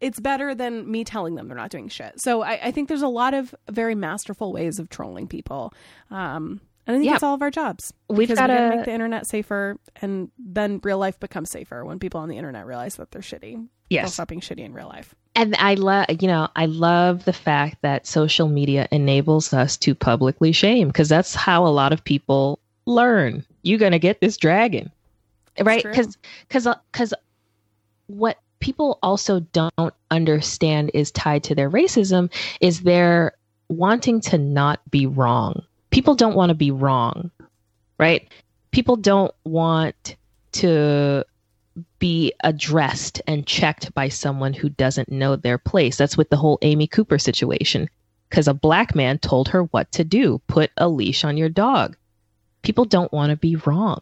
it's 0.02 0.20
better 0.20 0.54
than 0.54 0.90
me 0.90 1.04
telling 1.04 1.36
them 1.36 1.48
they're 1.48 1.56
not 1.56 1.70
doing 1.70 1.88
shit. 1.88 2.20
So 2.20 2.42
I, 2.42 2.58
I 2.64 2.70
think 2.72 2.88
there's 2.88 3.02
a 3.02 3.08
lot 3.08 3.32
of 3.34 3.54
very 3.70 3.94
masterful 3.94 4.52
ways 4.52 4.78
of 4.78 4.88
trolling 4.90 5.28
people. 5.28 5.72
Um, 6.10 6.60
and 6.86 6.96
I 6.96 6.98
think 6.98 7.06
Yeah. 7.08 7.14
it's 7.14 7.22
all 7.22 7.34
of 7.34 7.42
our 7.42 7.50
jobs. 7.50 7.92
We've 8.08 8.28
got 8.28 8.48
gotta 8.48 8.68
make 8.76 8.84
the 8.84 8.92
internet 8.92 9.26
safer, 9.28 9.78
and 10.02 10.30
then 10.38 10.80
real 10.82 10.98
life 10.98 11.18
becomes 11.20 11.50
safer 11.50 11.84
when 11.84 11.98
people 12.00 12.20
on 12.20 12.28
the 12.28 12.36
internet 12.36 12.66
realize 12.66 12.96
that 12.96 13.12
they're 13.12 13.22
shitty. 13.22 13.52
They'll 13.54 13.68
Yes. 13.88 14.14
stop 14.14 14.28
being 14.28 14.40
shitty 14.40 14.64
in 14.64 14.72
real 14.74 14.88
life. 14.88 15.14
And 15.36 15.54
I 15.58 15.74
love, 15.74 16.06
you 16.20 16.26
know, 16.28 16.48
I 16.56 16.66
love 16.66 17.24
the 17.24 17.32
fact 17.32 17.76
that 17.82 18.06
social 18.06 18.48
media 18.48 18.88
enables 18.90 19.52
us 19.54 19.76
to 19.78 19.94
publicly 19.94 20.52
shame 20.52 20.88
because 20.88 21.08
that's 21.08 21.34
how 21.34 21.66
a 21.66 21.68
lot 21.70 21.92
of 21.92 22.02
people 22.02 22.58
learn. 22.86 23.44
You're 23.62 23.78
going 23.78 23.92
to 23.92 23.98
get 24.00 24.20
this 24.20 24.36
dragon. 24.36 24.90
right? 25.60 25.82
Because 25.84 26.18
because 26.48 26.66
because 26.90 27.14
what 28.08 28.38
people 28.62 29.00
also 29.02 29.40
don't 29.40 29.92
understand 30.10 30.92
is 30.94 31.10
tied 31.10 31.42
to 31.42 31.54
their 31.54 31.68
racism 31.68 32.32
is 32.60 32.82
their 32.82 33.32
wanting 33.68 34.20
to 34.20 34.38
not 34.38 34.80
be 34.90 35.04
wrong. 35.04 35.62
People 35.90 36.14
don't 36.14 36.36
want 36.36 36.50
to 36.50 36.54
be 36.54 36.70
wrong, 36.70 37.30
right? 37.98 38.26
People 38.70 38.96
don't 38.96 39.34
want 39.44 40.16
to 40.52 41.24
be 41.98 42.32
addressed 42.44 43.20
and 43.26 43.46
checked 43.46 43.92
by 43.94 44.08
someone 44.08 44.52
who 44.52 44.68
doesn't 44.68 45.10
know 45.10 45.34
their 45.34 45.58
place. 45.58 45.96
That's 45.96 46.16
with 46.16 46.30
the 46.30 46.36
whole 46.36 46.58
Amy 46.62 46.86
Cooper 46.86 47.18
situation. 47.18 47.90
Because 48.28 48.46
a 48.46 48.54
black 48.54 48.94
man 48.94 49.18
told 49.18 49.48
her 49.48 49.64
what 49.64 49.90
to 49.92 50.04
do 50.04 50.40
put 50.46 50.70
a 50.76 50.88
leash 50.88 51.24
on 51.24 51.36
your 51.36 51.48
dog. 51.48 51.96
People 52.62 52.84
don't 52.84 53.12
want 53.12 53.30
to 53.30 53.36
be 53.36 53.56
wrong. 53.56 54.00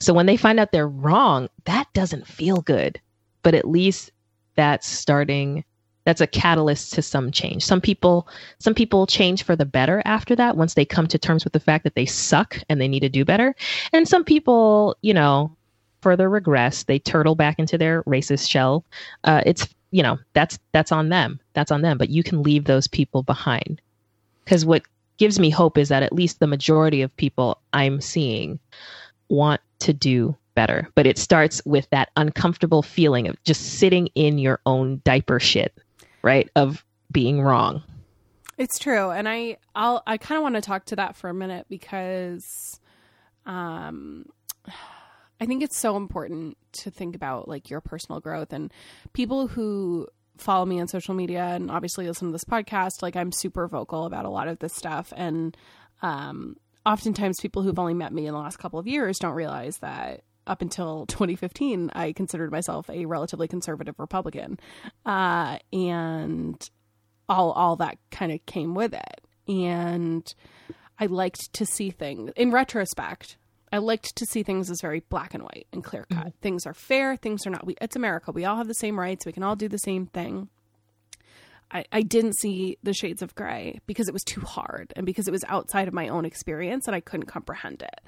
So 0.00 0.12
when 0.12 0.26
they 0.26 0.36
find 0.36 0.58
out 0.58 0.72
they're 0.72 0.88
wrong, 0.88 1.48
that 1.64 1.86
doesn't 1.92 2.26
feel 2.26 2.60
good. 2.60 3.00
But 3.42 3.54
at 3.54 3.68
least 3.68 4.10
that's 4.56 4.86
starting 4.86 5.64
that's 6.04 6.20
a 6.20 6.26
catalyst 6.26 6.94
to 6.94 7.02
some 7.02 7.30
change. 7.30 7.64
Some 7.64 7.80
people 7.80 8.26
some 8.58 8.74
people 8.74 9.06
change 9.06 9.42
for 9.42 9.54
the 9.54 9.66
better 9.66 10.02
after 10.04 10.34
that 10.36 10.56
once 10.56 10.74
they 10.74 10.84
come 10.84 11.06
to 11.08 11.18
terms 11.18 11.44
with 11.44 11.52
the 11.52 11.60
fact 11.60 11.84
that 11.84 11.94
they 11.94 12.06
suck 12.06 12.58
and 12.68 12.80
they 12.80 12.88
need 12.88 13.00
to 13.00 13.08
do 13.08 13.24
better. 13.24 13.54
And 13.92 14.08
some 14.08 14.24
people, 14.24 14.96
you 15.02 15.14
know, 15.14 15.54
further 16.00 16.28
regress, 16.28 16.84
they 16.84 16.98
turtle 16.98 17.34
back 17.34 17.58
into 17.58 17.76
their 17.76 18.02
racist 18.04 18.48
shell. 18.48 18.84
Uh, 19.24 19.42
it's 19.44 19.68
you 19.90 20.02
know, 20.02 20.18
that's 20.32 20.58
that's 20.72 20.92
on 20.92 21.08
them. 21.10 21.40
That's 21.52 21.70
on 21.70 21.82
them. 21.82 21.98
But 21.98 22.10
you 22.10 22.22
can 22.22 22.42
leave 22.42 22.64
those 22.64 22.86
people 22.86 23.22
behind. 23.22 23.80
Because 24.44 24.64
what 24.64 24.82
gives 25.18 25.38
me 25.38 25.50
hope 25.50 25.76
is 25.76 25.90
that 25.90 26.02
at 26.02 26.12
least 26.12 26.40
the 26.40 26.46
majority 26.46 27.02
of 27.02 27.14
people 27.16 27.60
I'm 27.72 28.00
seeing 28.00 28.58
want 29.28 29.60
to 29.80 29.92
do 29.92 30.36
better. 30.60 30.86
But 30.94 31.06
it 31.06 31.16
starts 31.16 31.62
with 31.64 31.88
that 31.88 32.10
uncomfortable 32.16 32.82
feeling 32.82 33.28
of 33.28 33.42
just 33.44 33.78
sitting 33.78 34.08
in 34.08 34.36
your 34.36 34.60
own 34.66 35.00
diaper 35.04 35.40
shit, 35.40 35.72
right? 36.20 36.50
Of 36.54 36.84
being 37.10 37.40
wrong. 37.40 37.82
It's 38.58 38.78
true, 38.78 39.08
and 39.10 39.26
I 39.26 39.56
I'll 39.74 40.02
I 40.06 40.18
kind 40.18 40.36
of 40.36 40.42
want 40.42 40.56
to 40.56 40.60
talk 40.60 40.84
to 40.86 40.96
that 40.96 41.16
for 41.16 41.30
a 41.30 41.34
minute 41.34 41.64
because, 41.70 42.44
um, 43.46 44.26
I 45.40 45.46
think 45.46 45.62
it's 45.62 45.78
so 45.78 45.96
important 45.96 46.58
to 46.82 46.90
think 46.90 47.16
about 47.16 47.48
like 47.48 47.70
your 47.70 47.80
personal 47.80 48.20
growth 48.20 48.52
and 48.52 48.70
people 49.14 49.46
who 49.46 50.08
follow 50.36 50.66
me 50.66 50.78
on 50.78 50.88
social 50.88 51.14
media 51.14 51.42
and 51.42 51.70
obviously 51.70 52.06
listen 52.06 52.28
to 52.28 52.32
this 52.32 52.44
podcast. 52.44 53.00
Like 53.00 53.16
I'm 53.16 53.32
super 53.32 53.66
vocal 53.66 54.04
about 54.04 54.26
a 54.26 54.30
lot 54.30 54.46
of 54.46 54.58
this 54.58 54.74
stuff, 54.74 55.10
and 55.16 55.56
um, 56.02 56.56
oftentimes 56.84 57.40
people 57.40 57.62
who've 57.62 57.78
only 57.78 57.94
met 57.94 58.12
me 58.12 58.26
in 58.26 58.34
the 58.34 58.40
last 58.40 58.58
couple 58.58 58.78
of 58.78 58.86
years 58.86 59.18
don't 59.18 59.32
realize 59.32 59.78
that 59.78 60.22
up 60.46 60.62
until 60.62 61.06
2015, 61.08 61.90
I 61.94 62.12
considered 62.12 62.50
myself 62.50 62.88
a 62.90 63.06
relatively 63.06 63.48
conservative 63.48 63.94
Republican, 63.98 64.58
uh, 65.06 65.58
and 65.72 66.70
all 67.28 67.52
all 67.52 67.76
that 67.76 67.98
kind 68.10 68.32
of 68.32 68.44
came 68.46 68.74
with 68.74 68.94
it. 68.94 69.20
And 69.48 70.32
I 70.98 71.06
liked 71.06 71.52
to 71.54 71.66
see 71.66 71.90
things 71.90 72.32
in 72.36 72.50
retrospect. 72.50 73.36
I 73.72 73.78
liked 73.78 74.16
to 74.16 74.26
see 74.26 74.42
things 74.42 74.68
as 74.68 74.80
very 74.80 75.00
black 75.00 75.32
and 75.32 75.44
white 75.44 75.66
and 75.72 75.84
clear 75.84 76.04
cut. 76.10 76.18
Mm-hmm. 76.18 76.38
Things 76.42 76.66
are 76.66 76.74
fair, 76.74 77.16
things 77.16 77.46
are 77.46 77.50
not. 77.50 77.64
We, 77.64 77.76
it's 77.80 77.96
America. 77.96 78.32
We 78.32 78.44
all 78.44 78.56
have 78.56 78.68
the 78.68 78.74
same 78.74 78.98
rights. 78.98 79.24
We 79.24 79.32
can 79.32 79.42
all 79.42 79.56
do 79.56 79.68
the 79.68 79.78
same 79.78 80.06
thing. 80.06 80.48
I, 81.72 81.84
I 81.92 82.02
didn't 82.02 82.36
see 82.38 82.78
the 82.82 82.92
shades 82.92 83.22
of 83.22 83.34
gray 83.34 83.80
because 83.86 84.08
it 84.08 84.12
was 84.12 84.24
too 84.24 84.40
hard 84.40 84.92
and 84.96 85.06
because 85.06 85.28
it 85.28 85.30
was 85.30 85.44
outside 85.48 85.88
of 85.88 85.94
my 85.94 86.08
own 86.08 86.24
experience 86.24 86.86
and 86.86 86.94
I 86.94 87.00
couldn't 87.00 87.26
comprehend 87.26 87.82
it. 87.82 88.00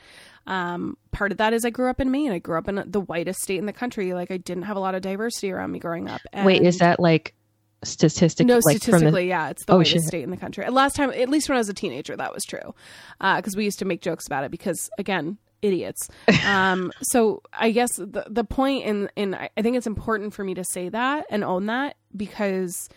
Um, 0.47 0.97
part 1.13 1.33
of 1.33 1.39
that 1.39 1.53
is 1.53 1.65
I 1.65 1.71
grew 1.71 1.89
up 1.89 2.01
in 2.01 2.11
Maine. 2.11 2.33
I 2.33 2.39
grew 2.39 2.59
up 2.59 2.69
in 2.69 2.83
the 2.87 3.01
whitest 3.01 3.41
state 3.41 3.59
in 3.59 3.67
the 3.67 3.73
country. 3.73 4.15
Like 4.15 4.31
I 4.31 4.37
didn't 4.37 4.65
have 4.65 4.77
a 4.77 4.81
lot 4.81 4.95
of 4.95 5.03
diversity 5.03 5.53
around 5.53 5.73
me 5.73 5.79
growing 5.79 6.09
up. 6.09 6.21
And 6.33 6.45
Wait, 6.45 6.63
is 6.63 6.79
that 6.79 6.99
like 6.99 7.35
statistically? 7.85 8.47
No, 8.47 8.61
like 8.65 8.79
statistically, 8.79 9.23
the... 9.23 9.29
yeah, 9.29 9.51
it's 9.51 9.65
the 9.65 9.75
oh, 9.75 9.79
whitest 9.79 9.93
shit. 9.93 10.03
state 10.03 10.25
in 10.25 10.31
the 10.31 10.37
country. 10.37 10.69
Last 10.69 10.97
time, 10.97 11.11
at 11.11 11.29
least 11.29 11.49
when 11.49 11.57
I 11.57 11.61
was 11.61 11.69
a 11.69 11.75
teenager, 11.75 12.17
that 12.17 12.33
was 12.33 12.45
true, 12.45 12.75
because 13.21 13.55
uh, 13.55 13.59
we 13.59 13.65
used 13.65 13.79
to 13.79 13.85
make 13.85 14.01
jokes 14.01 14.27
about 14.27 14.45
it. 14.45 14.51
Because 14.51 14.91
again, 14.99 15.39
idiots. 15.63 16.09
Um, 16.45 16.91
so 17.03 17.43
I 17.53 17.71
guess 17.71 17.95
the 17.97 18.27
the 18.29 18.43
point 18.43 18.85
in 18.85 19.09
in 19.15 19.35
I 19.35 19.63
think 19.63 19.77
it's 19.77 19.87
important 19.87 20.35
for 20.35 20.43
me 20.43 20.55
to 20.55 20.65
say 20.65 20.89
that 20.89 21.27
and 21.31 21.45
own 21.45 21.67
that 21.67 21.97
because 22.17 22.89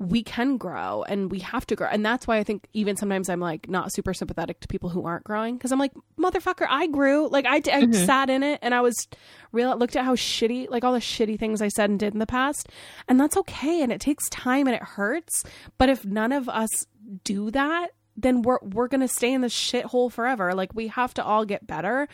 we 0.00 0.22
can 0.22 0.56
grow 0.56 1.02
and 1.02 1.30
we 1.30 1.40
have 1.40 1.66
to 1.66 1.76
grow. 1.76 1.86
And 1.86 2.04
that's 2.04 2.26
why 2.26 2.38
I 2.38 2.42
think 2.42 2.66
even 2.72 2.96
sometimes 2.96 3.28
I'm 3.28 3.38
like 3.38 3.68
not 3.68 3.92
super 3.92 4.14
sympathetic 4.14 4.58
to 4.60 4.68
people 4.68 4.88
who 4.88 5.04
aren't 5.04 5.24
growing 5.24 5.58
because 5.58 5.72
I'm 5.72 5.78
like, 5.78 5.92
motherfucker, 6.18 6.66
I 6.68 6.86
grew. 6.86 7.28
Like 7.28 7.44
I, 7.44 7.56
I 7.56 7.60
mm-hmm. 7.60 7.92
sat 7.92 8.30
in 8.30 8.42
it 8.42 8.60
and 8.62 8.74
I 8.74 8.80
was 8.80 9.08
real, 9.52 9.76
looked 9.76 9.96
at 9.96 10.06
how 10.06 10.14
shitty, 10.14 10.70
like 10.70 10.84
all 10.84 10.94
the 10.94 11.00
shitty 11.00 11.38
things 11.38 11.60
I 11.60 11.68
said 11.68 11.90
and 11.90 12.00
did 12.00 12.14
in 12.14 12.18
the 12.18 12.26
past. 12.26 12.70
And 13.08 13.20
that's 13.20 13.36
okay. 13.36 13.82
And 13.82 13.92
it 13.92 14.00
takes 14.00 14.26
time 14.30 14.66
and 14.66 14.74
it 14.74 14.82
hurts. 14.82 15.44
But 15.76 15.90
if 15.90 16.06
none 16.06 16.32
of 16.32 16.48
us 16.48 16.70
do 17.22 17.50
that, 17.50 17.88
then 18.16 18.40
we're, 18.40 18.58
we're 18.62 18.88
going 18.88 19.02
to 19.02 19.08
stay 19.08 19.34
in 19.34 19.42
this 19.42 19.54
shithole 19.54 20.10
forever. 20.10 20.54
Like 20.54 20.74
we 20.74 20.88
have 20.88 21.12
to 21.14 21.24
all 21.24 21.44
get 21.44 21.66
better 21.66 22.08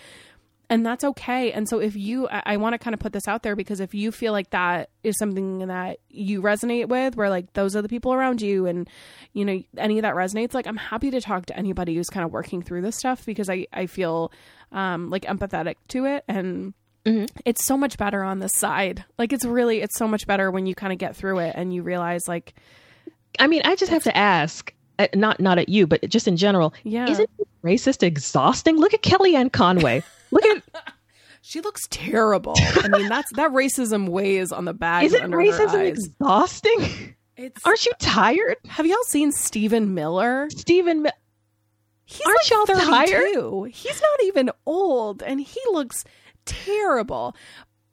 and 0.69 0.85
that's 0.85 1.05
okay. 1.05 1.53
And 1.53 1.69
so 1.69 1.79
if 1.79 1.95
you, 1.95 2.29
I, 2.29 2.43
I 2.47 2.57
want 2.57 2.75
to 2.75 2.79
kind 2.79 2.95
of 2.95 3.01
put 3.01 3.13
this 3.13 3.29
out 3.29 3.43
there 3.43 3.55
because 3.55 3.81
if 3.81 3.95
you 3.95 4.11
feel 4.11 4.33
like 4.33 4.51
that 4.51 4.91
is 5.05 5.17
something 5.19 5.67
that 5.67 6.01
you 6.11 6.43
resonate 6.43 6.89
with, 6.89 7.17
where 7.17 7.31
like 7.31 7.53
those 7.53 7.77
are 7.77 7.83
the 7.83 7.89
people 7.89 8.13
around 8.13 8.43
you, 8.43 8.67
and 8.67 8.89
you 9.33 9.45
know 9.45 9.63
any 9.77 9.99
of 9.99 10.03
that 10.03 10.15
resonates, 10.15 10.55
like 10.55 10.67
I'm 10.67 10.77
happy 10.77 11.11
to 11.11 11.21
talk 11.21 11.47
to 11.47 11.57
anybody 11.57 11.95
who's 11.95 12.09
kind 12.09 12.25
of 12.25 12.33
working 12.33 12.63
through 12.63 12.83
this 12.83 12.97
stuff 12.97 13.25
because 13.25 13.49
I 13.49 13.67
I 13.73 13.87
feel 13.87 14.33
um, 14.73 15.11
like 15.11 15.25
empathetic 15.25 15.77
to 15.89 16.05
it 16.05 16.25
and. 16.29 16.75
Mm-hmm. 17.05 17.27
It's 17.45 17.65
so 17.65 17.77
much 17.77 17.99
better 17.99 18.25
on 18.25 18.41
this 18.41 18.51
side. 18.57 19.05
Like 19.17 19.33
it's 19.33 19.45
really, 19.45 19.81
it's 19.81 19.97
so 19.97 20.09
much 20.09 20.27
better 20.27 20.51
when 20.51 20.67
you 20.67 20.75
kind 20.75 20.93
of 20.93 20.99
get 20.99 21.15
through 21.15 21.39
it 21.39 21.53
and 21.55 21.73
you 21.73 21.85
realize, 21.85 22.23
like, 22.27 22.53
I 23.39 23.47
mean, 23.47 23.63
I 23.65 23.77
just 23.77 23.93
have 23.93 24.03
to 24.03 24.17
ask, 24.17 24.75
uh, 24.99 25.07
not 25.15 25.39
not 25.39 25.57
at 25.59 25.69
you, 25.69 25.87
but 25.87 26.09
just 26.09 26.27
in 26.27 26.37
general. 26.37 26.75
Yeah, 26.83 27.09
isn't 27.09 27.31
racist 27.63 28.03
exhausting? 28.03 28.77
Look 28.77 28.93
at 28.93 29.03
Kellyanne 29.03 29.53
Conway. 29.53 30.03
Look 30.31 30.45
at. 30.45 30.63
she 31.43 31.61
looks 31.61 31.83
terrible. 31.91 32.55
I 32.59 32.89
mean, 32.89 33.09
that's 33.09 33.31
that 33.35 33.53
racism 33.53 34.09
weighs 34.09 34.53
on 34.53 34.65
the 34.65 34.75
bags 34.75 35.13
Isn't 35.13 35.31
racism 35.31 35.87
exhausting? 35.87 37.15
It's, 37.37 37.61
Aren't 37.67 37.85
you 37.85 37.93
tired? 37.99 38.57
Have 38.67 38.87
y'all 38.87 38.97
seen 39.07 39.31
Stephen 39.31 39.95
Miller? 39.95 40.49
Stephen 40.51 41.03
Miller. 41.03 41.13
He's 42.07 42.23
Aren't 42.25 42.39
like 42.39 42.51
y'all 42.51 42.67
32. 42.67 42.91
tired? 42.91 43.73
He's 43.75 44.01
not 44.01 44.25
even 44.25 44.51
old, 44.65 45.23
and 45.23 45.41
he 45.41 45.61
looks 45.73 46.05
terrible. 46.45 47.37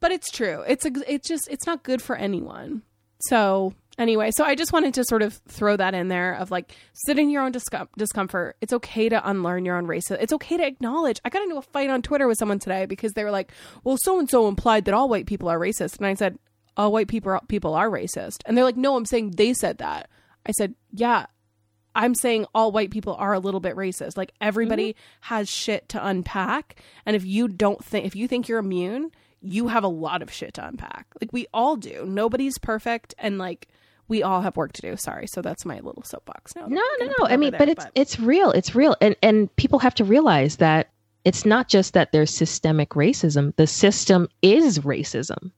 But 0.00 0.12
it's 0.12 0.30
true. 0.30 0.62
It's 0.66 0.84
a, 0.86 0.92
it's 1.06 1.28
just 1.28 1.48
it's 1.50 1.66
not 1.66 1.82
good 1.82 2.00
for 2.00 2.14
anyone. 2.16 2.82
So 3.28 3.74
anyway, 3.98 4.30
so 4.30 4.44
I 4.44 4.54
just 4.54 4.72
wanted 4.72 4.94
to 4.94 5.04
sort 5.04 5.22
of 5.22 5.34
throw 5.48 5.76
that 5.76 5.94
in 5.94 6.08
there 6.08 6.34
of 6.34 6.50
like 6.50 6.74
sit 6.92 7.18
in 7.18 7.30
your 7.30 7.42
own 7.42 7.52
discomfort. 7.52 8.56
It's 8.60 8.72
okay 8.72 9.08
to 9.08 9.28
unlearn 9.28 9.64
your 9.64 9.76
own 9.76 9.86
racism. 9.86 10.18
It's 10.20 10.32
okay 10.32 10.56
to 10.56 10.66
acknowledge. 10.66 11.20
I 11.24 11.28
got 11.28 11.42
into 11.42 11.56
a 11.56 11.62
fight 11.62 11.90
on 11.90 12.02
Twitter 12.02 12.26
with 12.26 12.38
someone 12.38 12.58
today 12.58 12.86
because 12.86 13.12
they 13.12 13.24
were 13.24 13.30
like, 13.30 13.52
"Well, 13.82 13.96
so 13.96 14.18
and 14.18 14.28
so 14.28 14.48
implied 14.48 14.84
that 14.84 14.94
all 14.94 15.08
white 15.08 15.26
people 15.26 15.48
are 15.48 15.58
racist," 15.58 15.98
and 15.98 16.06
I 16.06 16.14
said, 16.14 16.38
"All 16.76 16.92
white 16.92 17.08
people 17.08 17.32
are, 17.32 17.40
people 17.48 17.74
are 17.74 17.90
racist," 17.90 18.38
and 18.46 18.56
they're 18.56 18.64
like, 18.64 18.76
"No, 18.76 18.96
I'm 18.96 19.06
saying 19.06 19.32
they 19.32 19.54
said 19.54 19.78
that." 19.78 20.08
I 20.46 20.52
said, 20.52 20.74
"Yeah." 20.92 21.26
I'm 21.96 22.16
saying 22.16 22.46
all 22.52 22.72
white 22.72 22.90
people 22.90 23.14
are 23.14 23.34
a 23.34 23.38
little 23.38 23.60
bit 23.60 23.76
racist. 23.76 24.16
Like 24.16 24.32
everybody 24.40 24.94
mm-hmm. 24.94 25.34
has 25.34 25.48
shit 25.48 25.88
to 25.90 26.04
unpack. 26.04 26.82
And 27.06 27.14
if 27.14 27.24
you 27.24 27.46
don't 27.46 27.84
think, 27.84 28.04
if 28.04 28.16
you 28.16 28.26
think 28.26 28.48
you're 28.48 28.58
immune, 28.58 29.12
you 29.40 29.68
have 29.68 29.84
a 29.84 29.88
lot 29.88 30.22
of 30.22 30.32
shit 30.32 30.54
to 30.54 30.66
unpack. 30.66 31.06
Like 31.20 31.32
we 31.32 31.46
all 31.52 31.76
do. 31.76 32.04
Nobody's 32.06 32.58
perfect. 32.58 33.14
And 33.18 33.38
like, 33.38 33.68
we 34.08 34.22
all 34.22 34.42
have 34.42 34.56
work 34.56 34.72
to 34.74 34.82
do. 34.82 34.96
Sorry. 34.96 35.26
So 35.26 35.42
that's 35.42 35.64
my 35.64 35.80
little 35.80 36.02
soapbox. 36.02 36.54
No, 36.56 36.66
no, 36.66 36.82
no, 37.00 37.06
no. 37.18 37.26
I 37.26 37.36
mean, 37.36 37.52
there, 37.52 37.58
but 37.58 37.68
it's 37.68 37.84
but... 37.84 37.92
it's 37.94 38.20
real. 38.20 38.50
It's 38.50 38.74
real, 38.74 38.96
and 39.00 39.16
and 39.22 39.54
people 39.56 39.78
have 39.78 39.94
to 39.96 40.04
realize 40.04 40.56
that 40.56 40.90
it's 41.24 41.46
not 41.46 41.68
just 41.68 41.94
that 41.94 42.12
there's 42.12 42.30
systemic 42.30 42.90
racism. 42.90 43.54
The 43.56 43.66
system 43.66 44.28
is 44.42 44.80
racism. 44.80 45.50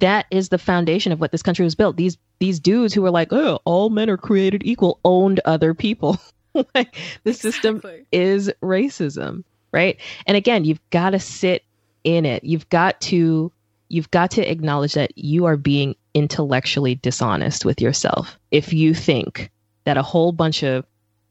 That 0.00 0.26
is 0.30 0.48
the 0.48 0.58
foundation 0.58 1.12
of 1.12 1.20
what 1.20 1.32
this 1.32 1.42
country 1.42 1.64
was 1.64 1.74
built. 1.74 1.96
These 1.96 2.18
these 2.40 2.60
dudes 2.60 2.92
who 2.92 3.02
were 3.02 3.10
like, 3.10 3.32
"Oh, 3.32 3.60
all 3.64 3.90
men 3.90 4.10
are 4.10 4.16
created 4.16 4.62
equal," 4.64 5.00
owned 5.04 5.40
other 5.44 5.72
people. 5.72 6.20
like 6.54 6.96
the 7.24 7.30
exactly. 7.30 7.32
system 7.32 7.82
is 8.12 8.50
racism, 8.62 9.44
right? 9.72 9.98
And 10.26 10.36
again, 10.36 10.64
you've 10.64 10.90
got 10.90 11.10
to 11.10 11.20
sit 11.20 11.64
in 12.04 12.26
it. 12.26 12.44
You've 12.44 12.68
got 12.68 13.00
to 13.02 13.50
you've 13.94 14.10
got 14.10 14.32
to 14.32 14.50
acknowledge 14.50 14.94
that 14.94 15.16
you 15.16 15.44
are 15.44 15.56
being 15.56 15.94
intellectually 16.14 16.96
dishonest 16.96 17.64
with 17.64 17.80
yourself 17.80 18.38
if 18.50 18.72
you 18.72 18.92
think 18.92 19.52
that 19.84 19.96
a 19.96 20.02
whole 20.02 20.32
bunch 20.32 20.64
of, 20.64 20.84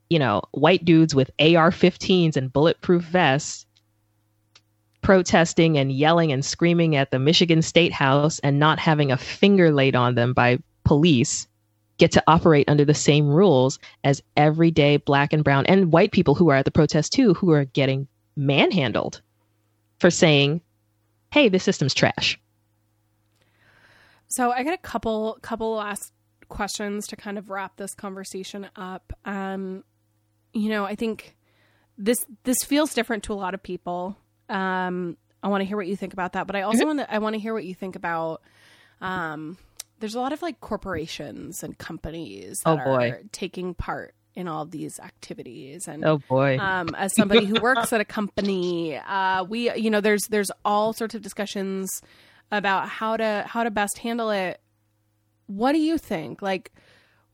you 0.10 0.18
know, 0.18 0.42
white 0.52 0.86
dudes 0.86 1.14
with 1.14 1.30
AR 1.40 1.72
15s 1.72 2.38
and 2.38 2.54
bulletproof 2.54 3.04
vests 3.04 3.66
protesting 5.02 5.78
and 5.78 5.92
yelling 5.92 6.32
and 6.32 6.46
screaming 6.46 6.96
at 6.96 7.12
the 7.12 7.20
Michigan 7.20 7.62
State 7.62 7.92
House 7.92 8.40
and 8.40 8.60
not 8.60 8.80
having 8.80 9.12
a 9.12 9.18
finger 9.18 9.70
laid 9.72 9.96
on 9.96 10.16
them 10.16 10.32
by 10.32 10.58
police 10.86 11.48
get 11.98 12.14
to 12.14 12.24
operate 12.28 12.70
under 12.70 12.86
the 12.86 12.94
same 12.94 13.28
rules 13.28 13.78
as 14.06 14.24
everyday 14.38 14.96
black 14.98 15.34
and 15.34 15.44
brown 15.44 15.66
and 15.66 15.92
white 15.92 16.14
people 16.14 16.34
who 16.34 16.50
are 16.50 16.56
at 16.56 16.66
the 16.66 16.72
protest 16.72 17.12
too, 17.12 17.34
who 17.34 17.52
are 17.52 17.66
getting 17.66 18.08
manhandled 18.38 19.22
for 20.00 20.10
saying, 20.10 20.62
hey, 21.34 21.50
this 21.50 21.64
system's 21.64 21.94
trash. 21.94 22.40
So 24.36 24.52
I 24.52 24.64
got 24.64 24.74
a 24.74 24.80
couple 24.80 25.38
couple 25.42 25.76
last 25.76 26.12
questions 26.50 27.08
to 27.08 27.16
kind 27.16 27.38
of 27.38 27.50
wrap 27.50 27.78
this 27.78 27.94
conversation 27.94 28.68
up. 28.76 29.14
Um, 29.26 29.84
you 30.54 30.70
know, 30.70 30.86
I 30.86 30.96
think 30.96 31.36
this 31.98 32.18
this 32.44 32.58
feels 32.64 32.94
different 32.94 33.24
to 33.24 33.34
a 33.34 33.36
lot 33.36 33.54
of 33.54 33.62
people. 33.62 34.18
Um, 34.50 35.18
I 35.44 35.50
want 35.50 35.62
to 35.62 35.66
hear 35.66 35.78
what 35.78 35.88
you 35.88 35.96
think 35.96 36.14
about 36.14 36.34
that, 36.34 36.48
but 36.48 36.56
I 36.56 36.64
also 36.64 36.80
mm-hmm. 36.80 36.88
want 36.88 37.00
to 37.02 37.14
I 37.14 37.20
want 37.20 37.36
to 37.36 37.40
hear 37.40 37.54
what 37.54 37.64
you 37.64 37.76
think 37.76 37.96
about. 37.96 38.42
Um, 39.02 39.58
there's 40.00 40.16
a 40.16 40.20
lot 40.20 40.34
of 40.34 40.42
like 40.42 40.60
corporations 40.60 41.62
and 41.62 41.78
companies 41.78 42.58
that 42.66 42.80
oh 42.80 42.84
boy. 42.84 43.10
are 43.12 43.22
taking 43.32 43.76
part 43.76 44.16
in 44.36 44.48
all 44.48 44.66
these 44.66 45.00
activities 45.00 45.88
and 45.88 46.04
oh 46.04 46.18
boy 46.28 46.58
um, 46.58 46.90
as 46.98 47.14
somebody 47.18 47.46
who 47.46 47.62
works 47.62 47.94
at 47.94 48.02
a 48.02 48.06
company 48.06 48.98
uh, 48.98 49.44
we 49.44 49.72
you 49.76 49.92
know 49.92 50.02
there's 50.02 50.24
there's 50.30 50.50
all 50.66 50.92
sorts 50.92 51.14
of 51.14 51.22
discussions 51.22 52.02
about 52.54 52.88
how 52.88 53.18
to 53.18 53.44
how 53.48 53.64
to 53.64 53.72
best 53.72 53.98
handle 53.98 54.30
it. 54.30 54.62
What 55.48 55.74
do 55.74 55.80
you 55.80 55.98
think? 55.98 56.42
Like 56.42 56.72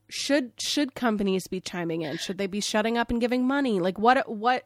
should 0.08 0.52
should 0.58 0.94
companies 0.94 1.46
be 1.46 1.60
chiming 1.60 2.02
in? 2.02 2.16
Should 2.16 2.38
they 2.38 2.46
be 2.46 2.60
shutting 2.60 2.98
up 2.98 3.10
and 3.10 3.20
giving 3.20 3.46
money? 3.46 3.78
Like 3.78 3.98
what 3.98 4.28
what 4.28 4.64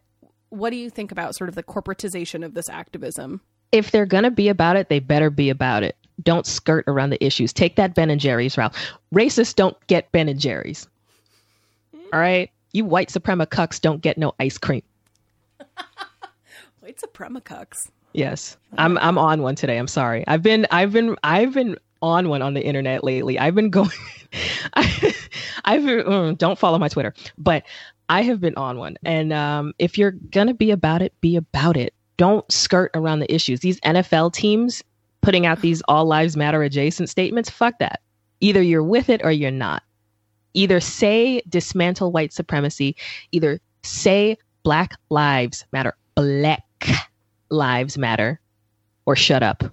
what 0.48 0.70
do 0.70 0.76
you 0.76 0.88
think 0.88 1.10
about 1.10 1.34
sort 1.34 1.48
of 1.48 1.56
the 1.56 1.62
corporatization 1.62 2.44
of 2.44 2.54
this 2.54 2.68
activism? 2.68 3.40
If 3.72 3.90
they're 3.90 4.06
going 4.06 4.22
to 4.22 4.30
be 4.30 4.48
about 4.48 4.76
it, 4.76 4.88
they 4.88 5.00
better 5.00 5.30
be 5.30 5.50
about 5.50 5.82
it. 5.82 5.96
don't 6.22 6.46
skirt 6.46 6.84
around 6.86 7.10
the 7.10 7.22
issues. 7.24 7.52
Take 7.52 7.74
that 7.74 7.94
Ben 7.94 8.08
and 8.08 8.20
Jerry's 8.20 8.56
route. 8.56 8.72
Racists 9.12 9.54
don't 9.54 9.76
get 9.88 10.12
Ben 10.12 10.28
and 10.28 10.38
Jerry's. 10.38 10.86
All 12.12 12.20
right? 12.20 12.52
You 12.72 12.84
white 12.84 13.10
suprema 13.10 13.46
cucks 13.46 13.80
don't 13.80 14.00
get 14.00 14.16
no 14.16 14.32
ice 14.38 14.58
cream. 14.58 14.82
white 16.80 17.00
suprema 17.00 17.40
cucks. 17.40 17.88
Yes. 18.14 18.56
I'm 18.78 18.96
I'm 18.98 19.18
on 19.18 19.42
one 19.42 19.56
today. 19.56 19.76
I'm 19.76 19.88
sorry. 19.88 20.24
I've 20.26 20.42
been 20.42 20.66
I've 20.70 20.92
been 20.92 21.16
I've 21.22 21.52
been 21.52 21.76
on 22.00 22.28
one 22.28 22.42
on 22.42 22.54
the 22.54 22.64
internet 22.64 23.04
lately. 23.04 23.38
I've 23.38 23.54
been 23.54 23.70
going 23.70 23.90
I, 24.74 25.14
I've 25.64 25.82
mm, 25.82 26.38
don't 26.38 26.58
follow 26.58 26.78
my 26.78 26.88
Twitter, 26.88 27.12
but 27.36 27.64
I 28.08 28.22
have 28.22 28.40
been 28.40 28.54
on 28.56 28.78
one. 28.78 28.96
And 29.04 29.32
um, 29.32 29.74
if 29.78 29.98
you're 29.98 30.12
going 30.12 30.46
to 30.46 30.54
be 30.54 30.70
about 30.70 31.02
it, 31.02 31.12
be 31.20 31.36
about 31.36 31.76
it. 31.76 31.92
Don't 32.16 32.50
skirt 32.52 32.90
around 32.94 33.18
the 33.18 33.34
issues. 33.34 33.60
These 33.60 33.80
NFL 33.80 34.32
teams 34.32 34.82
putting 35.20 35.46
out 35.46 35.60
these 35.60 35.82
all 35.88 36.04
lives 36.04 36.36
matter 36.36 36.62
adjacent 36.62 37.08
statements, 37.08 37.50
fuck 37.50 37.78
that. 37.78 38.00
Either 38.40 38.62
you're 38.62 38.82
with 38.82 39.08
it 39.08 39.22
or 39.24 39.32
you're 39.32 39.50
not. 39.50 39.82
Either 40.52 40.78
say 40.80 41.42
dismantle 41.48 42.12
white 42.12 42.32
supremacy, 42.32 42.94
either 43.32 43.60
say 43.82 44.36
black 44.62 44.94
lives 45.08 45.64
matter, 45.72 45.96
black 46.14 46.62
lives 47.54 47.96
matter, 47.96 48.40
or 49.06 49.16
shut 49.16 49.42
up, 49.42 49.64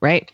right? 0.00 0.30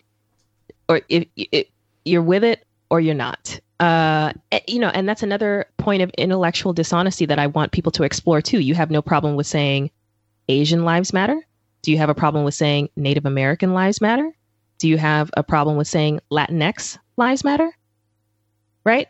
Or 0.89 1.01
if, 1.09 1.27
if 1.37 1.67
you're 2.05 2.23
with 2.23 2.45
it 2.45 2.67
or 2.91 3.01
you're 3.01 3.15
not 3.15 3.61
uh, 3.81 4.33
eh, 4.51 4.61
you 4.67 4.79
know, 4.79 4.89
and 4.89 5.09
that's 5.09 5.23
another 5.23 5.67
point 5.77 6.03
of 6.03 6.11
intellectual 6.19 6.73
dishonesty 6.73 7.27
that 7.27 7.39
I 7.39 7.47
want 7.47 7.73
people 7.73 7.93
to 7.93 8.03
explore 8.03 8.43
too. 8.43 8.59
You 8.59 8.75
have 8.75 8.91
no 8.91 9.03
problem 9.03 9.37
with 9.37 9.47
saying 9.47 9.91
Asian 10.49 10.85
lives 10.85 11.13
matter. 11.13 11.47
Do 11.83 11.93
you 11.93 11.99
have 11.99 12.11
a 12.11 12.15
problem 12.15 12.45
with 12.45 12.55
saying 12.55 12.89
Native 12.97 13.25
American 13.25 13.75
lives 13.75 14.01
matter? 14.01 14.33
Do 14.79 14.89
you 14.89 14.99
have 14.99 15.31
a 15.37 15.43
problem 15.43 15.77
with 15.77 15.87
saying 15.87 16.21
Latinx 16.31 16.99
lives 17.17 17.45
matter? 17.45 17.71
Right? 18.85 19.09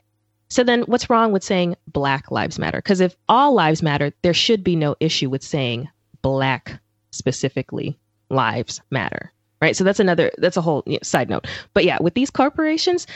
So 0.51 0.65
then 0.65 0.83
what's 0.83 1.11
wrong 1.11 1.33
with 1.33 1.45
saying 1.45 1.77
Black 1.87 2.31
lives 2.31 2.59
matter? 2.59 2.79
Because 2.79 3.01
if 3.01 3.17
all 3.29 3.55
lives 3.55 3.83
matter, 3.83 4.13
there 4.23 4.35
should 4.35 4.65
be 4.65 4.77
no 4.77 4.97
issue 5.01 5.31
with 5.31 5.43
saying 5.43 5.89
Black 6.21 6.79
specifically 7.19 7.99
lives 8.31 8.81
matter. 8.91 9.33
Right. 9.61 9.77
So 9.77 9.83
that's 9.83 9.99
another, 9.99 10.31
that's 10.39 10.57
a 10.57 10.61
whole 10.61 10.85
side 11.03 11.29
note. 11.29 11.47
But 11.75 11.85
yeah, 11.85 11.99
with 12.01 12.15
these 12.15 12.31
corporations, 12.31 13.09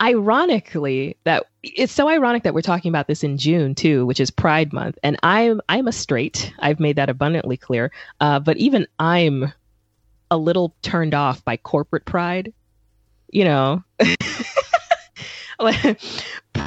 ironically 0.00 1.16
that 1.24 1.46
it's 1.62 1.92
so 1.92 2.08
ironic 2.08 2.42
that 2.42 2.54
we're 2.54 2.60
talking 2.60 2.88
about 2.88 3.08
this 3.08 3.24
in 3.24 3.38
June 3.38 3.74
too, 3.74 4.06
which 4.06 4.20
is 4.20 4.30
Pride 4.30 4.72
Month, 4.72 4.98
and 5.02 5.16
I'm 5.22 5.60
I'm 5.68 5.88
a 5.88 5.92
straight. 5.92 6.52
I've 6.58 6.80
made 6.80 6.96
that 6.96 7.08
abundantly 7.08 7.56
clear. 7.56 7.92
Uh, 8.20 8.38
but 8.40 8.56
even 8.56 8.86
I'm 8.98 9.52
a 10.30 10.36
little 10.36 10.74
turned 10.82 11.14
off 11.14 11.44
by 11.44 11.56
corporate 11.56 12.04
pride. 12.04 12.52
You 13.30 13.44
know, 13.44 13.84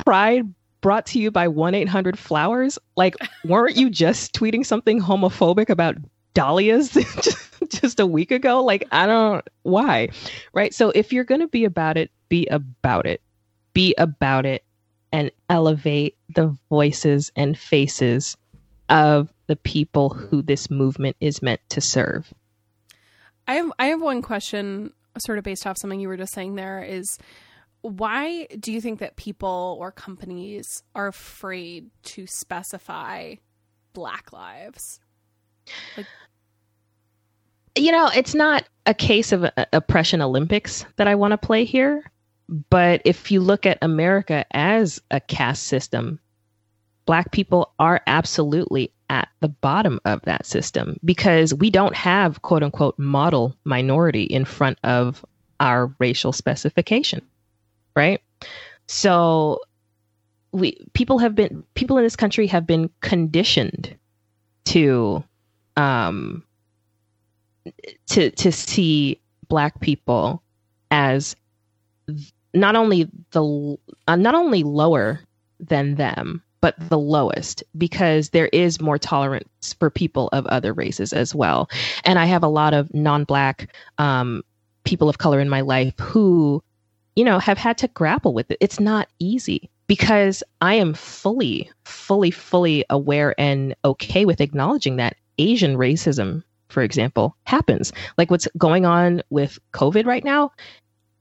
pride 0.04 0.54
brought 0.82 1.06
to 1.08 1.20
you 1.20 1.32
by 1.32 1.48
one 1.48 1.76
eight 1.76 1.90
hundred 1.90 2.18
flowers. 2.18 2.78
Like, 2.96 3.16
weren't 3.46 3.78
you 3.78 3.90
just 3.90 4.34
tweeting 4.34 4.66
something 4.66 5.02
homophobic 5.02 5.70
about 5.70 5.96
dahlias 6.34 6.92
just 7.70 8.00
a 8.00 8.06
week 8.06 8.32
ago? 8.32 8.64
Like, 8.64 8.88
I 8.92 9.06
don't 9.06 9.48
why, 9.64 10.10
right? 10.54 10.74
So 10.74 10.92
if 10.94 11.14
you're 11.14 11.24
gonna 11.24 11.48
be 11.48 11.66
about 11.66 11.98
it, 11.98 12.12
be 12.30 12.48
about 12.48 13.06
it. 13.06 13.22
Be 13.74 13.94
about 13.98 14.46
it 14.46 14.64
and 15.12 15.32
elevate 15.50 16.18
the 16.30 16.56
voices 16.70 17.32
and 17.36 17.58
faces 17.58 18.38
of 18.90 19.32
the 19.48 19.56
people 19.56 20.10
who 20.10 20.42
this 20.42 20.70
movement 20.70 21.16
is 21.20 21.42
meant 21.42 21.62
to 21.70 21.82
serve. 21.82 22.34
I 23.48 23.56
have 23.56 23.72
I 23.80 23.88
have 23.88 24.02
one 24.02 24.22
question 24.22 24.94
sort 25.18 25.38
of 25.38 25.44
based 25.44 25.66
off 25.66 25.78
something 25.78 26.00
you 26.00 26.08
were 26.08 26.18
just 26.18 26.34
saying 26.34 26.56
there 26.56 26.84
is 26.84 27.18
why 27.82 28.46
do 28.60 28.72
you 28.72 28.82
think 28.82 29.00
that 29.00 29.16
people 29.16 29.78
or 29.80 29.92
companies 29.92 30.84
are 30.96 31.08
afraid 31.08 31.90
to 32.04 32.28
specify 32.28 33.36
black 33.94 34.34
lives? 34.34 35.00
Like 35.98 36.06
you 37.76 37.92
know, 37.92 38.10
it's 38.16 38.36
not 38.36 38.68
a 38.86 38.94
case 38.94 39.32
of 39.32 39.44
a, 39.44 39.68
oppression 39.74 40.22
Olympics 40.22 40.86
that 40.98 41.08
I 41.08 41.16
want 41.16 41.32
to 41.32 41.38
play 41.38 41.66
here. 41.66 42.04
But 42.70 43.02
if 43.06 43.32
you 43.32 43.42
look 43.42 43.66
at 43.66 43.78
America 43.82 44.46
as 44.52 45.02
a 45.12 45.20
caste 45.20 45.64
system, 45.64 46.20
Black 47.06 47.32
people 47.32 47.74
are 47.80 48.02
absolutely 48.08 48.92
at 49.10 49.30
the 49.40 49.48
bottom 49.48 50.00
of 50.06 50.22
that 50.24 50.46
system 50.46 51.00
because 51.04 51.54
we 51.54 51.70
don't 51.70 51.96
have 51.96 52.42
quote 52.42 52.64
unquote 52.64 52.98
model 53.00 53.56
minority 53.64 54.24
in 54.24 54.46
front 54.46 54.78
of 54.84 55.26
our 55.60 55.94
racial 56.00 56.32
specification, 56.32 57.22
right? 57.96 58.22
So 58.88 59.62
we 60.52 60.78
people 60.94 61.20
have 61.20 61.36
been 61.36 61.64
people 61.74 61.98
in 61.98 62.04
this 62.04 62.16
country 62.16 62.48
have 62.48 62.66
been 62.66 62.90
conditioned 63.02 63.96
to 64.66 65.24
um 65.80 66.44
to 68.08 68.30
to 68.32 68.52
see 68.52 69.20
black 69.48 69.80
people 69.80 70.44
as 70.92 71.36
not 72.54 72.76
only 72.76 73.10
the 73.32 73.78
uh, 74.08 74.16
not 74.16 74.36
only 74.36 74.64
lower 74.64 75.22
than 75.60 75.96
them 75.96 76.44
but 76.62 76.76
the 76.90 77.00
lowest 77.00 77.64
because 77.78 78.30
there 78.30 78.48
is 78.48 78.82
more 78.82 78.98
tolerance 78.98 79.74
for 79.80 79.90
people 79.90 80.28
of 80.34 80.46
other 80.48 80.74
races 80.74 81.14
as 81.14 81.34
well. 81.34 81.70
And 82.04 82.20
i 82.20 82.26
have 82.26 82.44
a 82.44 82.48
lot 82.50 82.74
of 82.74 82.94
non-black 82.94 83.74
um, 83.98 84.44
people 84.84 85.08
of 85.08 85.20
color 85.20 85.40
in 85.40 85.48
my 85.50 85.62
life 85.62 85.98
who 86.00 86.62
you 87.16 87.24
know 87.24 87.40
have 87.40 87.58
had 87.58 87.78
to 87.80 87.88
grapple 87.90 88.34
with 88.34 88.52
it. 88.52 88.58
It's 88.60 88.80
not 88.80 89.08
easy 89.20 89.70
because 89.88 90.44
i 90.62 90.76
am 90.76 90.94
fully 90.94 91.70
fully 91.84 92.32
fully 92.32 92.86
aware 92.90 93.34
and 93.40 93.76
okay 93.84 94.24
with 94.26 94.40
acknowledging 94.42 94.98
that 94.98 95.16
asian 95.40 95.76
racism 95.76 96.44
for 96.68 96.84
example 96.84 97.36
happens 97.46 97.92
like 98.18 98.30
what's 98.30 98.48
going 98.58 98.86
on 98.86 99.24
with 99.30 99.58
covid 99.74 100.06
right 100.06 100.24
now 100.24 100.52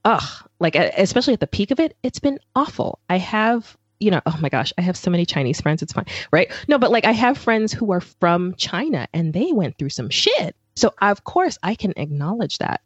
ugh, 0.05 0.49
like 0.59 0.75
especially 0.75 1.33
at 1.33 1.39
the 1.39 1.47
peak 1.47 1.71
of 1.71 1.79
it, 1.79 1.97
it's 2.03 2.19
been 2.19 2.39
awful. 2.55 2.99
I 3.09 3.17
have, 3.17 3.77
you 3.99 4.11
know, 4.11 4.21
oh 4.25 4.37
my 4.41 4.49
gosh, 4.49 4.73
I 4.77 4.81
have 4.81 4.97
so 4.97 5.11
many 5.11 5.25
Chinese 5.25 5.61
friends. 5.61 5.81
It's 5.81 5.93
fine, 5.93 6.05
right? 6.31 6.51
No, 6.67 6.77
but 6.77 6.91
like 6.91 7.05
I 7.05 7.11
have 7.11 7.37
friends 7.37 7.73
who 7.73 7.91
are 7.91 8.01
from 8.01 8.55
China 8.55 9.07
and 9.13 9.33
they 9.33 9.51
went 9.51 9.77
through 9.77 9.89
some 9.89 10.09
shit. 10.09 10.55
So 10.75 10.93
of 11.01 11.23
course 11.23 11.57
I 11.63 11.75
can 11.75 11.93
acknowledge 11.97 12.57
that. 12.59 12.81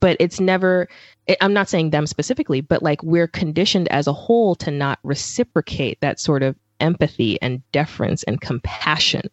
But 0.00 0.16
it's 0.18 0.40
never, 0.40 0.88
I'm 1.42 1.52
not 1.52 1.68
saying 1.68 1.90
them 1.90 2.06
specifically, 2.06 2.62
but 2.62 2.82
like 2.82 3.02
we're 3.02 3.28
conditioned 3.28 3.86
as 3.88 4.06
a 4.06 4.14
whole 4.14 4.54
to 4.56 4.70
not 4.70 4.98
reciprocate 5.02 6.00
that 6.00 6.18
sort 6.18 6.42
of 6.42 6.56
empathy 6.80 7.40
and 7.42 7.62
deference 7.70 8.22
and 8.22 8.40
compassion 8.40 9.28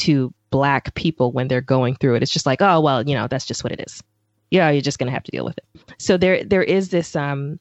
to 0.00 0.32
Black 0.50 0.94
people 0.94 1.32
when 1.32 1.48
they're 1.48 1.60
going 1.60 1.94
through 1.96 2.16
it. 2.16 2.22
It's 2.22 2.32
just 2.32 2.46
like, 2.46 2.60
oh, 2.60 2.80
well, 2.80 3.06
you 3.08 3.14
know, 3.14 3.28
that's 3.28 3.46
just 3.46 3.62
what 3.62 3.72
it 3.72 3.80
is 3.80 4.02
yeah, 4.50 4.70
you're 4.70 4.82
just 4.82 4.98
to 4.98 5.10
have 5.10 5.22
to 5.22 5.30
deal 5.30 5.44
with 5.44 5.58
it. 5.58 5.94
So 5.98 6.16
there, 6.16 6.44
there 6.44 6.62
is 6.62 6.90
this, 6.90 7.14
um, 7.16 7.58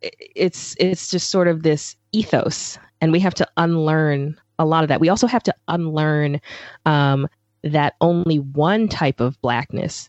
it's, 0.00 0.76
it's 0.78 1.10
just 1.10 1.30
sort 1.30 1.48
of 1.48 1.62
this 1.62 1.96
ethos 2.12 2.78
and 3.00 3.12
we 3.12 3.20
have 3.20 3.34
to 3.34 3.48
unlearn 3.56 4.38
a 4.58 4.64
lot 4.64 4.84
of 4.84 4.88
that. 4.88 5.00
We 5.00 5.08
also 5.08 5.26
have 5.26 5.42
to 5.44 5.54
unlearn, 5.68 6.40
um, 6.86 7.28
that 7.62 7.94
only 8.00 8.38
one 8.38 8.88
type 8.88 9.20
of 9.20 9.40
blackness 9.40 10.08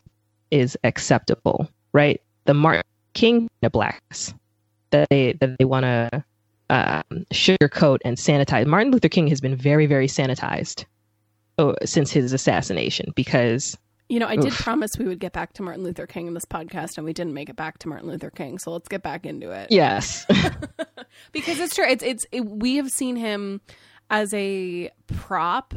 is 0.51 0.77
acceptable, 0.83 1.69
right? 1.93 2.21
The 2.45 2.53
Martin 2.53 2.83
King 3.13 3.49
blacks 3.71 4.33
that 4.91 5.09
they, 5.09 5.33
that 5.33 5.57
they 5.57 5.65
want 5.65 5.83
to, 5.83 6.23
um, 6.69 7.25
sugarcoat 7.31 7.99
and 8.05 8.17
sanitize. 8.17 8.65
Martin 8.67 8.91
Luther 8.91 9.09
King 9.09 9.27
has 9.27 9.41
been 9.41 9.55
very, 9.55 9.85
very 9.85 10.07
sanitized 10.07 10.85
oh, 11.57 11.75
since 11.85 12.11
his 12.11 12.33
assassination 12.33 13.11
because 13.15 13.77
you 14.07 14.19
know, 14.19 14.27
I 14.27 14.35
did 14.35 14.51
Oof. 14.51 14.59
promise 14.59 14.91
we 14.99 15.05
would 15.05 15.19
get 15.19 15.33
back 15.33 15.53
to 15.53 15.63
Martin 15.63 15.83
Luther 15.83 16.05
King 16.05 16.27
in 16.27 16.35
this 16.35 16.45
podcast, 16.45 16.97
and 16.97 17.05
we 17.05 17.13
didn't 17.13 17.33
make 17.33 17.49
it 17.49 17.55
back 17.55 17.79
to 17.79 17.87
Martin 17.87 18.07
Luther 18.07 18.29
King. 18.29 18.59
So 18.59 18.71
let's 18.71 18.87
get 18.87 19.01
back 19.01 19.25
into 19.25 19.49
it. 19.49 19.71
Yes, 19.71 20.27
because 21.31 21.59
it's 21.59 21.75
true. 21.75 21.87
It's 21.87 22.03
it's 22.03 22.25
it, 22.31 22.45
we 22.45 22.75
have 22.75 22.89
seen 22.89 23.15
him 23.15 23.61
as 24.11 24.31
a 24.33 24.91
prop 25.07 25.73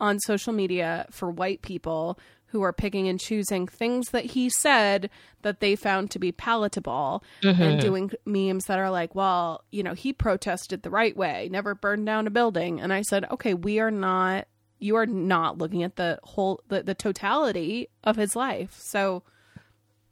on 0.00 0.20
social 0.20 0.52
media 0.52 1.06
for 1.10 1.30
white 1.30 1.62
people 1.62 2.18
who 2.46 2.62
are 2.62 2.72
picking 2.72 3.08
and 3.08 3.18
choosing 3.18 3.66
things 3.66 4.10
that 4.10 4.26
he 4.26 4.50
said 4.60 5.08
that 5.40 5.60
they 5.60 5.74
found 5.74 6.10
to 6.10 6.18
be 6.18 6.30
palatable 6.30 7.24
mm-hmm. 7.42 7.62
and 7.62 7.80
doing 7.80 8.10
memes 8.26 8.66
that 8.66 8.78
are 8.78 8.90
like, 8.90 9.14
well, 9.14 9.64
you 9.70 9.82
know, 9.82 9.94
he 9.94 10.12
protested 10.12 10.82
the 10.82 10.90
right 10.90 11.16
way, 11.16 11.48
never 11.50 11.74
burned 11.74 12.04
down 12.04 12.26
a 12.26 12.30
building. 12.30 12.78
And 12.78 12.92
I 12.92 13.02
said, 13.02 13.24
okay, 13.30 13.54
we 13.54 13.80
are 13.80 13.90
not 13.90 14.46
you 14.82 14.96
are 14.96 15.06
not 15.06 15.58
looking 15.58 15.82
at 15.82 15.96
the 15.96 16.18
whole 16.22 16.60
the, 16.68 16.82
the 16.82 16.94
totality 16.94 17.88
of 18.04 18.16
his 18.16 18.34
life 18.34 18.74
so 18.78 19.22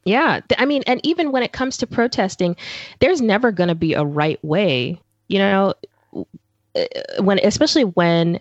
yeah 0.04 0.40
i 0.58 0.64
mean 0.64 0.82
and 0.86 1.04
even 1.04 1.32
when 1.32 1.42
it 1.42 1.52
comes 1.52 1.76
to 1.76 1.86
protesting 1.86 2.56
there's 3.00 3.20
never 3.20 3.52
going 3.52 3.68
to 3.68 3.74
be 3.74 3.94
a 3.94 4.04
right 4.04 4.42
way 4.44 5.00
you 5.28 5.38
know 5.38 5.74
uh, 6.14 6.84
when 7.20 7.38
especially 7.44 7.84
when 7.84 8.38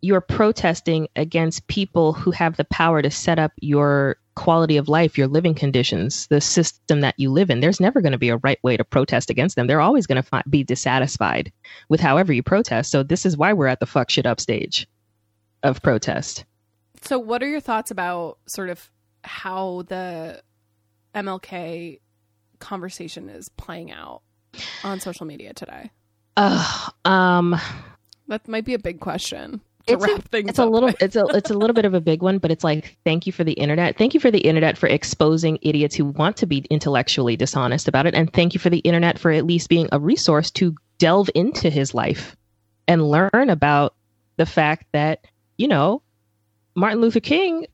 you're 0.00 0.20
protesting 0.20 1.08
against 1.16 1.66
people 1.66 2.12
who 2.12 2.30
have 2.30 2.56
the 2.58 2.64
power 2.64 3.00
to 3.00 3.10
set 3.10 3.38
up 3.38 3.52
your 3.60 4.18
quality 4.34 4.76
of 4.76 4.88
life, 4.88 5.16
your 5.16 5.28
living 5.28 5.54
conditions, 5.54 6.26
the 6.26 6.40
system 6.40 7.00
that 7.00 7.14
you 7.18 7.30
live 7.30 7.48
in. 7.48 7.60
There's 7.60 7.80
never 7.80 8.02
going 8.02 8.12
to 8.12 8.18
be 8.18 8.28
a 8.28 8.36
right 8.38 8.62
way 8.62 8.76
to 8.76 8.84
protest 8.84 9.30
against 9.30 9.56
them. 9.56 9.66
They're 9.66 9.80
always 9.80 10.06
going 10.06 10.22
to 10.22 10.42
be 10.50 10.62
dissatisfied 10.62 11.50
with 11.88 12.00
however 12.00 12.34
you 12.34 12.42
protest. 12.42 12.90
So 12.90 13.02
this 13.02 13.24
is 13.24 13.36
why 13.36 13.54
we're 13.54 13.66
at 13.66 13.80
the 13.80 13.86
fuck 13.86 14.10
shit 14.10 14.26
up 14.26 14.40
stage 14.40 14.86
of 15.64 15.82
protest. 15.82 16.44
So, 17.02 17.18
what 17.18 17.42
are 17.42 17.48
your 17.48 17.60
thoughts 17.60 17.90
about 17.90 18.38
sort 18.46 18.70
of 18.70 18.90
how 19.22 19.82
the 19.88 20.42
MLK 21.14 22.00
conversation 22.60 23.28
is 23.28 23.48
playing 23.48 23.90
out 23.90 24.22
on 24.84 25.00
social 25.00 25.26
media 25.26 25.52
today? 25.52 25.90
Uh, 26.36 26.88
um, 27.04 27.56
That 28.28 28.48
might 28.48 28.64
be 28.64 28.74
a 28.74 28.78
big 28.78 29.00
question 29.00 29.60
to 29.86 29.94
it's 29.94 30.04
a, 30.04 30.22
things 30.22 30.48
it's 30.48 30.58
a 30.58 30.64
little 30.64 30.90
it's 31.00 31.16
a 31.16 31.24
it's 31.34 31.50
a 31.50 31.54
little 31.54 31.74
bit 31.74 31.84
of 31.84 31.92
a 31.92 32.00
big 32.00 32.22
one 32.22 32.38
but 32.38 32.50
it's 32.50 32.64
like 32.64 32.96
thank 33.04 33.26
you 33.26 33.32
for 33.32 33.44
the 33.44 33.52
internet 33.52 33.98
thank 33.98 34.14
you 34.14 34.20
for 34.20 34.30
the 34.30 34.38
internet 34.38 34.78
for 34.78 34.86
exposing 34.86 35.58
idiots 35.60 35.94
who 35.94 36.06
want 36.06 36.36
to 36.38 36.46
be 36.46 36.64
intellectually 36.70 37.36
dishonest 37.36 37.86
about 37.86 38.06
it 38.06 38.14
and 38.14 38.32
thank 38.32 38.54
you 38.54 38.60
for 38.60 38.70
the 38.70 38.78
internet 38.78 39.18
for 39.18 39.30
at 39.30 39.44
least 39.44 39.68
being 39.68 39.88
a 39.92 40.00
resource 40.00 40.50
to 40.50 40.74
delve 40.98 41.28
into 41.34 41.68
his 41.68 41.92
life 41.92 42.34
and 42.88 43.06
learn 43.06 43.50
about 43.50 43.94
the 44.36 44.46
fact 44.46 44.86
that 44.92 45.26
you 45.58 45.68
know 45.68 46.02
Martin 46.74 47.00
Luther 47.00 47.20
King 47.20 47.66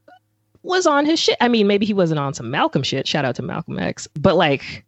was 0.63 0.87
on 0.87 1.07
his 1.07 1.19
shit 1.19 1.37
I 1.41 1.49
mean 1.49 1.67
maybe 1.67 1.87
he 1.87 1.95
wasn't 1.95 2.21
on 2.21 2.35
some 2.35 2.51
Malcolm 2.51 2.83
shit 2.83 3.07
shout 3.07 3.25
out 3.25 3.37
to 3.37 3.43
Malcolm 3.43 3.79
X 3.79 4.09
but 4.15 4.37
like 4.37 4.85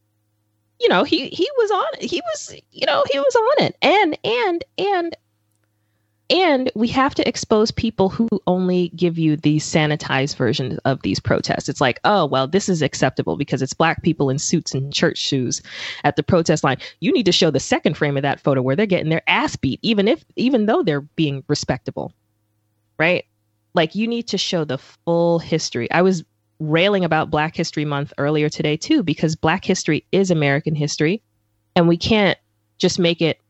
you 0.81 0.89
know 0.89 1.05
he 1.05 1.29
he 1.29 1.49
was 1.59 1.71
on 1.71 1.87
he 2.01 2.21
was 2.21 2.55
you 2.71 2.87
know 2.87 3.05
he 3.11 3.19
was 3.19 3.37
on 3.37 3.67
it 3.67 3.77
and 3.83 4.19
and 4.25 4.65
and 4.79 5.17
and 6.33 6.71
we 6.75 6.89
have 6.89 7.15
to 7.17 7.29
expose 7.29 7.71
people 7.71 8.09
who 8.09 8.27
only 8.47 8.89
give 8.97 9.19
you 9.19 9.37
the 9.37 9.59
sanitized 9.59 10.37
version 10.37 10.79
of 10.87 11.03
these 11.03 11.21
protests. 11.21 11.69
It's 11.69 11.81
like, 11.81 12.01
oh, 12.05 12.25
well, 12.25 12.49
this 12.49 12.71
is 12.71 12.81
acceptable 12.81 13.37
because 13.37 13.61
it's 13.61 13.75
black 13.75 14.03
people 14.03 14.31
in 14.31 14.39
suits 14.39 14.75
and 14.75 14.95
church 14.95 15.19
shoes 15.19 15.61
at 16.05 16.17
the 16.17 16.23
protest 16.23 16.65
line. 16.65 16.79
You 17.01 17.13
need 17.13 17.27
to 17.27 17.33
show 17.33 17.51
the 17.51 17.61
second 17.61 17.99
frame 17.99 18.17
of 18.17 18.23
that 18.23 18.41
photo 18.41 18.63
where 18.63 18.75
they're 18.75 18.87
getting 18.87 19.11
their 19.11 19.23
ass 19.27 19.57
beat, 19.57 19.79
even 19.83 20.09
if 20.09 20.25
even 20.35 20.65
though 20.65 20.83
they're 20.83 21.03
being 21.03 21.45
respectable. 21.49 22.15
Right? 22.99 23.25
Like 23.75 23.95
you 23.95 24.07
need 24.07 24.29
to 24.29 24.39
show 24.39 24.65
the 24.65 24.79
full 24.79 25.39
history. 25.39 25.91
I 25.91 26.03
was 26.03 26.25
railing 26.59 27.05
about 27.05 27.31
Black 27.31 27.57
History 27.57 27.85
Month 27.85 28.13
earlier 28.19 28.49
today 28.49 28.77
too, 28.77 29.03
because 29.03 29.37
Black 29.37 29.65
history 29.65 30.05
is 30.13 30.31
American 30.31 30.75
history, 30.75 31.23
and 31.75 31.89
we 31.89 31.97
can't 31.97 32.39
just 32.79 32.99
make 32.99 33.21
it 33.23 33.41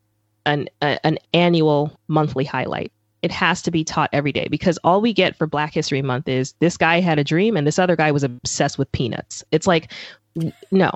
an 0.47 0.69
a, 0.81 1.05
an 1.05 1.19
annual 1.35 1.99
monthly 2.09 2.45
highlight. 2.45 2.93
It 3.23 3.31
has 3.31 3.63
to 3.63 3.71
be 3.71 3.85
taught 3.85 4.11
every 4.13 4.33
day 4.33 4.49
because 4.51 4.79
all 4.83 5.01
we 5.01 5.13
get 5.13 5.37
for 5.37 5.47
Black 5.47 5.73
History 5.73 6.03
Month 6.03 6.29
is 6.29 6.55
this 6.59 6.77
guy 6.77 7.01
had 7.01 7.19
a 7.21 7.25
dream 7.25 7.57
and 7.57 7.67
this 7.67 7.79
other 7.79 7.95
guy 7.95 8.11
was 8.11 8.25
obsessed 8.25 8.79
with 8.79 8.91
peanuts. 8.93 9.45
It's 9.53 9.67
like 9.67 9.93
no. 10.71 10.91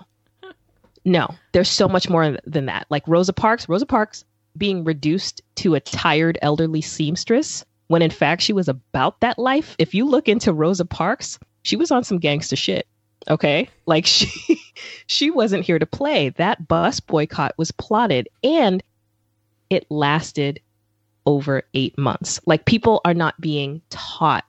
No, 1.05 1.33
there's 1.53 1.69
so 1.69 1.87
much 1.87 2.09
more 2.11 2.37
than 2.45 2.67
that. 2.67 2.87
Like 2.91 3.07
Rosa 3.07 3.33
Parks, 3.33 3.69
Rosa 3.69 3.87
Parks 3.87 4.25
being 4.57 4.83
reduced 4.83 5.41
to 5.57 5.77
a 5.77 5.81
tired 5.81 6.37
elderly 6.43 6.81
seamstress 6.81 7.65
when 7.89 8.03
in 8.03 8.11
fact 8.11 8.43
she 8.43 8.53
was 8.53 8.69
about 8.69 9.21
that 9.21 9.39
life. 9.39 9.77
If 9.79 9.95
you 9.95 10.07
look 10.07 10.29
into 10.29 10.53
Rosa 10.53 10.85
Parks, 10.85 11.39
she 11.63 11.77
was 11.77 11.91
on 11.91 12.05
some 12.05 12.19
gangster 12.19 12.57
shit. 12.57 12.87
Okay? 13.29 13.69
Like 13.87 14.07
she 14.07 14.61
she 15.07 15.31
wasn't 15.31 15.65
here 15.65 15.79
to 15.79 15.87
play. 15.87 16.31
That 16.31 16.69
bus 16.69 17.01
boycott 17.01 17.55
was 17.57 17.71
plotted 17.73 18.29
and 18.43 18.83
it 19.71 19.87
lasted 19.91 20.61
over 21.27 21.63
eight 21.75 21.99
months. 21.99 22.41
Like 22.47 22.65
people 22.67 23.01
are 23.05 23.15
not 23.15 23.41
being 23.41 23.83
taught 23.91 24.45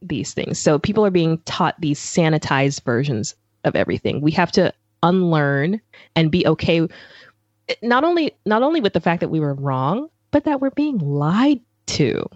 these 0.00 0.32
things. 0.32 0.58
So 0.58 0.78
people 0.78 1.04
are 1.04 1.10
being 1.10 1.38
taught 1.44 1.80
these 1.80 1.98
sanitized 1.98 2.82
versions 2.84 3.34
of 3.64 3.76
everything. 3.76 4.20
We 4.20 4.30
have 4.32 4.52
to 4.52 4.72
unlearn 5.02 5.80
and 6.14 6.30
be 6.30 6.46
okay 6.46 6.86
not 7.82 8.04
only 8.04 8.34
not 8.46 8.62
only 8.62 8.80
with 8.80 8.92
the 8.92 9.00
fact 9.00 9.20
that 9.20 9.28
we 9.28 9.40
were 9.40 9.54
wrong, 9.54 10.08
but 10.30 10.44
that 10.44 10.60
we're 10.60 10.70
being 10.70 10.98
lied 10.98 11.60
to. 11.86 12.28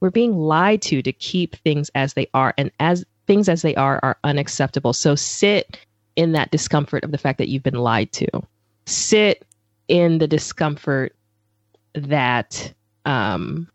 We're 0.00 0.10
being 0.10 0.36
lied 0.36 0.82
to 0.82 1.02
to 1.02 1.12
keep 1.12 1.56
things 1.56 1.90
as 1.94 2.14
they 2.14 2.28
are 2.34 2.54
and 2.56 2.70
as 2.80 3.04
things 3.26 3.48
as 3.48 3.62
they 3.62 3.74
are 3.74 4.00
are 4.02 4.18
unacceptable. 4.24 4.92
So 4.92 5.14
sit 5.14 5.78
in 6.16 6.32
that 6.32 6.50
discomfort 6.50 7.04
of 7.04 7.12
the 7.12 7.18
fact 7.18 7.38
that 7.38 7.48
you've 7.48 7.62
been 7.62 7.74
lied 7.74 8.12
to. 8.12 8.28
Sit 8.86 9.46
in 9.88 10.18
the 10.18 10.28
discomfort 10.28 11.14
that 11.94 12.72
um 13.04 13.68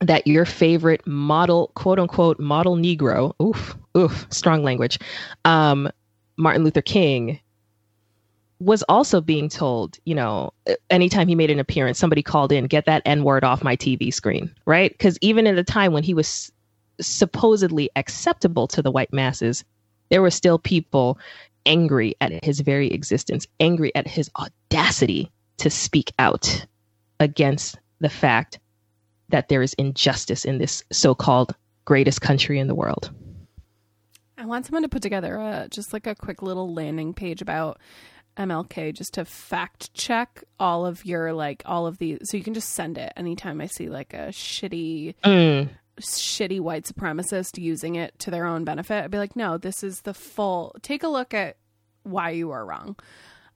that 0.00 0.26
your 0.26 0.44
favorite 0.44 1.06
model 1.06 1.72
quote 1.74 1.98
unquote 1.98 2.38
model 2.38 2.76
negro 2.76 3.32
oof 3.42 3.76
oof 3.96 4.26
strong 4.30 4.62
language 4.62 4.98
um 5.44 5.88
martin 6.36 6.62
luther 6.62 6.82
king 6.82 7.40
was 8.58 8.82
also 8.88 9.20
being 9.20 9.48
told 9.48 9.98
you 10.04 10.14
know 10.14 10.52
anytime 10.88 11.28
he 11.28 11.34
made 11.34 11.50
an 11.50 11.58
appearance 11.58 11.98
somebody 11.98 12.22
called 12.22 12.52
in 12.52 12.66
get 12.66 12.86
that 12.86 13.02
n 13.04 13.22
word 13.22 13.44
off 13.44 13.62
my 13.62 13.76
tv 13.76 14.12
screen 14.12 14.50
right 14.64 14.92
because 14.92 15.18
even 15.20 15.46
in 15.46 15.56
the 15.56 15.64
time 15.64 15.92
when 15.92 16.02
he 16.02 16.14
was 16.14 16.50
supposedly 17.00 17.90
acceptable 17.96 18.66
to 18.66 18.80
the 18.80 18.90
white 18.90 19.12
masses 19.12 19.62
there 20.08 20.22
were 20.22 20.30
still 20.30 20.58
people 20.58 21.18
angry 21.66 22.14
at 22.20 22.44
his 22.44 22.60
very 22.60 22.90
existence 22.90 23.46
angry 23.60 23.94
at 23.94 24.06
his 24.06 24.30
audacity 24.38 25.30
to 25.58 25.68
speak 25.68 26.12
out 26.18 26.66
against 27.20 27.78
the 28.00 28.08
fact 28.08 28.58
that 29.28 29.48
there 29.48 29.62
is 29.62 29.74
injustice 29.74 30.44
in 30.44 30.58
this 30.58 30.84
so-called 30.92 31.54
greatest 31.84 32.20
country 32.20 32.58
in 32.58 32.68
the 32.68 32.74
world. 32.74 33.10
I 34.38 34.44
want 34.44 34.66
someone 34.66 34.82
to 34.82 34.88
put 34.88 35.02
together 35.02 35.36
a, 35.36 35.66
just 35.70 35.92
like 35.92 36.06
a 36.06 36.14
quick 36.14 36.42
little 36.42 36.72
landing 36.72 37.14
page 37.14 37.40
about 37.40 37.80
MLK 38.36 38.94
just 38.94 39.14
to 39.14 39.24
fact 39.24 39.92
check 39.94 40.44
all 40.60 40.84
of 40.86 41.04
your 41.06 41.32
like 41.32 41.62
all 41.66 41.86
of 41.86 41.98
these 41.98 42.18
so 42.24 42.36
you 42.36 42.42
can 42.44 42.54
just 42.54 42.70
send 42.70 42.98
it 42.98 43.12
anytime 43.16 43.60
I 43.60 43.66
see 43.66 43.88
like 43.88 44.12
a 44.14 44.28
shitty 44.28 45.14
Mm. 45.24 45.70
shitty 46.00 46.60
white 46.60 46.84
supremacist 46.84 47.56
using 47.58 47.94
it 47.94 48.18
to 48.18 48.30
their 48.30 48.44
own 48.44 48.64
benefit. 48.64 49.02
I'd 49.04 49.10
be 49.10 49.16
like, 49.18 49.34
no, 49.36 49.56
this 49.56 49.82
is 49.82 50.02
the 50.02 50.12
full 50.14 50.74
take 50.82 51.02
a 51.02 51.08
look 51.08 51.32
at 51.32 51.56
why 52.02 52.30
you 52.30 52.50
are 52.50 52.64
wrong. 52.64 52.96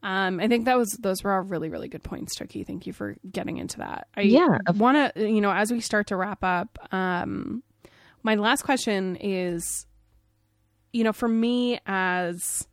Um, 0.03 0.41
I 0.41 0.49
think 0.49 0.65
that 0.65 0.79
was 0.79 0.93
those 1.01 1.23
were 1.23 1.33
all 1.35 1.43
really 1.43 1.69
really 1.69 1.89
good 1.89 2.03
points, 2.03 2.39
Tookie. 2.39 2.67
Thank 2.67 2.87
you 2.87 2.95
for 2.95 3.17
getting 3.31 3.59
into 3.59 3.79
that. 3.79 4.09
I 4.17 4.23
Yeah. 4.23 4.47
want 4.75 5.15
to 5.15 5.29
you 5.29 5.43
know 5.43 5.53
as 5.53 5.71
we 5.71 5.81
start 5.81 6.07
to 6.07 6.17
wrap 6.17 6.43
up. 6.43 6.79
Um, 6.91 7.63
my 8.23 8.35
last 8.37 8.63
question 8.63 9.17
is, 9.17 9.87
you 10.95 11.05
know, 11.05 11.13
for 11.13 11.29
me 11.29 11.79
as 11.87 12.67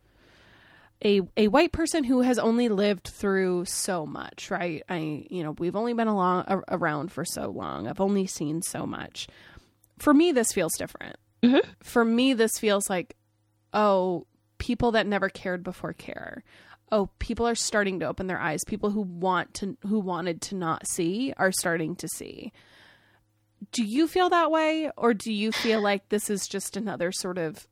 a 1.04 1.20
a 1.36 1.48
white 1.48 1.72
person 1.72 2.04
who 2.04 2.22
has 2.22 2.38
only 2.38 2.68
lived 2.68 3.08
through 3.08 3.64
so 3.66 4.04
much, 4.06 4.50
right? 4.50 4.82
I 4.88 5.26
you 5.30 5.42
know 5.42 5.52
we've 5.52 5.76
only 5.76 5.94
been 5.94 6.08
along 6.08 6.44
a, 6.48 6.60
around 6.68 7.12
for 7.12 7.24
so 7.24 7.50
long. 7.50 7.86
I've 7.86 8.00
only 8.00 8.26
seen 8.26 8.62
so 8.62 8.86
much. 8.86 9.28
For 9.98 10.12
me, 10.14 10.32
this 10.32 10.52
feels 10.52 10.72
different. 10.76 11.16
Mhm. 11.42 11.64
For 11.82 12.04
me, 12.04 12.32
this 12.34 12.58
feels 12.58 12.90
like, 12.90 13.16
oh, 13.72 14.26
people 14.58 14.92
that 14.92 15.06
never 15.06 15.28
cared 15.28 15.62
before 15.62 15.92
care. 15.92 16.42
Oh, 16.90 17.10
people 17.18 17.46
are 17.46 17.54
starting 17.54 18.00
to 18.00 18.06
open 18.06 18.26
their 18.26 18.40
eyes. 18.40 18.60
People 18.66 18.90
who 18.90 19.02
want 19.02 19.54
to 19.54 19.76
who 19.86 20.00
wanted 20.00 20.40
to 20.42 20.54
not 20.56 20.88
see 20.88 21.32
are 21.36 21.52
starting 21.52 21.94
to 21.96 22.08
see. 22.08 22.52
Do 23.72 23.84
you 23.84 24.06
feel 24.08 24.30
that 24.30 24.50
way, 24.50 24.90
or 24.96 25.14
do 25.14 25.32
you 25.32 25.52
feel 25.52 25.80
like 25.82 26.08
this 26.08 26.30
is 26.30 26.46
just 26.48 26.76
another 26.76 27.12
sort 27.12 27.38
of 27.38 27.66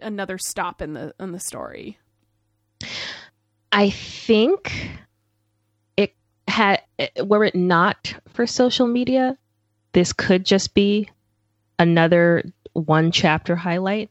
another 0.00 0.38
stop 0.38 0.82
in 0.82 0.94
the 0.94 1.14
in 1.18 1.32
the 1.32 1.40
story? 1.40 1.98
I 3.72 3.90
think 3.90 4.90
it 5.96 6.14
had 6.48 6.82
were 7.24 7.44
it 7.44 7.54
not 7.54 8.14
for 8.28 8.46
social 8.46 8.86
media, 8.86 9.36
this 9.92 10.12
could 10.12 10.44
just 10.44 10.74
be 10.74 11.08
another 11.78 12.44
one 12.72 13.10
chapter 13.10 13.56
highlight. 13.56 14.10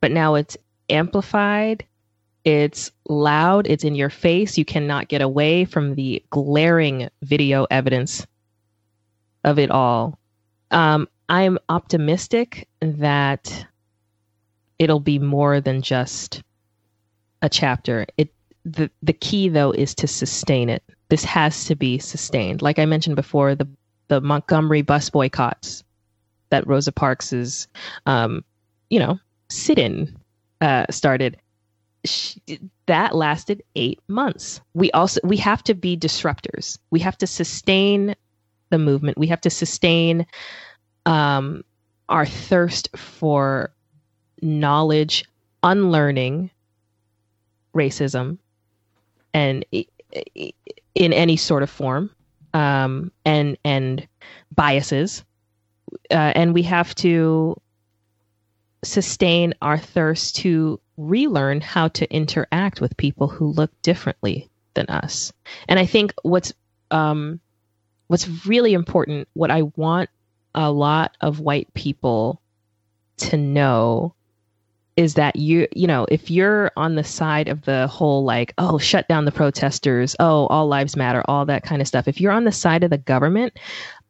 But 0.00 0.12
now 0.12 0.36
it's 0.36 0.56
amplified, 0.88 1.84
it's 2.44 2.92
loud, 3.08 3.66
it's 3.66 3.84
in 3.84 3.94
your 3.94 4.10
face. 4.10 4.56
You 4.56 4.64
cannot 4.64 5.08
get 5.08 5.22
away 5.22 5.64
from 5.64 5.94
the 5.94 6.22
glaring 6.30 7.08
video 7.22 7.66
evidence 7.70 8.26
of 9.44 9.58
it 9.58 9.70
all. 9.70 10.18
Um, 10.70 11.08
I'm 11.28 11.58
optimistic 11.68 12.68
that 12.80 13.66
it'll 14.78 15.00
be 15.00 15.18
more 15.18 15.60
than 15.60 15.82
just 15.82 16.42
a 17.42 17.48
chapter. 17.48 18.06
It 18.16 18.32
the 18.64 18.90
the 19.02 19.12
key 19.12 19.48
though 19.48 19.70
is 19.70 19.94
to 19.96 20.06
sustain 20.06 20.68
it. 20.68 20.82
This 21.08 21.24
has 21.24 21.64
to 21.66 21.74
be 21.74 21.98
sustained. 21.98 22.62
Like 22.62 22.78
I 22.78 22.86
mentioned 22.86 23.16
before, 23.16 23.54
the 23.54 23.68
the 24.08 24.20
Montgomery 24.20 24.82
bus 24.82 25.10
boycotts 25.10 25.84
that 26.50 26.66
Rosa 26.66 26.92
Parks 26.92 27.68
um, 28.06 28.44
you 28.90 28.98
know, 28.98 29.18
sit 29.48 29.78
in 29.78 30.16
uh, 30.60 30.86
started. 30.90 31.38
Sh- 32.04 32.36
that 32.86 33.14
lasted 33.14 33.62
eight 33.74 34.00
months. 34.08 34.60
We 34.72 34.90
also 34.92 35.20
we 35.24 35.36
have 35.38 35.62
to 35.64 35.74
be 35.74 35.96
disruptors. 35.96 36.78
We 36.90 37.00
have 37.00 37.18
to 37.18 37.26
sustain 37.26 38.14
the 38.70 38.78
movement. 38.78 39.18
We 39.18 39.26
have 39.28 39.40
to 39.42 39.50
sustain 39.50 40.26
um, 41.06 41.64
our 42.08 42.24
thirst 42.24 42.88
for 42.96 43.72
knowledge, 44.42 45.24
unlearning 45.62 46.50
racism, 47.74 48.38
and 49.34 49.64
in 50.94 51.12
any 51.12 51.36
sort 51.36 51.62
of 51.62 51.70
form, 51.70 52.10
um, 52.54 53.12
and 53.24 53.58
and 53.64 54.06
biases, 54.54 55.24
uh, 56.10 56.32
and 56.34 56.54
we 56.54 56.62
have 56.62 56.94
to 56.96 57.60
sustain 58.84 59.54
our 59.60 59.78
thirst 59.78 60.36
to 60.36 60.80
relearn 60.96 61.60
how 61.60 61.88
to 61.88 62.10
interact 62.12 62.80
with 62.80 62.96
people 62.96 63.28
who 63.28 63.46
look 63.46 63.70
differently 63.82 64.48
than 64.74 64.86
us. 64.86 65.32
And 65.68 65.78
I 65.78 65.86
think 65.86 66.14
what's 66.22 66.52
um, 66.90 67.40
what's 68.06 68.46
really 68.46 68.72
important, 68.72 69.28
what 69.34 69.50
I 69.50 69.62
want 69.62 70.10
a 70.54 70.70
lot 70.72 71.16
of 71.20 71.40
white 71.40 71.72
people 71.74 72.40
to 73.18 73.36
know 73.36 74.14
is 74.98 75.14
that 75.14 75.36
you 75.36 75.66
you 75.74 75.86
know 75.86 76.06
if 76.10 76.30
you're 76.30 76.70
on 76.76 76.96
the 76.96 77.04
side 77.04 77.48
of 77.48 77.62
the 77.62 77.86
whole 77.86 78.24
like 78.24 78.52
oh 78.58 78.76
shut 78.78 79.08
down 79.08 79.24
the 79.24 79.32
protesters 79.32 80.14
oh 80.20 80.46
all 80.48 80.66
lives 80.66 80.96
matter 80.96 81.22
all 81.26 81.46
that 81.46 81.62
kind 81.62 81.80
of 81.80 81.88
stuff 81.88 82.06
if 82.06 82.20
you're 82.20 82.32
on 82.32 82.44
the 82.44 82.52
side 82.52 82.84
of 82.84 82.90
the 82.90 82.98
government 82.98 83.58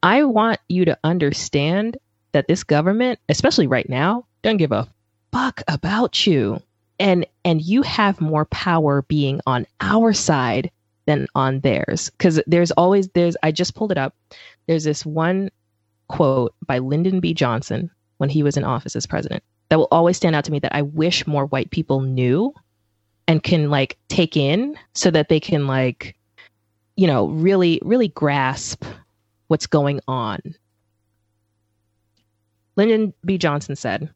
i 0.03 0.25
want 0.25 0.59
you 0.69 0.85
to 0.85 0.99
understand 1.05 1.97
that 2.33 2.49
this 2.49 2.65
government 2.65 3.21
especially 3.29 3.67
right 3.67 3.89
now 3.89 4.25
don't 4.43 4.57
give 4.57 4.73
a 4.73 4.89
fuck 5.33 5.63
about 5.69 6.27
you. 6.27 6.61
And 6.99 7.27
and 7.45 7.63
you 7.63 7.83
have 7.83 8.21
more 8.21 8.45
power 8.47 9.03
being 9.03 9.41
on 9.47 9.67
our 9.81 10.13
side 10.13 10.71
than 11.07 11.29
on 11.35 11.61
theirs. 11.61 12.11
Because 12.11 12.41
there's 12.47 12.73
always 12.73 13.09
there's 13.09 13.37
i 13.43 13.53
just 13.53 13.75
pulled 13.75 13.93
it 13.93 13.99
up. 13.99 14.15
There's 14.67 14.85
this 14.85 15.07
one 15.07 15.51
quote 16.09 16.55
by 16.67 16.79
lyndon 16.79 17.21
b. 17.21 17.35
Johnson 17.35 17.91
when 18.17 18.31
he 18.31 18.43
was 18.43 18.57
in 18.57 18.65
office 18.65 18.97
as 18.97 19.07
president 19.07 19.45
that 19.69 19.79
will 19.79 19.89
always 19.91 20.17
stand 20.17 20.35
out 20.35 20.45
to 20.45 20.53
me 20.53 20.59
that 20.59 20.75
i 20.75 20.83
wish 20.83 21.27
more 21.27 21.47
white 21.47 21.71
people 21.71 22.01
knew 22.01 22.53
and 23.27 23.43
can 23.43 23.71
like 23.71 23.99
take 24.09 24.37
in 24.37 24.77
so 24.95 25.11
that 25.11 25.29
they 25.29 25.41
can 25.41 25.67
like 25.67 26.17
you 26.97 27.07
know 27.07 27.29
really 27.29 27.81
really 27.85 28.09
grasp 28.09 28.85
what's 29.49 29.67
going 29.67 30.01
on 30.09 30.41
lyndon 32.77 33.13
b 33.25 33.39
johnson 33.39 33.77
said 33.77 34.11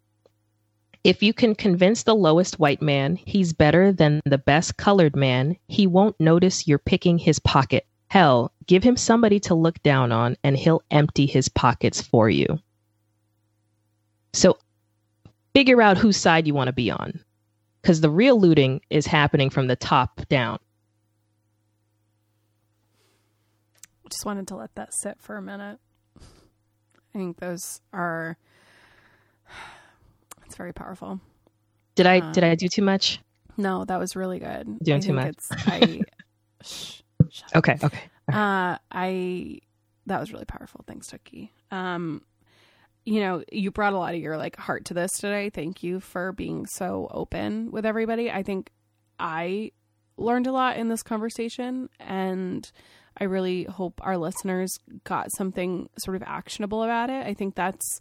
if 1.05 1.23
you 1.23 1.33
can 1.33 1.55
convince 1.55 2.05
the 2.05 2.15
lowest 2.15 2.61
white 2.61 2.81
man 2.81 3.17
he's 3.17 3.53
better 3.53 3.93
than 3.93 4.21
the 4.25 4.39
best 4.39 4.77
colored 4.77 5.17
man, 5.17 5.57
he 5.67 5.87
won't 5.87 6.19
notice 6.21 6.69
you're 6.69 6.79
picking 6.79 7.19
his 7.19 7.41
pocket. 7.41 7.87
Hell, 8.07 8.53
give 8.67 8.85
him 8.85 8.97
somebody 8.97 9.41
to 9.41 9.55
look 9.55 9.83
down 9.83 10.13
on 10.13 10.37
and 10.45 10.57
he'll 10.57 10.83
empty 10.91 11.27
his 11.27 11.49
pockets 11.49 12.01
for 12.01 12.31
you. 12.31 12.47
So 14.33 14.59
figure 15.55 15.83
out 15.83 15.99
whose 15.99 16.17
side 16.17 16.47
you 16.47 16.55
want 16.55 16.69
to 16.69 16.73
be 16.73 16.91
on 16.91 17.21
because 17.81 18.01
the 18.01 18.11
real 18.11 18.41
looting 18.41 18.81
is 18.91 19.07
happening 19.07 19.51
from 19.51 19.67
the 19.67 19.77
top 19.77 20.21
down. 20.29 20.59
Just 24.09 24.25
wanted 24.25 24.49
to 24.49 24.57
let 24.57 24.75
that 24.75 24.93
sit 24.95 25.17
for 25.21 25.37
a 25.37 25.43
minute. 25.43 25.79
I 26.19 27.19
think 27.19 27.39
those 27.39 27.81
are 27.93 28.37
it's 30.47 30.57
very 30.57 30.73
powerful. 30.73 31.21
Did 31.95 32.07
I 32.07 32.21
um, 32.21 32.33
did 32.33 32.45
I 32.45 32.55
do 32.55 32.69
too 32.69 32.83
much? 32.83 33.21
No, 33.57 33.85
that 33.85 33.99
was 33.99 34.17
really 34.17 34.39
good. 34.39 34.79
Doing 34.83 35.01
too 35.01 35.13
much. 35.13 35.37
I, 35.51 36.01
sh- 36.63 37.03
okay, 37.55 37.77
okay. 37.83 38.01
Uh, 38.33 38.79
I 38.91 39.59
that 40.07 40.21
was 40.21 40.33
really 40.33 40.47
powerful. 40.47 40.85
Thanks, 40.87 41.11
Tookie. 41.11 41.51
Um, 41.71 42.23
you 43.05 43.21
know, 43.21 43.43
you 43.51 43.71
brought 43.71 43.93
a 43.93 43.99
lot 43.99 44.15
of 44.15 44.21
your 44.21 44.37
like 44.37 44.57
heart 44.57 44.85
to 44.87 44.95
this 44.95 45.13
today. 45.13 45.51
Thank 45.51 45.83
you 45.83 46.01
for 46.01 46.33
being 46.33 46.67
so 46.67 47.09
open 47.11 47.71
with 47.71 47.85
everybody. 47.85 48.31
I 48.31 48.43
think 48.43 48.71
I 49.19 49.73
learned 50.17 50.47
a 50.47 50.53
lot 50.53 50.77
in 50.77 50.89
this 50.89 51.03
conversation 51.03 51.89
and 51.99 52.71
I 53.17 53.25
really 53.25 53.65
hope 53.65 54.01
our 54.03 54.17
listeners 54.17 54.79
got 55.05 55.33
something 55.33 55.89
sort 55.99 56.17
of 56.17 56.23
actionable 56.23 56.83
about 56.83 57.11
it. 57.11 57.27
I 57.27 57.35
think 57.35 57.55
that's 57.55 58.01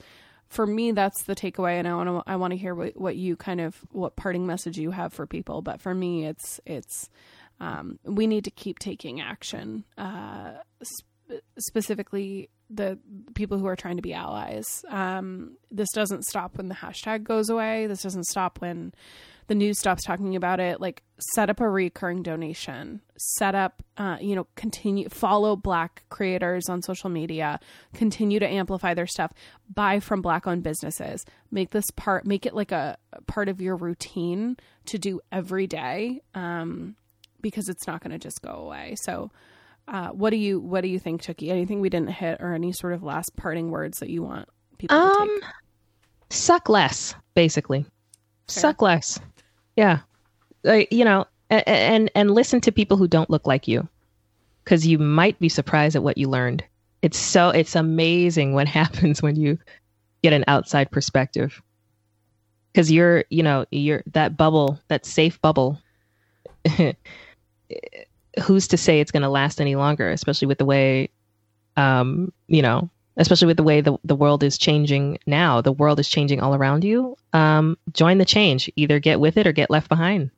for 0.52 0.68
me 0.68 0.92
that's 0.92 1.24
the 1.24 1.34
takeaway 1.34 1.80
and 1.80 1.88
i 1.88 1.96
want 1.96 2.10
to 2.10 2.22
i 2.28 2.36
want 2.36 2.52
to 2.52 2.58
hear 2.58 2.76
what, 2.76 2.96
what 3.00 3.16
you 3.16 3.38
kind 3.38 3.62
of 3.62 3.78
what 3.92 4.18
parting 4.18 4.46
message 4.46 4.78
you 4.78 4.92
have 4.92 5.14
for 5.14 5.26
people 5.26 5.62
but 5.62 5.80
for 5.80 5.96
me 5.96 6.26
it's 6.26 6.60
it's 6.66 7.10
um, 7.62 8.00
we 8.04 8.28
need 8.28 8.44
to 8.44 8.52
keep 8.52 8.80
taking 8.80 9.22
action 9.22 9.86
uh, 9.98 10.54
sp- 10.84 11.46
specifically 11.58 12.50
the 12.74 12.98
people 13.34 13.58
who 13.58 13.68
are 13.68 13.76
trying 13.76 13.98
to 13.98 14.02
be 14.02 14.14
allies. 14.14 14.84
Um, 14.90 15.58
this 15.70 15.90
doesn't 15.94 16.26
stop 16.26 16.58
when 16.58 16.70
the 16.70 16.76
hashtag 16.76 17.24
goes 17.24 17.50
away. 17.50 17.88
This 17.88 18.04
doesn't 18.04 18.26
stop 18.26 18.62
when 18.62 18.94
the 19.48 19.56
news 19.56 19.80
stops 19.80 20.06
talking 20.06 20.36
about 20.38 20.62
it, 20.62 20.80
like 20.80 21.04
set 21.34 21.50
up 21.50 21.60
a 21.60 21.70
recurring 21.70 22.24
donation, 22.24 23.02
set 23.18 23.54
up, 23.54 23.84
uh, 23.98 24.18
you 24.22 24.34
know, 24.34 24.48
continue, 24.56 25.10
follow 25.10 25.58
Black 25.58 26.04
creators 26.10 26.70
on 26.70 26.82
social 26.82 27.10
media, 27.10 27.60
continue 27.94 28.40
to 28.40 28.48
amplify 28.48 28.94
their 28.94 29.08
stuff, 29.08 29.34
buy 29.74 30.00
from 30.00 30.22
Black 30.22 30.48
owned 30.48 30.64
businesses, 30.64 31.26
make 31.52 31.72
this 31.72 31.92
part, 31.98 32.26
make 32.26 32.46
it 32.46 32.54
like 32.56 32.72
a, 32.72 32.98
a 33.12 33.22
part 33.24 33.50
of 33.50 33.60
your 33.60 33.76
routine 33.76 34.56
to 34.86 34.98
do 34.98 35.20
every 35.34 35.68
day, 35.68 36.22
um, 36.34 36.96
because 37.42 37.68
it's 37.68 37.88
not 37.88 38.02
going 38.02 38.12
to 38.12 38.20
just 38.20 38.42
go 38.42 38.52
away. 38.52 38.96
So, 39.02 39.32
uh, 39.88 40.10
what 40.10 40.30
do 40.30 40.38
you 40.38 40.60
what 40.60 40.82
do 40.82 40.88
you 40.88 41.00
think, 41.00 41.22
Tookie? 41.22 41.50
Anything 41.50 41.82
we 41.82 41.90
didn't 41.90 42.12
hit, 42.12 42.40
or 42.42 42.54
any 42.54 42.72
sort 42.72 42.94
of 42.94 43.04
last 43.04 43.36
parting 43.36 43.72
words 43.72 44.00
that 44.00 44.10
you 44.10 44.24
want 44.24 44.48
people 44.78 44.98
um, 44.98 45.28
to 45.28 45.42
take? 45.42 45.50
Suck 46.32 46.70
less, 46.70 47.14
basically. 47.36 47.82
Fair. 47.82 47.90
Suck 48.48 48.82
less. 48.82 49.20
Yeah. 49.76 50.00
Like, 50.64 50.92
you 50.92 51.04
know, 51.04 51.26
and, 51.50 51.68
and, 51.68 52.12
and 52.16 52.32
listen 52.32 52.62
to 52.62 52.72
people 52.72 52.98
who 52.98 53.08
don't 53.08 53.30
look 53.30 53.46
like 53.46 53.68
you 53.68 53.88
because 54.64 54.88
you 54.88 54.98
might 54.98 55.38
be 55.40 55.50
surprised 55.50 55.96
at 55.96 56.04
what 56.04 56.18
you 56.18 56.30
learned. 56.30 56.64
It's 57.02 57.18
so, 57.18 57.50
it's 57.50 57.76
amazing 57.76 58.54
what 58.54 58.68
happens 58.80 59.22
when 59.22 59.36
you 59.36 59.58
get 60.24 60.34
an 60.34 60.46
outside 60.48 60.90
perspective 60.92 61.62
because 62.72 62.92
you're, 62.92 63.26
you 63.30 63.44
know, 63.44 63.66
you're 63.72 64.04
that 64.08 64.38
bubble, 64.38 64.80
that 64.88 65.06
safe 65.06 65.42
bubble. 65.42 65.78
who's 68.40 68.70
to 68.70 68.78
say 68.78 69.00
it's 69.00 69.12
going 69.12 69.24
to 69.24 69.30
last 69.30 69.60
any 69.60 69.76
longer, 69.76 70.10
especially 70.10 70.48
with 70.48 70.58
the 70.58 70.66
way, 70.66 71.10
um, 71.76 72.32
you 72.48 72.62
know, 72.62 72.90
especially 73.18 73.48
with 73.48 73.58
the 73.58 73.64
way 73.64 73.82
the, 73.82 73.98
the 74.04 74.16
world 74.16 74.44
is 74.44 74.58
changing 74.58 75.18
now. 75.26 75.62
The 75.62 75.72
world 75.72 76.00
is 76.00 76.08
changing 76.08 76.42
all 76.42 76.56
around 76.56 76.84
you. 76.84 77.18
Um, 77.34 77.78
join 77.92 78.18
the 78.18 78.26
change. 78.26 78.72
Either 78.76 79.00
get 79.00 79.20
with 79.20 79.38
it 79.38 79.48
or 79.48 79.52
get 79.52 79.70
left 79.70 79.90
behind. 79.90 80.32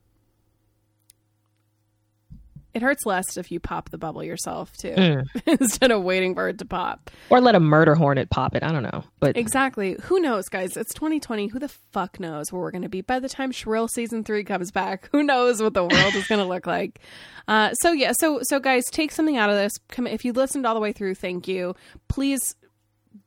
It 2.74 2.82
hurts 2.82 3.06
less 3.06 3.36
if 3.36 3.52
you 3.52 3.60
pop 3.60 3.90
the 3.90 3.98
bubble 3.98 4.24
yourself 4.24 4.76
too, 4.76 4.90
mm. 4.90 5.24
instead 5.46 5.90
of 5.90 6.02
waiting 6.02 6.34
for 6.34 6.48
it 6.48 6.58
to 6.58 6.64
pop. 6.64 7.10
Or 7.30 7.40
let 7.40 7.54
a 7.54 7.60
murder 7.60 7.94
hornet 7.94 8.30
pop 8.30 8.54
it. 8.54 8.62
I 8.62 8.72
don't 8.72 8.82
know, 8.82 9.04
but 9.20 9.36
exactly. 9.36 9.96
Who 10.02 10.20
knows, 10.20 10.48
guys? 10.48 10.76
It's 10.76 10.92
2020. 10.94 11.48
Who 11.48 11.58
the 11.58 11.68
fuck 11.68 12.18
knows 12.18 12.50
where 12.50 12.60
we're 12.60 12.72
going 12.72 12.82
to 12.82 12.88
be 12.88 13.00
by 13.00 13.20
the 13.20 13.28
time 13.28 13.52
Shrill 13.52 13.88
season 13.88 14.24
three 14.24 14.44
comes 14.44 14.70
back? 14.70 15.08
Who 15.12 15.22
knows 15.22 15.62
what 15.62 15.74
the 15.74 15.84
world 15.84 16.14
is 16.14 16.26
going 16.26 16.40
to 16.40 16.46
look 16.46 16.66
like? 16.66 17.00
Uh, 17.46 17.74
so 17.74 17.92
yeah, 17.92 18.10
so 18.18 18.40
so 18.42 18.58
guys, 18.58 18.84
take 18.90 19.12
something 19.12 19.36
out 19.36 19.50
of 19.50 19.56
this. 19.56 19.72
Come 19.90 20.06
if 20.06 20.24
you 20.24 20.32
listened 20.32 20.64
all 20.66 20.72
the 20.72 20.80
way 20.80 20.92
through, 20.92 21.14
thank 21.14 21.46
you. 21.46 21.74
Please 22.08 22.54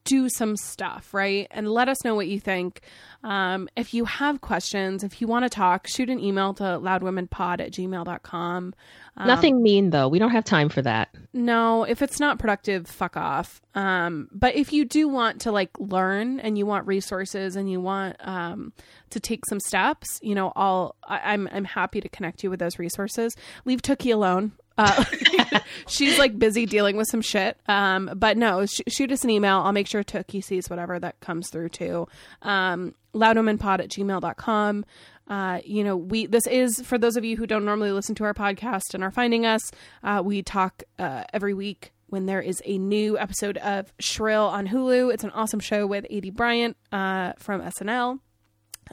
do 0.06 0.30
some 0.30 0.56
stuff, 0.56 1.14
right? 1.14 1.48
And 1.52 1.70
let 1.70 1.90
us 1.90 2.04
know 2.04 2.16
what 2.16 2.28
you 2.28 2.40
think. 2.40 2.82
Um, 3.24 3.68
if 3.76 3.94
you 3.94 4.06
have 4.06 4.42
questions, 4.42 5.04
if 5.04 5.22
you 5.22 5.28
want 5.28 5.44
to 5.44 5.50
talk, 5.50 5.88
shoot 5.88 6.10
an 6.10 6.20
email 6.20 6.54
to 6.56 6.64
loudwomenpod 6.64 7.60
at 7.60 7.72
gmail.com. 7.72 8.74
Um, 9.18 9.28
Nothing 9.28 9.62
mean, 9.62 9.90
though. 9.90 10.08
We 10.08 10.20
don't 10.20 10.32
have 10.32 10.46
time 10.46 10.70
for 10.70 10.82
that. 10.84 11.10
No, 11.34 11.84
if 11.84 12.02
it's 12.02 12.20
not 12.20 12.40
productive, 12.40 12.88
fuck 12.88 13.18
off. 13.18 13.62
Um, 13.76 14.30
but 14.32 14.56
if 14.56 14.72
you 14.72 14.86
do 14.86 15.08
want 15.08 15.42
to 15.42 15.52
like 15.52 15.72
learn 15.80 16.40
and 16.40 16.58
you 16.58 16.66
want 16.66 16.88
resources 16.88 17.56
and 17.56 17.70
you 17.70 17.82
want 17.82 18.16
um, 18.20 18.74
to 19.10 19.20
take 19.20 19.42
some 19.50 19.60
steps, 19.60 20.20
you 20.22 20.36
know, 20.36 20.54
I'll, 20.56 20.96
I, 21.04 21.34
I'm, 21.34 21.50
I'm 21.52 21.66
happy 21.66 22.02
to 22.02 22.10
connect 22.10 22.44
you 22.44 22.50
with 22.50 22.60
those 22.60 22.78
resources. 22.80 23.36
Leave 23.66 23.82
Tookie 23.82 24.14
alone. 24.14 24.52
Uh, 24.78 25.04
she's 25.88 26.18
like 26.20 26.38
busy 26.38 26.66
dealing 26.66 26.98
with 26.98 27.08
some 27.10 27.22
shit. 27.22 27.58
Um, 27.68 28.12
but 28.16 28.38
no, 28.38 28.66
sh- 28.66 28.82
shoot 28.88 29.12
us 29.12 29.24
an 29.24 29.30
email. 29.30 29.60
I'll 29.60 29.72
make 29.72 29.88
sure 29.88 30.04
Tookie 30.04 30.44
sees 30.44 30.70
whatever 30.70 31.00
that 31.00 31.20
comes 31.20 31.50
through 31.50 31.70
too. 31.70 32.08
Um, 32.42 32.96
loudwomenpod 33.14 33.80
at 33.80 33.90
gmail.com. 33.90 34.86
Uh, 35.28 35.60
you 35.66 35.84
know, 35.84 35.98
we, 35.98 36.26
this 36.26 36.48
is 36.48 36.82
for 36.82 36.98
those 36.98 37.18
of 37.18 37.26
you 37.26 37.36
who 37.36 37.46
don't 37.46 37.66
normally 37.66 37.92
listen 37.92 38.16
to 38.16 38.24
our 38.24 38.34
podcast 38.34 38.94
and 38.94 39.04
are 39.04 39.12
finding 39.12 39.46
us, 39.46 39.72
uh, 40.04 40.22
we 40.24 40.42
talk, 40.42 40.84
uh, 41.00 41.24
every 41.34 41.54
week 41.54 41.92
when 42.08 42.26
there 42.26 42.42
is 42.42 42.62
a 42.64 42.78
new 42.78 43.18
episode 43.20 43.58
of 43.58 43.92
Shrill 44.00 44.46
on 44.46 44.68
Hulu. 44.68 45.14
It's 45.14 45.26
an 45.26 45.32
awesome 45.32 45.60
show 45.60 45.86
with 45.86 46.06
Aidy 46.10 46.34
Bryant, 46.34 46.78
uh, 46.94 47.34
from 47.38 47.62
SNL 47.62 48.20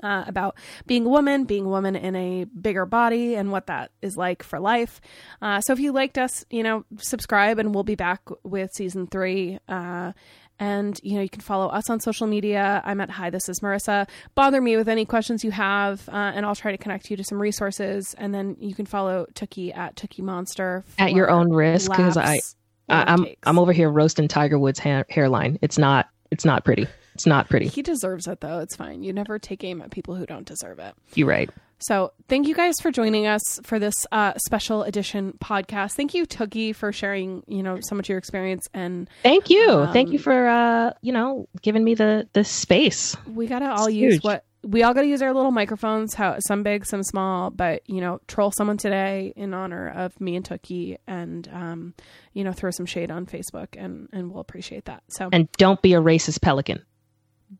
uh, 0.02 0.24
about 0.26 0.56
being 0.86 1.06
a 1.06 1.08
woman, 1.08 1.44
being 1.44 1.66
a 1.66 1.68
woman 1.68 1.96
in 1.96 2.16
a 2.16 2.44
bigger 2.44 2.86
body, 2.86 3.34
and 3.34 3.52
what 3.52 3.66
that 3.66 3.90
is 4.02 4.16
like 4.16 4.42
for 4.42 4.58
life. 4.58 5.00
Uh, 5.40 5.60
so 5.60 5.72
if 5.72 5.80
you 5.80 5.92
liked 5.92 6.18
us, 6.18 6.44
you 6.50 6.62
know, 6.62 6.84
subscribe, 6.98 7.58
and 7.58 7.74
we'll 7.74 7.84
be 7.84 7.94
back 7.94 8.20
with 8.42 8.70
season 8.72 9.06
three. 9.06 9.58
Uh, 9.68 10.12
And, 10.60 11.00
you 11.02 11.16
know, 11.16 11.20
you 11.20 11.28
can 11.28 11.40
follow 11.40 11.66
us 11.66 11.90
on 11.90 11.98
social 11.98 12.28
media. 12.28 12.80
I'm 12.84 13.00
at 13.00 13.10
Hi, 13.10 13.28
this 13.28 13.48
is 13.48 13.58
Marissa. 13.58 14.08
Bother 14.36 14.60
me 14.60 14.76
with 14.76 14.88
any 14.88 15.04
questions 15.04 15.42
you 15.42 15.50
have, 15.50 16.08
uh, 16.08 16.12
and 16.12 16.46
I'll 16.46 16.54
try 16.54 16.70
to 16.70 16.78
connect 16.78 17.10
you 17.10 17.16
to 17.16 17.24
some 17.24 17.42
resources. 17.42 18.14
And 18.16 18.32
then 18.32 18.56
you 18.60 18.72
can 18.72 18.86
follow 18.86 19.26
Tookie 19.34 19.76
at 19.76 19.96
Tookie 19.96 20.22
Monster. 20.22 20.84
At 20.96 21.12
your 21.12 21.28
own 21.28 21.52
risk, 21.52 21.90
because 21.90 22.16
I, 22.16 22.38
I 22.88 23.02
I'm 23.12 23.24
takes. 23.24 23.40
I'm 23.42 23.58
over 23.58 23.72
here 23.72 23.90
roasting 23.90 24.28
Tiger 24.28 24.56
Woods' 24.56 24.78
hair, 24.78 25.04
hairline. 25.08 25.58
It's 25.60 25.76
not 25.76 26.06
it's 26.30 26.44
not 26.44 26.64
pretty. 26.64 26.86
It's 27.14 27.26
not 27.26 27.48
pretty. 27.48 27.68
He 27.68 27.82
deserves 27.82 28.26
it, 28.26 28.40
though. 28.40 28.58
It's 28.60 28.76
fine. 28.76 29.02
You 29.02 29.12
never 29.12 29.38
take 29.38 29.62
aim 29.64 29.80
at 29.82 29.90
people 29.90 30.14
who 30.16 30.26
don't 30.26 30.46
deserve 30.46 30.78
it. 30.78 30.94
You're 31.14 31.28
right. 31.28 31.50
So, 31.78 32.12
thank 32.28 32.46
you 32.48 32.54
guys 32.54 32.74
for 32.80 32.90
joining 32.90 33.26
us 33.26 33.60
for 33.64 33.78
this 33.78 33.94
uh, 34.10 34.32
special 34.46 34.84
edition 34.84 35.36
podcast. 35.42 35.92
Thank 35.92 36.14
you, 36.14 36.24
Tookie, 36.24 36.74
for 36.74 36.92
sharing, 36.92 37.42
you 37.46 37.62
know, 37.62 37.78
so 37.82 37.94
much 37.94 38.06
of 38.06 38.10
your 38.10 38.18
experience. 38.18 38.66
And 38.72 39.08
Thank 39.22 39.50
you. 39.50 39.86
Thank 39.92 40.10
you 40.10 40.18
Um, 40.18 40.22
for 40.22 40.46
uh, 40.46 40.92
you 41.02 41.12
know, 41.12 41.48
giving 41.62 41.84
me 41.84 41.94
the 41.94 42.28
the 42.32 42.44
space. 42.44 43.16
we 43.26 43.46
gotta 43.46 43.70
all 43.70 43.86
It's 43.86 43.94
use 43.96 44.14
huge. 44.14 44.24
what 44.24 44.44
we 44.62 44.82
all 44.82 44.94
gotta 44.94 45.08
use 45.08 45.20
our 45.20 45.34
little 45.34 45.50
microphones. 45.50 46.14
How 46.14 46.38
some 46.38 46.62
big, 46.62 46.86
some 46.86 47.02
small, 47.02 47.50
but 47.50 47.82
you 47.90 48.00
know, 48.00 48.18
troll 48.28 48.50
someone 48.56 48.78
today 48.78 49.34
in 49.36 49.52
honor 49.52 49.88
of 49.90 50.18
me 50.20 50.36
and 50.36 50.44
Tookie, 50.48 50.96
and 51.06 51.46
um, 51.52 51.94
you 52.32 52.44
know, 52.44 52.52
throw 52.52 52.70
some 52.70 52.86
shade 52.86 53.10
on 53.10 53.26
Facebook, 53.26 53.68
and 53.76 54.08
and 54.12 54.30
we'll 54.30 54.40
appreciate 54.40 54.86
that. 54.86 55.02
So, 55.08 55.28
And 55.32 55.50
don't 55.58 55.82
be 55.82 55.92
a 55.92 56.00
racist 56.00 56.40
pelican. 56.40 56.82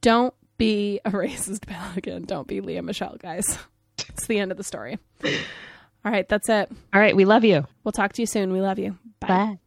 Don't 0.00 0.34
be 0.58 1.00
a 1.04 1.10
racist 1.12 1.66
pelican. 1.66 2.24
Don't 2.24 2.46
be 2.46 2.60
Lea 2.60 2.80
Michele, 2.80 3.16
guys. 3.18 3.58
it's 4.08 4.26
the 4.26 4.38
end 4.38 4.50
of 4.50 4.56
the 4.58 4.64
story. 4.64 4.98
All 5.24 6.12
right, 6.12 6.28
that's 6.28 6.48
it. 6.48 6.70
All 6.92 7.00
right, 7.00 7.16
we 7.16 7.24
love 7.24 7.44
you. 7.44 7.66
We'll 7.82 7.92
talk 7.92 8.12
to 8.14 8.22
you 8.22 8.26
soon. 8.26 8.52
We 8.52 8.60
love 8.60 8.78
you. 8.78 8.98
Bye. 9.20 9.28
Bye. 9.28 9.58